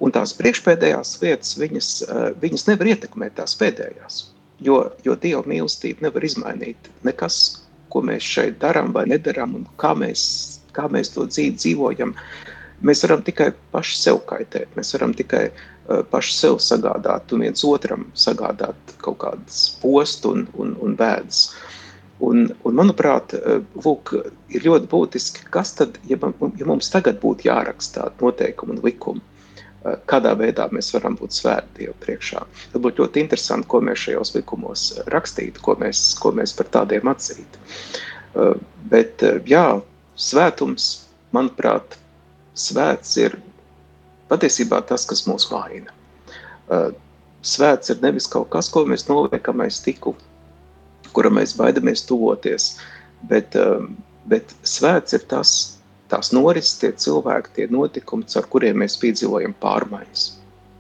Un 0.01 0.13
tās 0.15 0.33
priekšpēdējās 0.37 1.11
lietas, 1.21 1.53
viņas, 1.59 1.89
eh, 2.07 2.31
viņas 2.41 2.65
nevar 2.71 2.89
ietekmēt 2.95 3.35
tās 3.37 3.53
pēdējās. 3.59 4.23
Jo, 4.65 4.91
jo 5.05 5.15
Dieva 5.15 5.43
mīlestība 5.45 6.07
nevar 6.07 6.25
izmainīt 6.25 6.89
nekas, 7.03 7.58
ko 7.89 8.03
mēs 8.05 8.25
šeit 8.25 8.59
darām 8.61 8.93
vai 8.95 9.07
nedarām, 9.09 9.57
un 9.59 9.67
kā 9.81 9.95
mēs, 9.97 10.21
kā 10.75 10.87
mēs 10.91 11.13
to 11.15 11.25
dzīvi 11.29 11.57
dzīvojam. 11.57 12.15
Mēs 12.85 13.03
varam 13.03 13.25
tikai 13.27 13.51
paši 13.73 13.97
sev 13.99 14.21
kaitēt, 14.29 14.71
mēs 14.77 14.93
varam 14.95 15.11
tikai 15.17 15.49
Eh, 15.89 16.03
paši 16.05 16.35
sev 16.35 16.59
sagādāt 16.61 17.31
un 17.33 17.41
viens 17.41 17.63
otram 17.65 18.03
sagādāt 18.13 18.91
kaut 19.01 19.17
kādas 19.23 19.61
postu 19.81 20.35
un, 20.35 20.43
un, 20.61 20.75
un 20.85 20.93
bēdas. 20.99 21.47
Un, 22.27 22.43
un, 22.67 22.75
manuprāt, 22.77 23.33
eh, 23.33 23.63
lūk, 23.85 24.11
ir 24.53 24.67
ļoti 24.67 24.89
būtiski, 24.91 25.47
kas 25.55 25.71
tad, 25.79 25.97
ja, 26.11 26.19
ja 26.59 26.67
mums 26.69 26.91
tagad 26.93 27.17
būtu 27.23 27.47
jāraksta 27.47 28.03
tādi 28.03 28.25
noteikumi 28.27 28.75
un 28.75 28.83
likumi, 28.85 29.23
kādā 29.83 30.33
veidā 30.35 30.67
mēs 30.75 30.91
varam 30.93 31.15
būt 31.19 31.35
svēti 31.37 31.83
Dievu 31.83 31.95
priekšā. 32.03 32.43
Tad 32.73 32.83
būtu 32.83 33.03
ļoti 33.03 33.23
interesanti, 33.23 33.67
ko 33.71 33.79
mēs 33.85 34.05
šajos 34.05 34.33
likumos 34.35 34.85
rakstītu, 35.13 35.63
ko 35.63 35.77
mēs, 35.79 36.01
ko 36.19 36.33
mēs 36.35 36.53
par 36.57 36.67
tādiem 36.73 37.07
atzītu. 37.11 37.61
Bet, 38.91 39.23
jā, 39.49 39.65
svētums, 40.19 40.89
manuprāt, 41.35 41.95
svēts 42.59 43.15
ir 43.23 43.39
patiesībā 44.29 44.81
tas, 44.89 45.07
kas 45.09 45.23
mūs 45.29 45.47
vaina. 45.51 45.95
Svēts 47.39 47.93
ir 47.93 48.03
nevis 48.03 48.27
kaut 48.29 48.49
kas, 48.51 48.67
ko 48.69 48.83
mēs 48.85 49.07
noliekam 49.07 49.63
aiz 49.63 49.79
tiku, 49.81 50.13
kuram 51.15 51.39
mēs 51.39 51.55
baidamies 51.57 52.03
tuvoties, 52.05 52.73
bet, 53.31 53.55
bet 54.29 54.51
svēts 54.67 55.15
ir 55.15 55.23
tas, 55.31 55.78
tās 56.11 56.33
norises, 56.35 56.77
tie 56.81 56.91
cilvēki, 57.05 57.55
tie 57.55 57.69
notikumi, 57.73 58.27
ar 58.39 58.49
kuriem 58.51 58.83
mēs 58.83 58.97
piedzīvojam 59.01 59.55
pārmaiņas. 59.61 60.27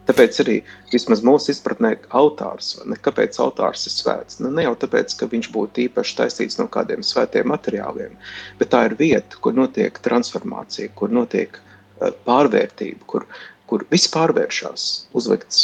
Tāpēc 0.09 0.39
arī 0.41 0.55
vismaz 0.89 1.19
mūsu 1.21 1.51
izpratnē 1.53 1.91
altārs, 2.17 2.71
ne, 2.89 2.97
kāpēc 2.97 3.37
altārs 3.43 3.85
ir 3.85 3.93
svēts? 3.93 4.39
Nu, 4.41 4.49
ne 4.49 4.65
jau 4.65 4.73
tāpēc, 4.81 5.13
ka 5.19 5.29
viņš 5.29 5.51
būtu 5.53 5.85
īpaši 5.85 6.15
taisīts 6.17 6.57
no 6.57 6.65
kādiem 6.65 7.05
svētiem 7.05 7.51
materiāliem, 7.51 8.17
bet 8.57 8.73
tā 8.73 8.87
ir 8.89 8.97
vieta, 8.97 9.37
kur 9.43 9.53
notiek 9.53 10.01
transformācija, 10.01 10.89
kur 10.97 11.13
notiek 11.13 11.61
Eh, 11.99 12.15
pārvērtību, 12.27 13.03
kur, 13.11 13.25
kur 13.67 13.83
viss 13.91 14.07
pārvēršas, 14.13 14.85
uzlikts, 15.19 15.63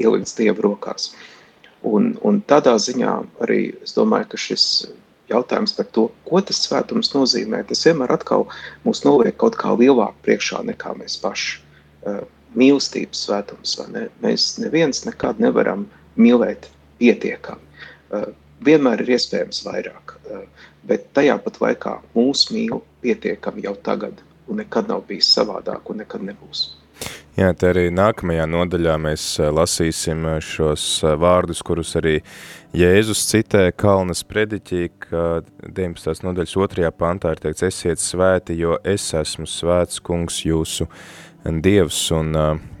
ielikts 0.00 0.36
Dieva 0.38 0.64
rokās. 0.64 1.10
Un, 1.84 2.14
un 2.24 2.40
tādā 2.48 2.76
ziņā 2.80 3.12
arī 3.44 3.60
es 3.84 3.92
domāju, 3.96 4.30
ka 4.32 4.40
šis 4.40 4.64
jautājums 5.30 5.76
par 5.78 5.88
to, 5.94 6.08
ko 6.26 6.42
tas 6.42 6.60
svētums 6.66 7.14
nozīmē, 7.14 7.62
tas 7.68 7.86
vienmēr 7.86 8.12
atkal 8.16 8.48
mūs 8.84 9.04
noliek 9.06 9.36
kaut 9.40 9.56
kā 9.60 9.72
lielāk 9.78 10.18
priekšā 10.26 10.64
nekā 10.72 10.96
mēs 10.98 11.16
paši. 11.22 11.60
Eh, 12.10 12.20
mīlestības 12.56 13.24
svētums. 13.26 13.76
Ne? 13.92 14.08
Mēs 14.22 14.56
neviens 14.62 15.04
nekad 15.06 15.40
nevaram 15.42 15.86
mīlēt 16.18 16.68
pietiekami. 17.00 17.62
Uh, 18.10 18.26
vienmēr 18.66 19.04
ir 19.04 19.14
iespējams 19.14 19.62
vairāk, 19.66 20.16
uh, 20.26 20.42
bet 20.88 21.06
tajā 21.16 21.36
pat 21.44 21.60
laikā 21.62 21.94
mūs 22.16 22.48
mīl 22.50 22.82
pietiekami 23.04 23.64
jau 23.68 23.76
tagad, 23.86 24.18
un 24.50 24.58
nekad 24.64 24.90
nav 24.90 25.04
bijis 25.08 25.30
savādāk, 25.36 25.92
un 25.92 26.02
nekad 26.02 26.26
nebūs. 26.26 26.66
Jā, 27.38 27.52
te 27.56 27.70
arī 27.70 27.86
nākamajā 27.94 28.44
nodaļā 28.50 28.96
mēs 29.00 29.22
lasīsim 29.54 30.26
šos 30.44 30.88
vārdus, 31.22 31.62
kurus 31.64 31.94
arī 31.96 32.18
Jēzus 32.70 33.24
citē 33.26 33.64
Kalnas 33.74 34.20
prediķī, 34.30 34.84
ka 35.02 35.22
19. 35.66 36.22
nodaļas 36.22 36.52
otrajā 36.54 36.92
pantā 36.94 37.32
ir 37.34 37.40
teikts, 37.42 37.64
esiet 37.66 37.98
svēti, 37.98 38.54
jo 38.60 38.76
es 38.86 39.08
esmu 39.18 39.48
svēts 39.50 39.98
kungs 40.06 40.36
jūsu 40.44 40.86
dievs, 41.42 41.98
un 42.14 42.30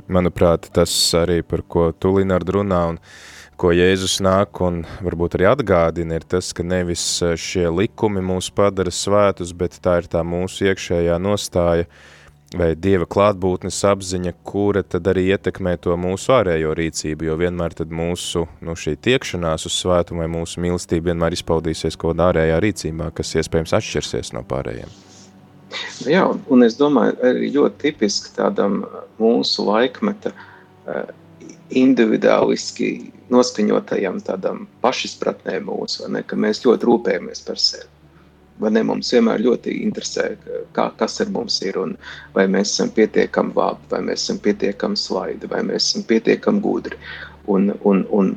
manuprāt, 0.06 0.68
tas 0.70 0.94
arī 1.18 1.40
par 1.42 1.64
ko 1.66 1.88
tu, 1.90 2.12
Linard, 2.20 2.46
runā, 2.54 2.84
un 2.92 3.00
ko 3.58 3.72
Jēzus 3.74 4.20
nāk 4.22 4.62
un 4.62 4.84
varbūt 5.02 5.40
arī 5.40 5.50
atgādina, 5.50 6.20
ir 6.20 6.28
tas, 6.36 6.52
ka 6.54 6.62
nevis 6.62 7.08
šie 7.34 7.66
likumi 7.74 8.22
mūs 8.22 8.52
padara 8.54 8.94
svētus, 8.94 9.50
bet 9.50 9.80
tā 9.82 9.98
ir 10.04 10.10
tā 10.12 10.22
mūsu 10.22 10.70
iekšējā 10.70 11.18
nostāja, 11.18 11.90
vai 12.56 12.72
Dieva 12.74 13.06
klātbūtnes 13.06 13.78
apziņa, 13.86 14.32
kura 14.46 14.82
tad 14.82 15.06
arī 15.10 15.28
ietekmē 15.34 15.76
to 15.82 15.94
mūsu 16.00 16.34
ārējo 16.34 16.72
rīcību, 16.76 17.28
jo 17.28 17.36
vienmēr 17.38 17.76
tad 17.78 17.92
mūsu, 17.94 18.46
nu, 18.66 18.74
šī 18.74 18.96
tiekšanās 19.06 19.68
uz 19.68 19.76
svētumu 19.78 20.24
vai 20.24 20.30
mūsu 20.32 20.62
mīlestība 20.64 21.12
vienmēr 21.12 21.36
izpaudīsies 21.38 21.98
kaut 22.00 22.16
kādā 22.16 22.30
ārējā 22.32 22.58
rīcībā, 22.64 23.12
kas 23.14 23.36
iespējams 23.38 23.76
atšķirsies 23.78 24.34
no 24.34 24.42
pārējiem. 24.50 24.90
Jā, 26.10 26.24
un 26.50 26.66
es 26.66 26.74
domāju, 26.80 27.14
arī 27.22 27.52
ļoti 27.54 27.84
tipiski 27.84 28.34
tādam 28.34 28.82
mūsu 29.20 29.68
laikmeta 29.68 30.32
eh, 30.34 31.14
individuāliski 31.78 33.12
noskaņotajam 33.30 34.18
tādam 34.26 34.66
pašizpratnē 34.82 35.60
mūsu, 35.62 36.02
vai 36.02 36.16
ne, 36.16 36.26
ka 36.26 36.34
mēs 36.34 36.64
ļoti 36.66 36.90
rūpējamies 36.90 37.46
par 37.46 37.62
sevi 37.62 37.99
ne, 38.68 38.82
mums 38.84 39.12
vienmēr 39.14 39.40
ļoti 39.40 39.72
interesē, 39.86 40.26
kā, 40.76 40.90
kas 41.00 41.20
ar 41.24 41.32
mums 41.32 41.60
ir, 41.64 41.78
un 41.80 41.96
vai 42.34 42.46
mēs 42.50 42.74
esam 42.74 42.90
pietiekami 42.96 43.56
labi, 43.56 43.88
vai 43.92 44.02
mēs 44.10 44.26
esam 44.26 44.40
pietiekami 44.44 45.00
slaidi, 45.00 45.48
vai 45.50 45.62
mēs 45.66 45.90
esam 45.90 46.04
pietiekami 46.10 46.60
gudri. 46.64 46.98
Un, 47.48 47.72
un, 47.88 48.04
un, 48.12 48.34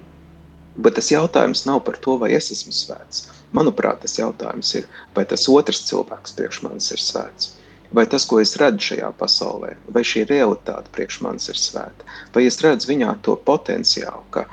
bet 0.80 0.96
tas 1.00 1.12
jautājums 1.12 1.66
nav 1.68 1.84
par 1.88 2.00
to, 2.06 2.16
vai 2.22 2.32
es 2.38 2.52
esmu 2.56 2.72
svēts. 2.76 3.28
Manuprāt, 3.54 4.00
tas 4.06 4.16
jautājums 4.18 4.72
ir, 4.80 4.88
vai 5.14 5.26
tas 5.30 5.44
otrs 5.52 5.84
cilvēks 5.90 6.38
priekš 6.38 6.64
manis 6.66 6.90
ir 6.96 7.04
svēts. 7.04 7.52
Vai 7.94 8.08
tas, 8.10 8.24
ko 8.26 8.40
es 8.42 8.56
redzu 8.58 8.88
šajā 8.88 9.12
pasaulē, 9.20 9.76
vai 9.94 10.02
šī 10.08 10.24
realitāte 10.32 10.90
priekš 10.96 11.20
manis 11.22 11.52
ir 11.52 11.60
svēta, 11.62 12.08
vai 12.34 12.48
es 12.50 12.58
redzu 12.64 12.90
viņā 12.90 13.12
to 13.28 13.36
potenciālu, 13.46 14.24
ka, 14.34 14.48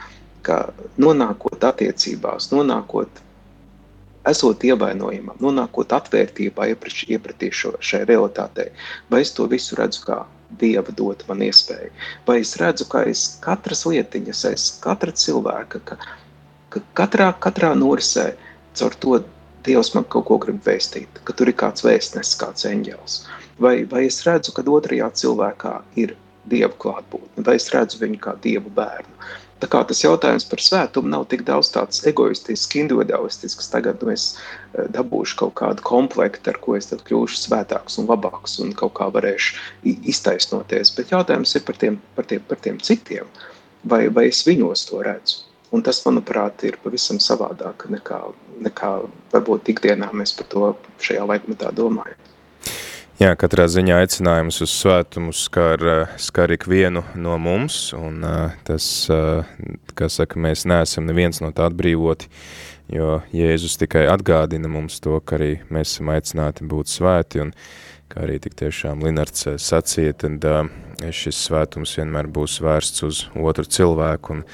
ka 0.45 0.59
nonākot 1.01 1.65
attiecībās, 1.71 2.51
nonākot 2.53 3.23
esot 4.29 4.65
ievainojamam, 4.65 5.39
nonākot 5.41 5.93
atvērtībā 5.97 6.69
iepratī 6.73 7.51
šo, 7.55 7.73
šai 7.81 8.03
realitātei, 8.09 8.69
vai 9.11 9.23
es 9.25 9.33
to 9.37 9.49
visu 9.51 9.79
redzu 9.79 10.05
kā 10.07 10.21
Dieva 10.61 10.91
dot 10.99 11.23
man 11.29 11.45
iespēju, 11.47 11.93
vai 12.27 12.41
es 12.43 12.57
redzu, 12.59 12.89
ka 12.91 13.05
aiz 13.07 13.23
katras 13.45 13.85
lietiņas, 13.87 14.41
aiz 14.51 14.65
katra 14.83 15.15
cilvēka, 15.15 15.81
ka, 15.87 15.99
ka 16.75 16.83
katrā, 16.99 17.29
katrā 17.39 17.71
norisē 17.79 18.33
caur 18.75 18.97
to 19.05 19.21
Dievs 19.65 19.93
man 19.95 20.07
kaut 20.09 20.25
ko 20.27 20.39
grib 20.41 20.59
vēstīt, 20.65 21.21
ka 21.25 21.37
tur 21.37 21.53
ir 21.53 21.57
kāds 21.61 21.85
vēstnes, 21.85 22.33
kāds 22.41 22.65
eņģēls, 22.67 23.17
vai, 23.61 23.75
vai 23.87 24.07
es 24.09 24.23
redzu, 24.27 24.55
ka 24.57 24.65
otrajā 24.65 25.11
cilvēkā 25.23 25.75
ir 26.01 26.17
Dieva 26.51 26.73
klātbūtne, 26.83 27.45
vai 27.47 27.59
es 27.61 27.69
redzu 27.71 28.01
viņu 28.01 28.19
kā 28.25 28.35
Dievu 28.43 28.73
bērnu, 28.75 29.31
Tā 29.61 29.69
kā 29.69 29.83
tas 29.85 30.01
jautājums 30.01 30.47
par 30.49 30.63
svētumu 30.65 31.11
nav 31.13 31.27
tik 31.29 31.43
daudz 31.49 31.69
tāds 31.75 32.01
egoistisks, 32.09 32.79
individualistisks. 32.81 33.69
Tagad 33.73 34.01
nu, 34.01 34.15
es 34.15 34.31
eh, 34.37 34.87
dabūšu 34.95 35.37
kaut 35.43 35.55
kādu 35.61 35.85
komplektu, 35.85 36.53
ar 36.53 36.61
ko 36.65 36.79
es 36.79 36.89
kļūšu 36.89 37.43
svētāks 37.43 38.01
un 38.01 38.09
labāks 38.09 38.57
un 38.65 38.73
kaut 38.77 38.95
kā 38.97 39.11
varēšu 39.13 39.61
iztaisnoties. 40.15 40.95
Bet 40.97 41.13
jautājums 41.13 41.53
ir 41.57 41.67
par 41.69 41.81
tiem, 41.83 42.01
par 42.17 42.29
tiem, 42.31 42.43
par 42.49 42.63
tiem 42.65 42.81
citiem, 42.81 43.29
vai, 43.85 44.07
vai 44.09 44.31
es 44.31 44.41
viņos 44.49 44.89
to 44.89 45.05
redzu. 45.05 45.45
Un 45.71 45.85
tas, 45.87 46.01
manuprāt, 46.03 46.65
ir 46.67 46.81
pavisam 46.83 47.21
savādāk 47.23 47.85
nekā, 47.93 48.19
nekā 48.65 48.95
varbūt 49.31 49.71
ikdienā 49.71 50.09
mēs 50.17 50.33
par 50.39 50.49
to 50.51 50.73
šajā 51.05 51.29
laikmetā 51.31 51.71
domājam. 51.77 52.30
Jā, 53.21 53.35
katrā 53.37 53.67
ziņā 53.69 53.99
aicinājums 54.01 54.63
uz 54.65 54.73
svētumu 54.73 55.35
skar, 55.37 55.83
skar 56.17 56.55
ikvienu 56.55 57.03
no 57.21 57.35
mums, 57.37 57.91
un 57.93 58.23
tas, 58.65 58.87
kā 59.93 60.09
saka, 60.09 60.41
mēs 60.41 60.63
neesam 60.65 61.05
neviens 61.05 61.43
no 61.45 61.51
tā 61.53 61.67
atbrīvoti, 61.69 62.31
jo 62.97 63.19
Jēzus 63.37 63.77
tikai 63.83 64.07
atgādina 64.09 64.73
mums 64.73 64.97
to, 65.05 65.19
ka 65.21 65.37
arī 65.37 65.51
mēs 65.69 65.93
esam 65.99 66.15
aicināti 66.15 66.65
būt 66.73 66.95
svēti, 66.95 67.45
un 67.45 67.53
kā 68.09 68.25
arī 68.25 68.41
tik 68.41 68.57
tiešām 68.57 69.05
Linards 69.05 69.51
sacīja, 69.69 70.17
tad 70.25 70.49
šis 71.13 71.45
svētums 71.45 71.93
vienmēr 72.01 72.33
būs 72.33 72.57
vērsts 72.65 73.05
uz 73.05 73.23
otru 73.37 73.69
cilvēku, 73.69 74.39
un 74.39 74.45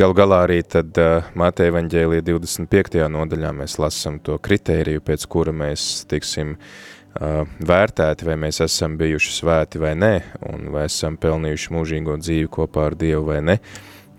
galu 0.00 0.16
galā 0.16 0.40
arī 0.48 0.62
tad 0.64 0.96
Mateja 1.36 1.68
evaņģēlija 1.74 2.30
25. 2.32 3.04
nodaļā 3.12 3.52
mēs 3.60 3.76
lasam 3.76 4.22
to 4.24 4.40
kritēriju, 4.40 5.04
pēc 5.04 5.28
kura 5.28 5.52
mēs 5.52 6.06
tiksim 6.08 6.56
vērtēti, 7.16 8.26
vai 8.28 8.36
mēs 8.46 8.60
esam 8.64 8.96
bijuši 9.00 9.34
svēti 9.38 9.80
vai 9.82 9.94
nē, 9.98 10.14
un 10.52 10.70
vai 10.74 10.86
esam 10.90 11.16
pelnījuši 11.20 11.72
mūžīgo 11.74 12.18
dzīvi 12.20 12.50
kopā 12.52 12.90
ar 12.90 12.98
Dievu 12.98 13.30
vai 13.30 13.40
ne. 13.44 13.58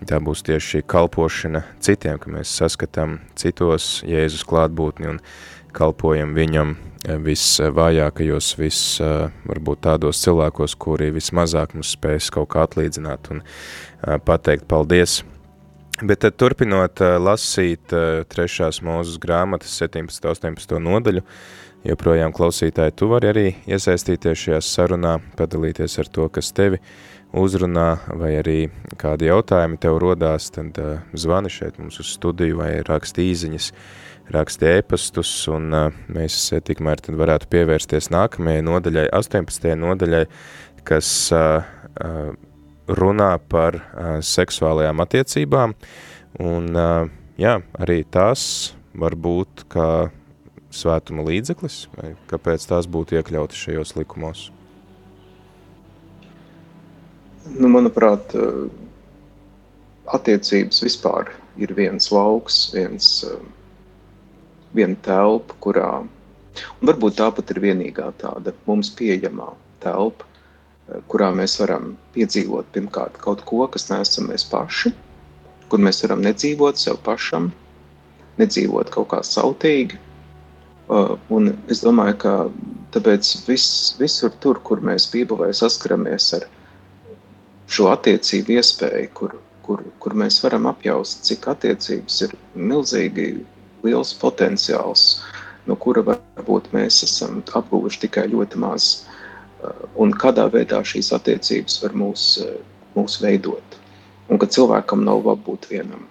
Tā 0.07 0.19
būs 0.21 0.43
tieši 0.45 0.75
šī 0.75 0.81
kalpošana 0.86 1.63
citiem, 1.81 2.19
ka 2.21 2.29
mēs 2.29 2.51
saskatām 2.60 3.17
citos 3.38 4.03
Jēzus 4.05 4.45
klātbūtni 4.45 5.10
un 5.10 5.21
kalpojam 5.73 6.36
viņam 6.38 6.75
visvājākajos, 7.23 8.51
vis, 8.60 8.81
varbūt 9.47 9.83
tādos 9.88 10.21
cilvēkos, 10.25 10.75
kuri 10.77 11.10
vismazāk 11.15 11.73
mums 11.77 11.95
spēs 11.95 12.29
kaut 12.33 12.51
kā 12.53 12.65
atlīdzināt 12.67 13.31
un 13.33 13.41
pateikt 14.27 14.67
paldies. 14.69 15.21
Bet 15.97 16.21
tad 16.21 16.36
turpinot 16.38 17.01
lasīt 17.01 17.93
trešās 18.29 18.83
mūzes 18.86 19.17
grāmatas 19.21 19.73
17. 19.81 20.27
18. 20.29 20.77
nodaļu, 20.83 21.23
joprojām 21.88 22.34
klausītāji, 22.36 22.95
tu 23.00 23.10
vari 23.12 23.30
arī 23.32 23.45
iesaistīties 23.69 24.41
šajā 24.43 24.63
sarunā, 24.65 25.17
padalīties 25.39 25.97
ar 26.02 26.10
to, 26.12 26.28
kas 26.34 26.52
tevi 26.56 26.80
uzrunā, 27.38 27.88
vai 28.19 28.34
arī 28.39 28.58
kādi 29.00 29.30
jautājumi 29.30 29.80
tev 29.84 30.00
rodās, 30.04 30.50
tad 30.56 30.78
uh, 30.82 31.00
zvani 31.17 31.52
šeit 31.52 31.80
mums 31.80 32.00
uz 32.04 32.12
studiju 32.15 32.60
vai 32.62 32.71
raksti 32.88 33.28
īziņas, 33.32 33.69
raksti 34.36 34.69
ēpastus, 34.78 35.32
un 35.54 35.69
uh, 35.76 36.02
mēs 36.13 36.39
tikmēr 36.67 37.04
tad 37.04 37.19
varētu 37.19 37.50
pievērsties 37.52 38.12
nākamajai 38.15 38.65
nodaļai, 38.67 39.08
18. 39.19 39.71
nodaļai, 39.84 40.26
kas 40.88 41.12
uh, 41.36 41.67
uh, 42.04 42.32
runā 42.88 43.34
par 43.52 43.80
uh, 43.82 44.17
seksuālajām 44.23 45.04
attiecībām, 45.04 45.76
un 46.43 46.71
uh, 46.76 47.12
jā, 47.39 47.60
arī 47.80 48.02
tās 48.08 48.73
var 48.97 49.15
būt 49.19 49.67
kā 49.71 49.89
svētuma 50.73 51.25
līdzeklis, 51.27 51.88
vai 51.95 52.13
kāpēc 52.32 52.65
tās 52.69 52.88
būtu 52.91 53.17
iekļautas 53.19 53.65
šajos 53.67 53.95
likumos? 53.97 54.47
Nu, 57.56 57.69
manuprāt, 57.71 58.34
attiecības 60.12 60.82
vispār 60.84 61.32
ir 61.60 61.71
viens 61.77 62.10
lauks, 62.12 62.60
viens, 62.75 63.08
viena 64.75 64.97
telpa, 65.06 65.56
kurā, 65.63 65.91
un 66.03 66.91
varbūt 66.91 67.19
tāpat 67.21 67.53
ir 67.53 67.63
vienīgā 67.63 68.10
tāda 68.21 68.54
mums 68.67 68.92
pieejamā 69.00 69.54
telpa, 69.83 70.27
kurā 71.12 71.31
mēs 71.35 71.58
varam 71.62 71.96
piedzīvot 72.15 72.67
pirmkārt 72.75 73.19
kaut 73.23 73.44
ko, 73.48 73.63
kas 73.71 73.89
neesam 73.92 74.29
mēs 74.31 74.46
paši, 74.52 74.94
kur 75.71 75.83
mēs 75.83 76.04
varam 76.04 76.23
nedzīvot 76.23 76.79
sev 76.79 77.00
pašam, 77.04 77.50
nedzīvot 78.39 78.92
kaut 78.94 79.10
kā 79.12 79.23
sautīgi, 79.25 80.00
un 80.88 81.50
es 81.71 81.81
domāju, 81.83 82.15
ka 82.21 82.33
tāpēc 82.96 83.31
vis, 83.48 83.67
visur 84.00 84.31
tur, 84.44 84.60
kur 84.63 84.81
mēs 84.83 85.10
Bībelē 85.12 85.52
saskaramies 85.56 86.31
ar 86.38 86.48
šo 87.67 87.90
attiecību 87.92 88.56
iespēju, 88.56 89.12
kur, 89.17 89.35
kur, 89.67 89.83
kur 90.00 90.15
mēs 90.15 90.40
varam 90.44 90.69
apjaust, 90.71 91.25
cik 91.27 91.50
attiecības 91.52 92.21
ir 92.27 92.38
milzīgi 92.56 93.27
liels 93.83 94.13
potenciāls, 94.21 95.21
no 95.67 95.75
kura 95.75 96.06
varbūt 96.08 96.71
mēs 96.75 97.04
esam 97.04 97.42
apguvuši 97.44 98.06
tikai 98.06 98.27
ļoti 98.31 98.63
maz, 98.63 98.92
uh, 99.04 99.88
un 100.00 100.15
kādā 100.15 100.48
veidā 100.54 100.79
šīs 100.88 101.12
attiecības 101.19 101.81
var 101.83 101.98
mūs, 102.00 102.29
uh, 102.46 102.56
mūs 102.96 103.19
veidot. 103.23 103.81
Un 104.31 104.40
ka 104.40 104.48
cilvēkam 104.48 105.04
nav 105.08 105.27
labi 105.27 105.44
būt 105.52 105.67
vienam 105.71 106.08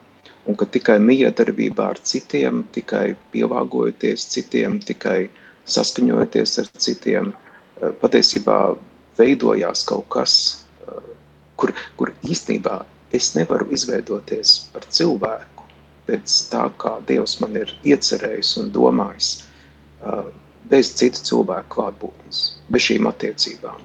un 0.47 0.57
ka 0.59 0.67
tikai 0.71 0.99
miedarbībā 1.03 1.91
ar 1.95 2.01
citiem, 2.03 2.65
tikai 2.75 3.17
pielāgojoties 3.35 4.29
citiem, 4.35 4.79
tikai 4.81 5.29
saskaņojoties 5.67 6.59
ar 6.63 6.71
citiem, 6.79 7.33
eh, 7.33 7.91
patiesībā 8.03 8.77
veidojās 9.19 9.85
kaut 9.87 10.09
kas, 10.09 10.65
eh, 10.87 11.03
kur, 11.57 11.75
kur 11.97 12.15
īstenībā 12.23 12.85
es 13.13 13.35
nevaru 13.35 13.71
izveidoties 13.73 14.69
par 14.73 14.83
cilvēku 14.91 15.57
pēc 16.07 16.37
tā, 16.53 16.71
kā 16.79 16.95
Dievs 17.07 17.41
man 17.43 17.57
ir 17.57 17.73
iecerējis 17.85 18.57
un 18.63 18.71
domājis, 18.75 19.43
bez 20.71 20.93
citu 20.99 21.23
cilvēku 21.31 21.69
klātbūtnes, 21.77 22.43
bez 22.71 22.87
šīm 22.87 23.09
attiecībām. 23.11 23.81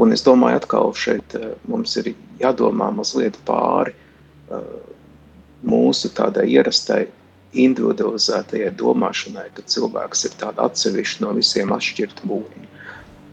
Un 0.00 0.12
es 0.16 0.24
domāju, 0.24 0.62
atkal 0.62 0.94
šeit 0.96 1.36
mums 1.68 1.96
ir 2.00 2.14
jādomā 2.40 2.88
mazliet 2.96 3.36
pāri 3.48 3.92
mūsu 5.66 6.10
tādai 6.16 6.46
ierastai 6.52 7.06
individualizētajai 7.52 8.70
domāšanai, 8.80 9.48
ka 9.56 9.64
cilvēks 9.68 10.24
ir 10.28 10.36
tāda 10.40 10.68
atsevišķa 10.68 11.24
no 11.24 11.34
visiem 11.36 11.74
atšķirta 11.74 12.28
būtņa. 12.28 12.70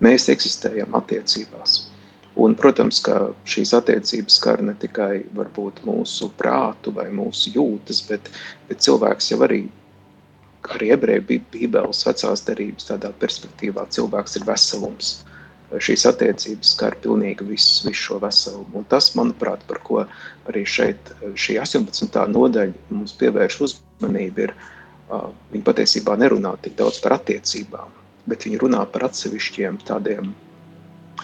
Mēs 0.04 0.28
eksistējam 0.32 0.96
attiecībās. 1.00 1.80
Un, 2.40 2.54
protams, 2.56 3.02
ka 3.04 3.32
šīs 3.50 3.74
attiecības 3.76 4.38
skar 4.40 4.62
ne 4.64 4.76
tikai 4.80 5.26
varbūt, 5.36 5.82
mūsu 5.88 6.30
prātu 6.40 6.94
vai 6.96 7.10
mūsu 7.12 7.52
jūtas, 7.56 8.04
bet, 8.08 8.30
bet 8.70 8.84
cilvēks 8.86 9.32
jau 9.34 9.42
arī, 9.48 9.64
arī 10.76 10.94
ebreju 10.96 11.26
bībeles 11.52 12.06
vecās 12.08 12.46
darības 12.48 12.88
tādā 12.92 13.12
perspektīvā, 13.24 13.88
cilvēks 13.96 14.40
ir 14.40 14.48
veselums 14.48 15.18
šīs 15.78 16.06
attiecības 16.10 16.74
skar 16.74 16.96
pilnīgi 17.04 17.46
visu, 17.46 17.86
visu 17.88 18.02
šo 18.02 18.20
veselumu. 18.24 18.82
Un 18.82 18.88
tas, 18.90 19.12
manuprāt, 19.18 19.62
par 19.70 19.82
ko 19.86 20.02
arī 20.50 20.66
šeit 20.66 21.12
šī 21.38 21.60
18. 21.62 22.18
nodaļa 22.34 22.96
mums 22.96 23.14
pievērš 23.20 23.60
uzmanību, 23.68 24.48
ir, 24.48 24.56
viņi 25.54 25.66
patiesībā 25.68 26.18
nerunā 26.22 26.56
tik 26.64 26.78
daudz 26.80 27.02
par 27.04 27.20
attiecībām, 27.20 27.94
bet 28.30 28.48
viņi 28.48 28.62
runā 28.64 28.82
par 28.94 29.10
atsevišķiem 29.10 29.82
tādiem 29.86 30.34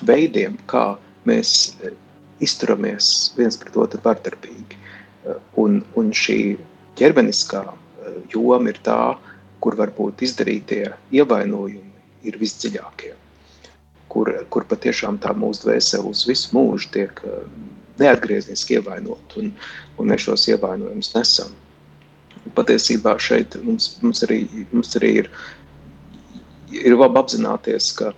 veidiem, 0.06 0.60
kā 0.70 0.94
mēs 1.26 1.74
izturamies 2.44 3.34
viens 3.38 3.58
pret 3.58 3.78
otru 3.82 4.02
vardarbīgi. 4.06 4.82
Un, 5.58 5.82
un 5.98 6.14
šī 6.14 6.40
ķermeniskā 7.00 7.64
joma 8.30 8.70
ir 8.70 8.82
tā, 8.86 9.16
kur 9.64 9.78
varbūt 9.80 10.22
izdarītie 10.28 10.84
ievainojumi 11.16 12.28
ir 12.30 12.38
visdziļākie 12.38 13.16
kur, 14.16 14.32
kur 14.54 14.64
patiešām 14.72 15.20
tā 15.24 15.34
mūsu 15.36 15.68
dvēsele 15.68 16.08
uz 16.14 16.24
visu 16.30 16.56
mūžu 16.56 16.92
tiek 16.94 17.20
eh, 17.28 17.44
neatgriezniski 18.00 18.80
ievainot, 18.80 19.36
un, 19.42 19.52
un 20.00 20.12
mēs 20.12 20.28
šos 20.30 20.48
ievainojumus 20.54 21.12
nesam. 21.18 21.52
Patiesībā 22.56 23.18
šeit 23.20 23.58
mums, 23.66 23.96
mums, 24.04 24.24
arī, 24.28 24.44
mums 24.72 24.96
arī 25.00 25.12
ir, 25.24 25.30
ir 26.72 26.96
labi 26.96 27.20
apzināties, 27.20 27.90
ka, 27.98 28.12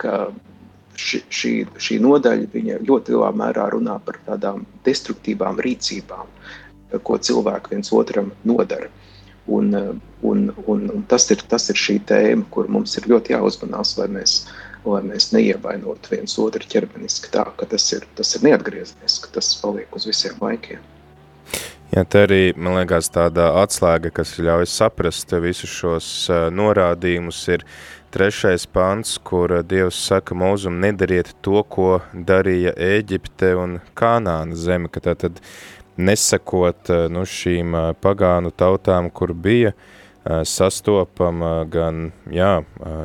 ka 0.00 0.20
ši, 0.96 1.24
šī, 1.28 1.52
šī 1.82 1.98
nodaļa 2.04 2.78
ļoti 2.86 3.16
lielā 3.16 3.32
mērā 3.36 3.70
runā 3.74 3.98
par 4.06 4.20
tādām 4.28 4.64
destruktīvām 4.86 5.60
rīcībām, 5.66 6.30
ko 7.04 7.18
cilvēki 7.18 7.74
viens 7.74 7.92
otram 7.92 8.30
nodara. 8.48 8.88
Un, 9.52 9.74
un, 10.26 10.46
un, 10.66 10.86
un 10.90 11.02
tas, 11.10 11.28
ir, 11.34 11.42
tas 11.50 11.68
ir 11.70 11.78
šī 11.78 12.00
tēma, 12.06 12.46
kur 12.54 12.70
mums 12.72 12.96
ir 12.98 13.04
ļoti 13.10 13.34
jāuzmanās, 13.34 13.92
lai 13.98 14.08
mēs 14.16 14.40
uh, 14.42 14.65
lai 14.90 15.02
mēs 15.06 15.30
neievainotu 15.34 16.14
viens 16.14 16.36
otru 16.42 16.66
ķermeniski 16.66 17.30
tā, 17.34 17.44
ka 17.58 17.68
tas 17.70 17.86
ir, 17.96 18.06
tas 18.18 18.34
ir 18.36 18.44
neatgriezniski, 18.46 19.32
tas 19.34 19.52
paliek 19.62 19.96
uz 19.96 20.06
visiem 20.08 20.38
laikiem. 20.42 20.82
Jā, 21.94 22.02
tā 22.02 22.24
arī, 22.26 22.40
man 22.58 22.80
liekas, 22.80 23.08
tāda 23.14 23.52
atslēga, 23.62 24.10
kas 24.14 24.34
ļauj 24.42 24.66
saprast 24.68 25.30
visus 25.42 25.70
šos 25.70 26.08
norādījumus, 26.52 27.44
ir 27.54 27.62
trešais 28.14 28.66
pants, 28.66 29.14
kur 29.22 29.54
Dievs 29.62 30.00
saka 30.08 30.34
mūzum 30.34 30.80
nedariet 30.82 31.30
to, 31.46 31.62
ko 31.62 32.00
darīja 32.12 32.74
Ēģipte 32.74 33.52
un 33.60 33.78
Kānāna 33.98 34.58
zeme, 34.58 34.90
ka 34.90 35.04
tā 35.04 35.14
tad 35.26 35.38
nesakot 35.96 36.90
nu, 37.12 37.22
šīm 37.22 37.78
pagānu 38.02 38.50
tautām, 38.50 39.08
kur 39.14 39.32
bija 39.32 39.72
uh, 39.72 39.92
sastopam 40.48 41.42
gan 41.70 42.10
jā, 42.32 42.60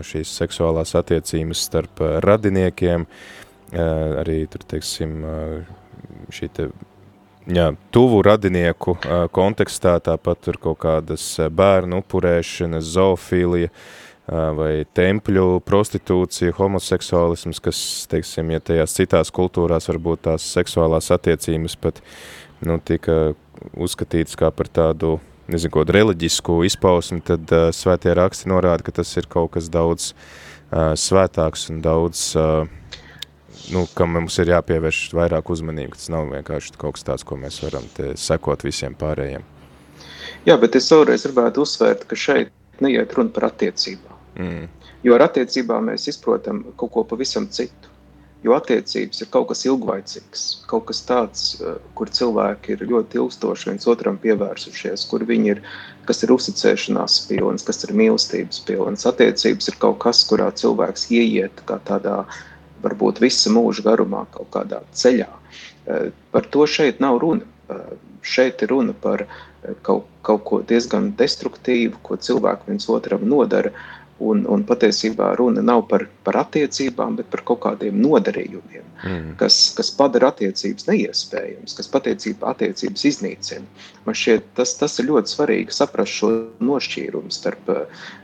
šīs 0.08 0.32
seksuālās 0.42 0.96
attiecības 0.98 1.66
starp 1.68 2.02
radiniekiem, 2.26 3.06
arī 4.22 4.38
tur, 4.52 4.66
teiksim, 4.74 5.20
šī 6.34 6.50
te, 6.56 6.68
jā, 7.52 7.72
tuvu 7.94 8.22
radinieku 8.26 8.98
kontekstā, 9.36 9.98
tāpat 10.04 10.46
tur 10.48 10.60
kaut 10.62 10.82
kādas 10.86 11.26
bērnu 11.54 12.02
upurēšanas, 12.02 12.90
zoofīlija, 12.98 13.72
vai 14.32 14.74
tempļu 14.96 15.62
prostitūcija, 15.68 16.56
homoseksuālisms, 16.56 17.60
kas, 17.64 17.80
teiksim, 18.12 18.54
ja 18.54 18.62
tajās 18.64 18.96
citās 18.96 19.34
kultūrās 19.34 19.90
varbūt 19.92 20.28
tās 20.30 20.46
seksuālās 20.56 21.12
attiecības 21.12 21.76
pat, 21.82 22.00
nu, 22.64 22.78
tika 22.86 23.34
uzskatītas 23.78 24.38
kā 24.40 24.50
par 24.56 24.70
tādu 24.72 25.20
nezinu, 25.54 25.74
kaut 25.76 25.92
reliģisku 25.94 26.62
izpausmi, 26.68 27.22
tad 27.26 27.52
uh, 27.56 27.70
svētie 27.76 28.14
raksti 28.18 28.50
norāda, 28.52 28.86
ka 28.88 28.96
tas 29.02 29.12
ir 29.20 29.28
kaut 29.32 29.54
kas 29.56 29.70
daudz 29.72 30.12
uh, 30.12 30.94
svētāks 30.98 31.68
un 31.74 31.82
daudz, 31.86 32.24
uh, 32.40 32.66
nu, 33.74 33.86
kam 33.98 34.16
mums 34.18 34.40
ir 34.42 34.54
jāpievērš 34.54 35.04
vairāk 35.18 35.52
uzmanību, 35.54 35.94
ka 35.94 36.02
tas 36.02 36.12
nav 36.14 36.32
vienkārši 36.32 36.78
kaut 36.82 36.98
kas 36.98 37.08
tāds, 37.08 37.28
ko 37.28 37.40
mēs 37.40 37.62
varam 37.64 37.88
te 37.96 38.14
sekot 38.20 38.66
visiem 38.68 38.98
pārējiem. 39.00 39.46
Jā, 40.48 40.58
bet 40.58 40.76
es 40.80 40.90
vēlreiz 40.90 41.28
gribētu 41.28 41.66
uzsvērt, 41.66 42.08
ka 42.10 42.18
šeit 42.18 42.52
neiet 42.82 43.14
runa 43.18 43.34
par 43.34 43.52
attiecībām. 43.52 44.18
Mm. 44.42 44.68
Jo 45.06 45.16
ar 45.18 45.28
attiecībām 45.28 45.90
mēs 45.92 46.08
izprotam 46.10 46.64
kaut 46.78 46.94
ko 46.94 47.04
pavisam 47.10 47.48
citu. 47.54 47.81
Jo 48.42 48.56
attiecības 48.58 49.22
ir 49.22 49.28
kaut 49.30 49.52
kas 49.52 49.60
ilglaicīgs, 49.68 50.44
kaut 50.70 50.88
kas 50.90 51.04
tāds, 51.06 51.44
eh, 51.62 51.76
kur 51.98 52.10
cilvēki 52.10 52.74
ir 52.74 52.88
ļoti 52.90 53.20
ilgstoši 53.22 53.70
viens 53.70 53.86
otram 53.92 54.18
pievērsušies, 54.24 55.04
kur 55.12 55.22
viņi 55.30 55.52
ir, 55.54 55.62
kas 56.10 56.24
ir 56.26 56.34
uzticēšanās 56.34 57.20
pilns, 57.30 57.68
kas 57.68 57.84
ir 57.86 57.94
mīlestības 57.94 58.64
pilns. 58.66 59.06
Attiecības 59.06 59.70
ir 59.70 59.78
kaut 59.84 60.00
kas, 60.02 60.24
kurā 60.26 60.50
cilvēks 60.58 61.06
ieiet 61.14 61.62
kā 61.70 61.78
tādā, 61.86 62.26
varbūt 62.82 63.22
visa 63.22 63.54
mūža 63.54 63.86
garumā, 63.86 64.26
kaut 64.34 64.50
kādā 64.50 64.82
ceļā. 64.92 65.30
Eh, 65.86 66.10
par 66.32 66.50
to 66.50 66.66
šeit 66.66 67.00
nav 67.00 67.22
runa. 67.22 67.46
Eh, 67.70 67.94
šeit 68.24 68.62
ir 68.64 68.70
runa 68.70 68.94
par 68.94 69.28
kaut, 69.84 70.06
kaut 70.24 70.44
ko 70.46 70.62
diezgan 70.62 71.14
destruktīvu, 71.14 72.02
ko 72.02 72.18
cilvēki 72.18 72.68
viens 72.68 72.90
otram 72.90 73.22
nodara. 73.22 73.72
Un, 74.22 74.44
un 74.54 74.62
patiesībā 74.68 75.32
runa 75.40 75.64
nav 75.66 75.88
par, 75.90 76.04
par 76.26 76.36
attiecībām, 76.44 77.16
bet 77.18 77.30
par 77.34 77.42
kaut 77.48 77.62
kādiem 77.64 77.96
nodarījumiem, 78.04 78.84
mm. 79.02 79.32
kas, 79.40 79.56
kas 79.74 79.90
padara 79.98 80.30
attiecības 80.30 80.86
neiespējamas, 80.86 81.74
kas 81.78 81.90
patiesībā 81.90 82.52
attiecības 82.52 83.06
iznīcina. 83.10 83.66
Man 84.06 84.18
šķiet, 84.18 84.52
tas, 84.60 84.76
tas 84.78 85.00
ir 85.02 85.08
ļoti 85.10 85.34
svarīgi 85.34 85.74
saprast 85.74 86.20
šo 86.20 86.30
nošķīrumu 86.62 87.34
starp, 87.34 87.72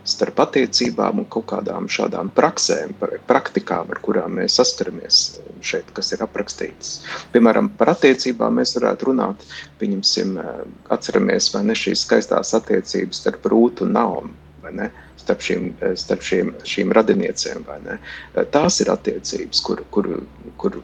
starp 0.06 0.44
attiecībām 0.46 1.24
un 1.24 1.28
kaut 1.34 1.48
kādām 1.54 1.90
šādām 1.90 2.30
praksēm, 2.38 2.94
praktikām, 3.30 3.90
ar 3.94 4.04
kurām 4.06 4.38
mēs 4.38 4.60
saskaramies 4.62 5.24
šeit, 5.66 5.90
kas 5.98 6.14
ir 6.14 6.22
aprakstītas. 6.28 7.00
Piemēram, 7.34 7.72
par 7.80 7.96
attiecībām 7.96 8.62
mēs 8.62 8.76
varētu 8.78 9.10
runāt, 9.10 9.50
pieņemsim, 9.82 10.38
atceramies, 10.94 11.50
vai 11.56 11.66
ne 11.72 11.78
šīs 11.78 12.06
skaistās 12.06 12.54
attiecības 12.58 13.24
starp 13.24 13.50
Rūtu 13.50 13.88
un 13.88 13.98
Naumu, 13.98 14.34
vai 14.62 14.78
ne? 14.78 14.92
Starp 15.28 15.44
šīm, 15.44 15.72
starp 16.00 16.24
šīm, 16.24 16.54
šīm 16.68 16.94
radiniecēm. 16.96 17.66
Tās 18.54 18.80
ir 18.84 18.94
attiecības, 18.96 19.64
kur, 19.68 19.84
kur, 19.92 20.14
kur 20.62 20.80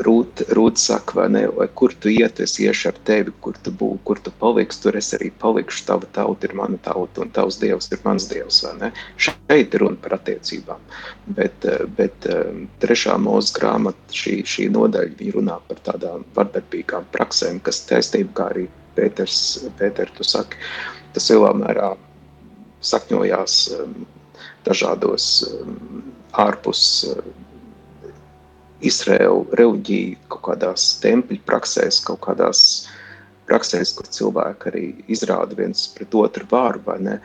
Rūta 0.00 0.44
rūt 0.54 0.78
saka, 0.78 1.16
vai 1.18 1.24
ne, 1.34 1.40
vai 1.50 1.66
kur 1.76 1.92
tu 1.98 2.08
iet, 2.12 2.38
es 2.40 2.54
iešu 2.62 2.92
ar 2.92 2.98
tevi, 3.08 3.32
kur 3.44 3.56
tu 3.60 3.72
būsi, 3.74 3.98
kur 4.06 4.20
tu 4.22 4.32
paliksi, 4.38 4.78
tur 4.84 4.96
es 4.96 5.10
arī 5.16 5.32
palikšu, 5.42 5.82
tava 5.88 6.06
tauta 6.14 6.46
ir 6.46 6.54
mana 6.56 6.78
tauta, 6.84 7.24
un 7.24 7.32
tavs 7.34 7.58
dievs 7.60 7.90
ir 7.90 8.00
mans 8.04 8.28
dievs? 8.30 8.62
Šeit 9.20 9.74
ir 9.74 9.82
runa 9.82 9.98
par 10.00 10.14
attiecībām, 10.20 10.86
bet, 11.36 11.66
bet 11.98 12.28
trešā 12.80 13.16
mūzes 13.20 13.52
grāmata, 13.58 14.14
šī, 14.14 14.36
šī 14.46 14.68
nodaļa, 14.76 15.32
runā 15.34 15.58
par 15.68 15.82
tādām 15.90 16.24
vardarbīgām 16.38 17.10
praksēm, 17.16 17.58
kas 17.66 17.82
taisnība, 17.90 18.36
kā 18.38 18.48
arī 18.54 18.68
Pēters, 18.94 19.40
Pēter, 19.78 20.14
tu 20.14 20.24
saki, 20.26 20.62
tas 21.16 21.28
lielā 21.34 21.50
mērā 21.60 21.90
sakņojās 22.80 23.56
um, 23.76 23.94
dažādos 24.66 25.28
um, 25.48 26.02
ārpus 26.40 26.82
um, 27.10 27.30
Izraēlu 28.80 29.44
reliģiju, 29.60 30.16
kaut 30.32 30.44
kādās 30.48 30.86
tempļu 31.02 31.42
praksēs, 31.48 32.00
kaut 32.06 32.22
kādās 32.24 32.62
praksēs, 33.50 33.92
kur 33.96 34.08
cilvēki 34.08 34.70
arī 34.70 34.84
izrāda 35.12 35.58
viens 35.58 35.88
pret 35.92 36.14
otru 36.16 36.46
vāru, 36.48 36.80
vai 36.86 37.00
ne, 37.04 37.18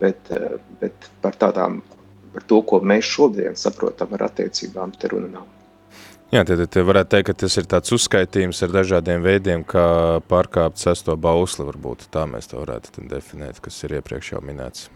bet, 0.00 0.32
uh, 0.34 0.58
bet 0.82 1.08
par 1.24 1.38
tādām, 1.40 1.80
par 2.34 2.44
to, 2.50 2.60
ko 2.68 2.82
mēs 2.84 3.08
šodien 3.08 3.56
saprotam 3.56 4.12
ar 4.18 4.28
attiecībām, 4.28 4.92
te 5.00 5.14
runa 5.14 5.38
nav. 5.38 5.54
Jā, 6.28 6.42
tad, 6.44 6.60
tad 6.68 6.84
varētu 6.84 7.14
teikt, 7.14 7.26
ka 7.30 7.34
tas 7.40 7.54
ir 7.56 7.66
tāds 7.72 7.92
uzskaitījums 7.96 8.58
ar 8.66 8.72
dažādiem 8.74 9.22
veidiem, 9.24 9.62
kā 9.64 10.20
pārkāpt 10.28 10.76
sesto 10.76 11.16
bausli, 11.16 11.64
varbūt 11.64 12.10
tā 12.12 12.26
mēs 12.28 12.50
to 12.50 12.60
varētu 12.60 13.08
definēt, 13.08 13.62
kas 13.64 13.80
ir 13.88 13.96
iepriekš 13.96 14.34
jau 14.34 14.44
minēts. 14.44 14.90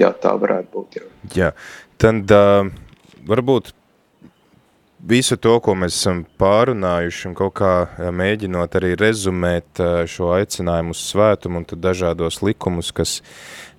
Jā, 0.00 0.12
tā 0.22 0.34
varētu 0.36 0.70
būt. 0.72 1.00
Jā, 1.00 1.08
jā. 1.36 1.50
tad 2.02 2.32
uh, 2.34 2.68
varbūt 3.28 3.72
visu 5.06 5.36
to, 5.36 5.56
ko 5.62 5.74
mēs 5.78 5.96
esam 5.96 6.24
pārunājuši 6.40 7.28
un 7.30 7.36
kaut 7.38 7.56
kā 7.60 7.72
mēģinot 8.16 8.78
arī 8.78 8.94
rezumēt 8.98 9.82
šo 10.10 10.32
aicinājumu 10.38 10.96
uz 10.96 11.02
svētumu 11.12 11.62
un 11.62 11.66
dažādos 11.84 12.40
likumus, 12.42 12.92
kas, 12.96 13.20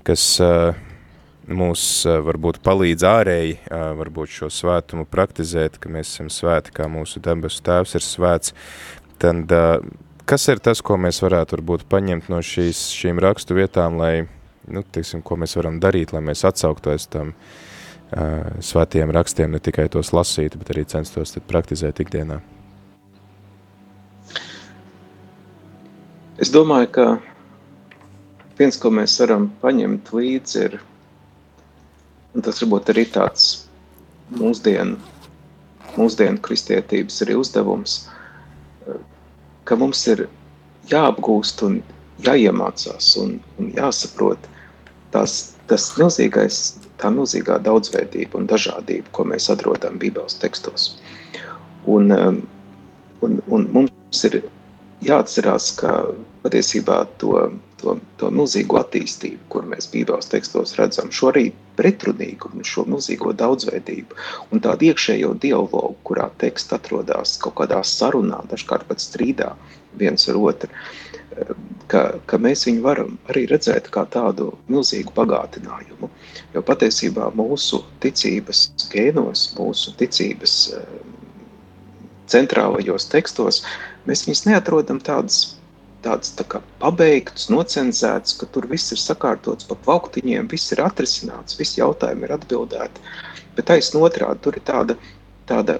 kas 0.07 0.23
mūs 1.47 1.83
varbūt 2.05 2.61
palīdz 2.63 3.07
ārēji, 3.07 3.57
varbūt 3.99 4.33
šo 4.39 4.51
svētumu 4.53 5.07
praktizēt, 5.09 5.79
ka 5.81 5.91
mēs 5.91 6.13
esam 6.15 6.31
svēti, 6.33 6.75
kā 6.75 6.87
mūsu 6.91 7.23
debesu 7.23 7.63
tēvs 7.65 7.97
ir 7.97 8.05
svēts, 8.05 8.55
tad 9.21 9.51
kas 10.27 10.47
ir 10.51 10.63
tas, 10.63 10.83
ko 10.83 10.99
mēs 11.01 11.21
varētu 11.23 11.57
varbūt 11.57 11.87
paņemt 11.91 12.31
no 12.31 12.41
šīs, 12.43 12.89
šīm 12.95 13.21
rakstu 13.23 13.57
vietām, 13.57 13.99
lai, 13.99 14.27
nu, 14.71 14.83
teiksim, 14.83 15.23
ko 15.25 15.37
mēs 15.39 15.55
varam 15.57 15.79
darīt, 15.83 16.13
lai 16.15 16.21
mēs 16.25 16.43
atsauktos 16.47 17.07
tam 17.13 17.33
uh, 17.33 18.61
svētiem 18.63 19.11
rakstiem, 19.15 19.53
ne 19.53 19.61
tikai 19.63 19.87
tos 19.93 20.13
lasīt, 20.15 20.57
bet 20.59 20.73
arī 20.73 20.85
censtos 20.89 21.35
praktizēt 21.47 22.01
ikdienā? 22.03 22.41
Es 26.37 26.51
domāju, 26.53 26.91
ka 26.93 27.05
viens, 28.59 28.77
ko 28.77 28.91
mēs 28.93 29.15
varam 29.23 29.49
paņemt 29.63 30.11
līdzi, 30.13 30.67
ir 30.67 30.79
tas 32.45 32.61
varbūt 32.61 32.91
arī 32.93 33.07
tāds 33.09 33.47
mūsdienu, 34.37 34.99
mūsdienu 35.97 36.41
kristietības 36.45 37.23
arī 37.25 37.39
uzdevums, 37.41 38.03
ka 39.65 39.77
mums 39.79 40.03
ir 40.13 40.27
jāapgūst 40.91 41.63
un 41.65 41.79
jāiemācās 42.25 43.09
un, 43.21 43.39
un 43.57 43.73
jāsaprot 43.75 44.45
tās, 45.13 45.37
tas 45.71 45.89
milzīgais, 45.99 46.61
tā 47.01 47.11
milzīgā 47.13 47.59
daudzveidība 47.65 48.41
un 48.41 48.49
dažādība, 48.49 49.11
ko 49.15 49.27
mēs 49.31 49.49
atrodam 49.53 49.99
Bībeles 50.01 50.39
tekstos. 50.41 50.95
Un, 51.87 52.11
um, 52.11 52.41
un, 53.25 53.39
un 53.47 53.69
mums 53.73 54.23
ir 54.27 54.41
jāatcerās, 55.05 55.71
ka 55.79 55.93
patiesībā 56.43 57.03
to 57.21 57.47
to, 57.81 57.95
to 58.19 58.29
milzīgo 58.33 58.79
attīstību, 58.81 59.39
kur 59.53 59.65
mēs 59.69 59.89
Bībeles 59.91 60.29
tekstos 60.31 60.75
redzam, 60.79 61.11
šo 61.13 61.31
arī 61.31 61.45
pretrunīgumu, 61.77 62.65
šo 62.65 62.87
milzīgo 62.89 63.33
daudzveidību 63.37 64.17
un 64.51 64.63
tādu 64.63 64.89
iekšējo 64.89 65.33
dialogu, 65.43 65.95
kurā 66.07 66.29
teksts 66.41 66.75
atrodas 66.77 67.37
kaut 67.43 67.57
kādā 67.61 67.83
sarunā, 67.85 68.41
dažkārt 68.51 68.87
pat 68.89 69.03
strīdā 69.03 69.53
viens 69.97 70.27
ar 70.29 70.39
otru, 70.41 70.71
ka, 71.91 72.03
ka 72.29 72.39
mēs 72.41 72.65
viņu 72.67 72.83
varam 72.85 73.17
arī 73.31 73.45
redzēt 73.51 73.89
kā 73.93 74.05
tādu 74.13 74.51
milzīgu 74.71 75.13
bagātinājumu. 75.17 76.09
Jo 76.55 76.63
patiesībā 76.65 77.29
mūsu 77.37 77.83
ticības 78.03 78.67
gēnos, 78.93 79.51
mūsu 79.57 79.93
ticības 79.99 80.57
centrālajos 82.31 83.07
tekstos, 83.11 83.61
mēs 84.07 84.25
viņus 84.27 84.45
neatrodam 84.49 84.99
tādas 85.03 85.57
tāds 86.05 86.31
tā 86.37 86.45
kā 86.47 86.61
pabeigts, 86.81 87.49
nocenzēts, 87.51 88.35
ka 88.39 88.47
tur 88.53 88.67
viss 88.69 88.93
ir 88.93 89.01
sakārtots 89.01 89.67
pa 89.67 89.77
plauktiņiem, 89.85 90.49
viss 90.51 90.71
ir 90.75 90.83
atrisināts, 90.85 91.57
visi 91.59 91.81
jautājumi 91.81 92.27
ir 92.27 92.35
atbildēti. 92.37 93.05
Bet 93.57 93.69
taisn 93.71 93.99
otrādi, 94.03 94.43
tur 94.45 94.59
ir 94.59 94.65
tāda, 94.67 94.97
tāda, 95.49 95.79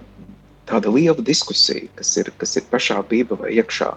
tāda 0.68 0.91
liela 0.93 1.24
diskusija, 1.24 1.88
kas 1.99 2.15
ir, 2.20 2.32
kas 2.41 2.57
ir 2.59 2.68
pašā 2.72 2.99
bībelē 3.09 3.53
iekšā. 3.61 3.93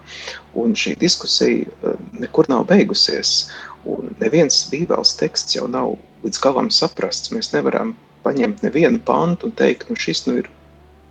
Un 0.61 0.75
šī 0.77 0.95
diskusija 1.01 1.67
eh, 1.67 1.99
nekur 2.23 2.49
nav 2.51 2.67
beigusies. 2.71 3.49
Un 3.89 4.13
neviens 4.21 4.63
bībeles 4.71 5.15
teksts 5.19 5.57
jau 5.57 5.67
nav 5.71 5.97
līdz 6.25 6.41
galam 6.43 6.71
saprasts. 6.73 7.33
Mēs 7.33 7.51
nevaram 7.55 7.95
paņemt 8.25 8.63
nevienu 8.65 9.01
pantu 9.05 9.49
un 9.49 9.55
teikt, 9.57 9.89
nu 9.89 9.97
šis 9.97 10.25
nu 10.27 10.39
ir 10.41 10.49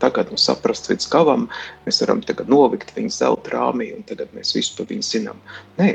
tagad 0.00 0.30
un 0.32 0.40
saprast 0.40 0.88
līdz 0.90 1.08
galam, 1.12 1.46
mēs 1.84 2.00
varam 2.04 2.22
tagad 2.24 2.48
novikt 2.50 2.94
viņu 2.96 3.12
zelta 3.12 3.52
rāmī 3.56 3.90
un 3.96 4.06
tagad 4.08 4.32
mēs 4.36 4.54
visu 4.56 4.78
par 4.78 4.88
viņu 4.90 5.06
zinām. 5.06 5.42
Nē, 5.80 5.92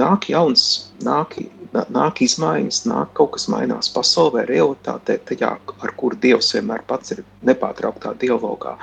nāk 0.00 0.28
jauns, 0.32 0.64
nāk, 1.06 1.36
nāk 1.74 2.22
izmaiņas, 2.24 2.84
nāk 2.90 3.12
kaut 3.18 3.34
kas 3.36 3.48
mainās 3.52 3.90
pasaulē, 3.94 4.44
realitātē, 4.48 5.18
tajā, 5.28 5.52
ar 5.58 5.94
kuru 5.98 6.18
Dievs 6.20 6.52
vienmēr 6.54 6.84
pats 6.86 7.14
ir 7.16 7.24
nepārtrauktā 7.46 8.14
dialogā. 8.20 8.76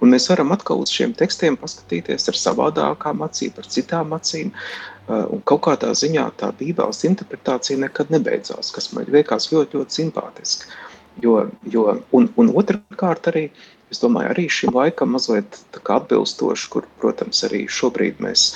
Un 0.00 0.14
mēs 0.14 0.30
varam 0.30 0.54
atkal 0.54 0.80
uz 0.80 0.92
šiem 0.94 1.12
tekstiem 1.16 1.58
paskatīties 1.60 2.30
ar 2.32 2.38
savādākām 2.40 3.20
acīm, 3.26 3.52
ar 3.60 3.68
citām 3.68 4.14
acīm, 4.16 4.54
uh, 4.54 5.26
un 5.28 5.42
kaut 5.44 5.66
kādā 5.66 5.92
ziņā 5.92 6.30
tā 6.40 6.48
bībeles 6.56 7.04
interpretācija 7.08 7.82
nekad 7.82 8.12
nebeidzās, 8.14 8.72
kas 8.72 8.92
man 8.96 9.10
liekas 9.12 9.50
ļoti, 9.52 9.76
ļoti 9.76 10.00
simpātiski. 10.00 10.72
Jo, 11.20 11.50
jo, 11.68 11.84
un, 12.16 12.30
un 12.40 12.52
otrkārt 12.56 13.28
arī 13.28 13.50
es 13.90 14.00
domāju, 14.00 14.30
arī 14.32 14.46
šim 14.48 14.72
laikam 14.72 15.12
mazliet 15.12 15.58
atbilstoši, 15.74 16.68
kur, 16.72 16.86
protams, 17.02 17.42
arī 17.48 17.66
šobrīd 17.68 18.22
mēs 18.22 18.52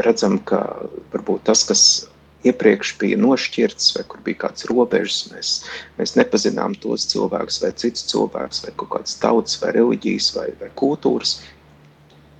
redzam, 0.00 0.38
ka 0.48 0.62
varbūt 1.12 1.44
tas, 1.50 1.64
kas 1.68 1.82
iepriekš 2.46 2.94
bija 3.00 3.18
nošķirts, 3.18 3.92
vai 3.96 4.04
kur 4.08 4.22
bija 4.24 4.44
kāds 4.46 4.66
robežas, 4.70 5.20
mēs, 5.32 5.52
mēs 5.98 6.14
nepazinām 6.18 6.76
tos 6.82 7.08
cilvēkus, 7.10 7.62
vai 7.64 7.72
citus 7.74 8.06
cilvēkus, 8.12 8.64
vai 8.66 8.74
kaut 8.78 8.92
kādas 8.94 9.16
tautas, 9.22 9.58
vai 9.62 9.74
reliģijas, 9.76 10.32
vai, 10.36 10.50
vai 10.60 10.70
kultūras. 10.78 11.38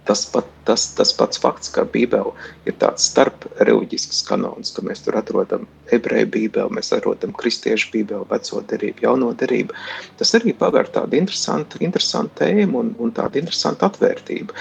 Tas, 0.09 0.23
pat, 0.33 0.47
tas, 0.65 0.87
tas 0.97 1.11
pats 1.13 1.41
fakts, 1.43 1.69
ka 1.69 1.83
Bībele 1.85 2.31
ir 2.65 2.79
tāds 2.81 3.11
starp 3.11 3.45
reliģisks 3.61 4.23
kanons, 4.25 4.71
ka 4.73 4.81
mēs 4.87 5.03
tur 5.05 5.19
atrodam 5.21 5.67
ebreju 5.93 6.31
bībeli, 6.33 6.77
mēs 6.79 6.95
atrodam 6.97 7.35
kristiešu 7.37 7.91
bībeli, 7.93 8.25
veco 8.31 8.63
derību, 8.71 9.05
jauno 9.05 9.35
derību, 9.37 9.77
tas 10.17 10.33
arī 10.39 10.55
paver 10.57 10.89
tādu 10.95 11.21
interesantu, 11.21 11.83
interesantu 11.85 12.41
tēmu 12.41 12.81
un, 12.81 12.95
un 12.97 13.13
tādu 13.13 13.43
interesantu 13.43 13.85
atvērtību, 13.91 14.57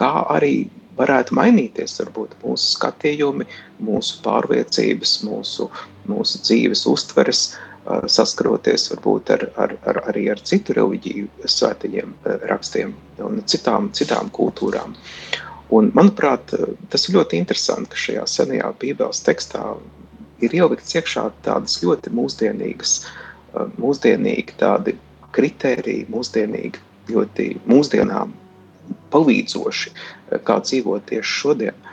kā 0.00 0.14
arī 0.32 0.54
varētu 0.98 1.36
mainīties 1.38 1.98
varbūt 2.00 2.36
mūsu 2.44 2.76
skatījumi, 2.76 3.46
mūsu 3.84 4.20
pārliecības, 4.24 5.18
mūsu, 5.26 5.68
mūsu 6.10 6.40
dzīves 6.44 6.86
uztveres, 6.90 7.44
saskaroties 8.06 8.90
varbūt 8.92 9.30
ar, 9.34 9.46
ar, 9.58 9.76
ar, 9.88 10.02
arī 10.12 10.26
ar 10.30 10.40
citu 10.46 10.76
reliģiju 10.76 11.48
svētajiem 11.48 12.12
rakstiem 12.50 12.92
un 13.24 13.40
citām, 13.48 13.88
citām 13.96 14.28
kultūrām. 14.36 14.94
Un, 15.74 15.88
manuprāt, 15.94 16.52
tas 16.90 17.06
ir 17.06 17.16
ļoti 17.16 17.38
interesanti, 17.40 17.92
ka 17.92 18.04
šajā 18.04 18.26
senajā 18.28 18.72
Bībeles 18.82 19.22
tekstā 19.26 19.62
ir 20.44 20.54
ielikts 20.56 20.96
iekšā 20.98 21.28
tādas 21.46 21.78
ļoti 21.84 22.12
mūsdienīgas, 22.16 22.94
mūsdienīgi 23.78 24.56
tādi 24.60 24.96
kritēriji, 25.34 26.08
mūsdienīgi 26.10 26.82
ļoti 27.14 27.48
mūsdienām 27.70 28.34
palīdzoši, 29.14 29.92
kā 30.46 30.60
dzīvot 30.62 31.08
tieši 31.10 31.38
šodien 31.42 31.86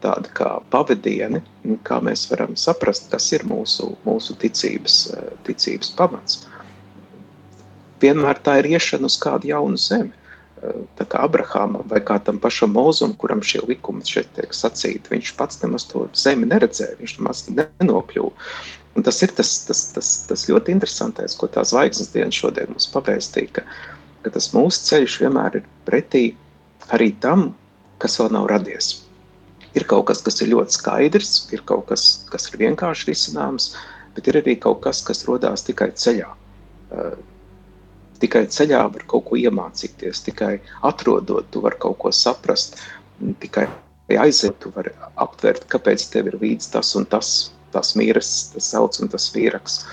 tādi 0.00 0.30
kā 0.36 0.60
pavadieni, 0.72 1.42
kā 1.84 1.98
mēs 2.04 2.28
varam 2.30 2.54
saprast, 2.56 3.10
kas 3.12 3.26
ir 3.34 3.44
mūsu, 3.48 3.92
mūsu 4.06 4.36
ticības, 4.40 5.02
ticības 5.46 5.92
pamats. 5.98 6.44
Vienmēr 8.00 8.40
tā 8.40 8.60
ir 8.60 8.70
iešana 8.76 9.10
uz 9.10 9.18
kādu 9.20 9.50
jaunu 9.50 9.80
zemi. 9.80 10.14
Tā 10.96 11.06
kā 11.08 11.22
Abrahamam 11.24 11.86
vai 11.88 12.02
kā 12.04 12.18
tam 12.24 12.38
pašam 12.40 12.74
Mozum, 12.76 13.14
kuram 13.16 13.40
šie 13.40 13.62
likumi 13.64 14.04
šeit 14.04 14.28
tiek 14.36 14.52
sacīti, 14.52 15.08
viņš 15.08 15.32
pats 15.38 15.60
nemaz 15.62 15.86
to 15.88 16.04
zemi 16.12 16.48
neredzēja, 16.48 16.98
viņš 17.00 17.14
nemaz 17.16 17.46
nenokļuva. 17.48 18.50
Un 18.98 19.06
tas 19.06 19.22
ir 19.24 19.32
tas, 19.36 19.54
tas, 19.64 19.80
tas, 19.94 20.10
tas 20.28 20.44
ļoti 20.50 20.74
interesantais, 20.74 21.36
ko 21.38 21.48
tā 21.48 21.64
zvaigznes 21.64 22.12
diena 22.12 22.34
šodien 22.34 22.72
mums 22.74 22.90
pavēstīja, 22.92 23.54
ka, 23.56 23.64
ka 24.24 24.32
tas 24.34 24.50
mūsu 24.52 24.84
ceļš 24.90 25.16
vienmēr 25.22 25.60
ir 25.60 25.68
pretī 25.88 26.24
arī 26.96 27.12
tam, 27.22 27.50
kas 28.02 28.18
vēl 28.20 28.32
nav 28.36 28.48
radies. 28.50 28.92
Ir 29.78 29.86
kaut 29.90 30.08
kas, 30.08 30.22
kas 30.26 30.40
ir 30.42 30.50
ļoti 30.50 30.74
skaidrs, 30.74 31.32
ir 31.54 31.62
kaut 31.68 31.86
kas, 31.90 32.24
kas 32.30 32.48
ir 32.50 32.58
vienkārši 32.64 33.10
risināms, 33.12 33.72
bet 34.16 34.30
ir 34.30 34.40
arī 34.40 34.56
kaut 34.58 34.80
kas, 34.86 35.02
kas 35.06 35.22
rodās 35.28 35.62
tikai 35.66 35.92
ceļā. 35.94 36.30
Uh, 36.90 37.14
tikai 38.20 38.44
ceļā 38.52 38.80
var 38.94 39.04
kaut 39.10 39.28
ko 39.28 39.38
iemācīties, 39.40 40.24
tikai 40.26 40.56
atrodot, 40.86 41.46
tu 41.52 41.62
vari 41.64 41.78
kaut 41.80 41.98
ko 42.02 42.12
saprast, 42.14 42.80
tikai 43.42 43.68
aiziet, 44.18 44.58
tu 44.60 44.72
vari 44.74 44.92
aptvert, 45.22 45.68
kāpēc 45.70 46.08
tev 46.12 46.32
ir 46.32 46.38
līdz 46.42 46.70
tas 46.74 46.94
un 46.98 47.06
tas, 47.06 47.52
tas 47.74 47.94
mīras, 47.98 48.50
tas 48.54 48.72
sauc 48.74 48.98
un 49.02 49.12
tas 49.12 49.28
vīraks. 49.34 49.84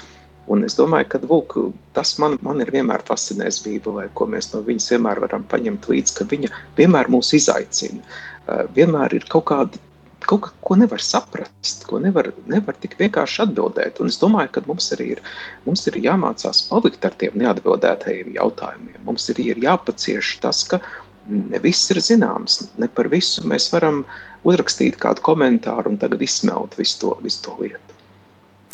Un 0.53 0.63
es 0.63 0.77
domāju, 0.77 1.09
ka 1.11 1.19
lūk, 1.23 1.57
tas 1.97 2.13
man, 2.23 2.37
man 2.45 2.63
ir 2.63 2.71
vienmēr 2.71 3.03
fascinējis 3.07 3.59
Bībelē, 3.65 4.07
ko 4.15 4.29
mēs 4.31 4.53
no 4.53 4.61
viņas 4.63 4.93
vienmēr 4.93 5.19
varam 5.25 5.43
paņemt 5.51 5.89
līdzi, 5.91 6.15
ka 6.19 6.27
viņa 6.31 6.51
vienmēr 6.77 7.11
mūs 7.11 7.33
izaicina. 7.35 7.99
Eh, 8.47 8.63
vienmēr 8.77 9.17
ir 9.17 9.27
kaut 9.27 9.49
kāda 9.51 9.83
kaut 10.27 10.41
kas, 10.43 10.53
ko 10.65 10.75
nevar 10.75 11.01
saprast, 11.03 11.85
ko 11.87 11.99
nevar, 12.03 12.31
nevar 12.51 12.75
tik 12.81 12.97
vienkārši 12.99 13.43
atbildēt. 13.45 14.01
Un 14.03 14.11
es 14.11 14.19
domāju, 14.21 14.51
ka 14.55 14.63
mums 14.67 14.89
arī 14.95 15.11
ir, 15.15 15.21
mums 15.65 15.85
ir 15.87 15.99
jāmācās 16.03 16.63
palikt 16.69 17.05
ar 17.07 17.15
tiem 17.21 17.37
neatbildētajiem 17.41 18.33
jautājumiem. 18.35 18.97
Mums 19.07 19.29
ir, 19.33 19.43
ir 19.53 19.61
jāpacieš 19.63 20.37
tas, 20.43 20.63
ka 20.67 20.81
ne 21.27 21.61
viss 21.63 21.91
ir 21.93 22.01
zināms, 22.03 22.59
ne 22.79 22.87
par 22.87 23.11
visu 23.13 23.43
mēs 23.47 23.69
varam 23.73 24.03
uzrakstīt 24.47 24.99
kādu 25.01 25.23
komentāru 25.27 25.93
un 25.93 26.01
tagad 26.01 26.23
izsmelt 26.23 26.75
visu 26.79 26.99
to, 27.03 27.15
visu 27.23 27.43
to 27.47 27.55
lietu. 27.61 27.97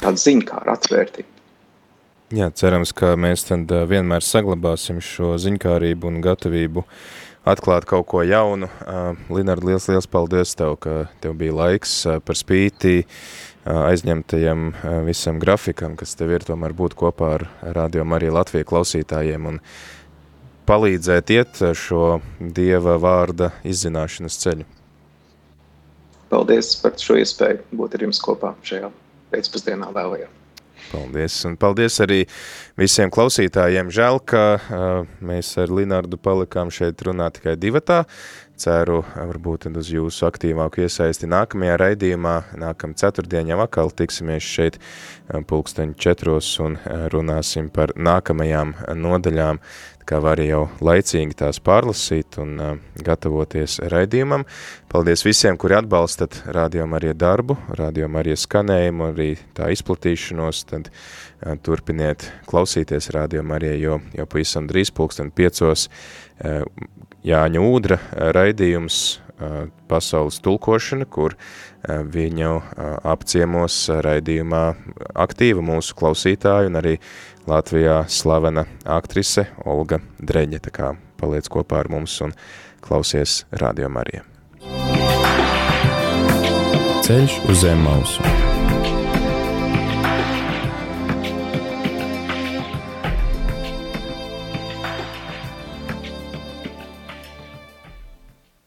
Tāda 0.01 0.19
ziņkāra 0.19 0.77
atvērtība. 0.77 1.32
Jā, 2.31 2.47
cerams, 2.55 2.93
ka 2.95 3.17
mēs 3.19 3.43
tad 3.49 3.67
vienmēr 3.89 4.23
saglabāsim 4.23 5.01
šo 5.03 5.33
ziņkārību 5.41 6.07
un 6.07 6.21
gatavību 6.23 6.85
atklāt 7.43 7.85
kaut 7.89 8.07
ko 8.07 8.23
jaunu. 8.23 8.69
Linard, 9.27 9.65
liels, 9.67 9.89
liels 9.91 10.07
paldies 10.07 10.55
tev, 10.55 10.77
ka 10.79 11.09
tev 11.21 11.35
bija 11.37 11.53
laiks 11.57 11.97
par 12.23 12.39
spīti 12.39 13.03
aizņemtajam 13.67 14.71
visam 15.07 15.39
grafikam, 15.43 15.97
kas 15.99 16.15
tev 16.19 16.31
ir 16.35 16.47
tomēr 16.47 16.73
būt 16.75 16.95
kopā 16.99 17.33
ar 17.37 17.47
Radio 17.75 18.05
Mariju 18.07 18.37
Latviju 18.39 18.67
klausītājiem 18.71 19.49
un 19.51 19.59
palīdzēt 20.67 21.33
iet 21.35 21.59
šo 21.75 22.21
Dieva 22.39 22.95
vārda 23.03 23.51
izzināšanas 23.67 24.39
ceļu. 24.39 24.69
Paldies 26.31 26.71
par 26.81 26.95
šo 26.97 27.19
iespēju 27.19 27.77
būt 27.77 27.99
ar 27.99 28.07
jums 28.07 28.23
kopā 28.23 28.55
šajā 28.65 28.89
pēcpusdienā 29.35 29.91
vēlajā. 29.93 30.31
Paldies, 30.93 31.39
un 31.49 31.55
paldies 31.57 31.95
arī 32.03 32.19
visiem 32.77 33.09
klausītājiem. 33.13 33.89
Žēl, 33.93 34.19
ka 34.29 34.43
uh, 34.53 35.13
mēs 35.25 35.55
ar 35.57 35.73
Linārdu 35.73 36.19
palikām 36.21 36.69
šeit 36.73 37.01
runā 37.07 37.31
tikai 37.33 37.55
divatā. 37.57 38.03
Ceru, 38.63 38.99
varbūt 39.17 39.65
uz 39.73 39.87
jūsu 39.89 40.27
aktīvāku 40.27 40.83
iesaisti 40.85 41.25
nākamajā 41.25 41.77
raidījumā. 41.81 42.35
Nākam 42.61 42.93
ceturtdien 42.93 43.49
jau 43.49 43.57
atkal 43.63 43.89
tiksimies 43.89 44.45
šeit 44.45 44.77
pulksteņu 45.49 45.97
četros 45.97 46.51
un 46.61 46.77
runāsim 47.11 47.71
par 47.73 47.95
nākamajām 47.97 48.75
nodaļām 48.93 49.57
kā 50.07 50.19
var 50.23 50.41
jau 50.43 50.65
laicīgi 50.83 51.37
tās 51.39 51.59
pārlasīt 51.63 52.37
un 52.43 52.53
uh, 52.59 52.73
gatavoties 53.05 53.79
raidījumam. 53.91 54.45
Paldies 54.91 55.25
visiem, 55.25 55.57
kuri 55.57 55.77
atbalstat 55.79 56.41
Radio 56.55 56.87
Marija 56.89 57.15
darbu, 57.17 57.57
Radio 57.79 58.09
Marija 58.11 58.37
skanējumu, 58.39 59.11
arī 59.13 59.29
tā 59.57 59.71
izplatīšanos, 59.73 60.63
tad 60.69 60.91
uh, 60.91 61.55
turpiniet 61.63 62.27
klausīties 62.49 63.11
Radio 63.15 63.43
Marija, 63.47 63.75
jo 63.79 63.99
jau 64.17 64.29
pavisam 64.29 64.69
drīz 64.69 64.93
pulksten 64.95 65.31
piecos 65.31 65.89
uh, 65.89 66.63
Jāņa 67.23 67.61
Ūdra 67.63 67.99
raidījums 68.35 69.03
uh, 69.15 69.67
pasaules 69.87 70.41
tulkošana, 70.43 71.07
kur 71.07 71.35
uh, 71.37 72.01
viņu 72.03 72.51
uh, 72.57 72.63
apciemos 73.13 73.77
raidījumā 74.03 74.63
aktīva 75.23 75.63
mūsu 75.63 75.95
klausītāju 75.99 76.71
un 76.71 76.79
arī 76.81 76.97
Latvijā 77.47 78.03
slavena 78.07 78.63
aktrise 78.87 79.47
Olga 79.65 79.99
Dreņa, 80.19 80.61
tā 80.63 80.71
kā 80.71 80.93
paliec 81.19 81.49
kopā 81.51 81.81
ar 81.83 81.91
mums 81.91 82.15
un 82.23 82.35
klausies 82.83 83.43
Radio 83.51 83.91
Marija. 83.91 84.23
Ceļš 87.03 87.41
uz 87.51 87.65
zem 87.65 87.83
mausu. 87.83 88.42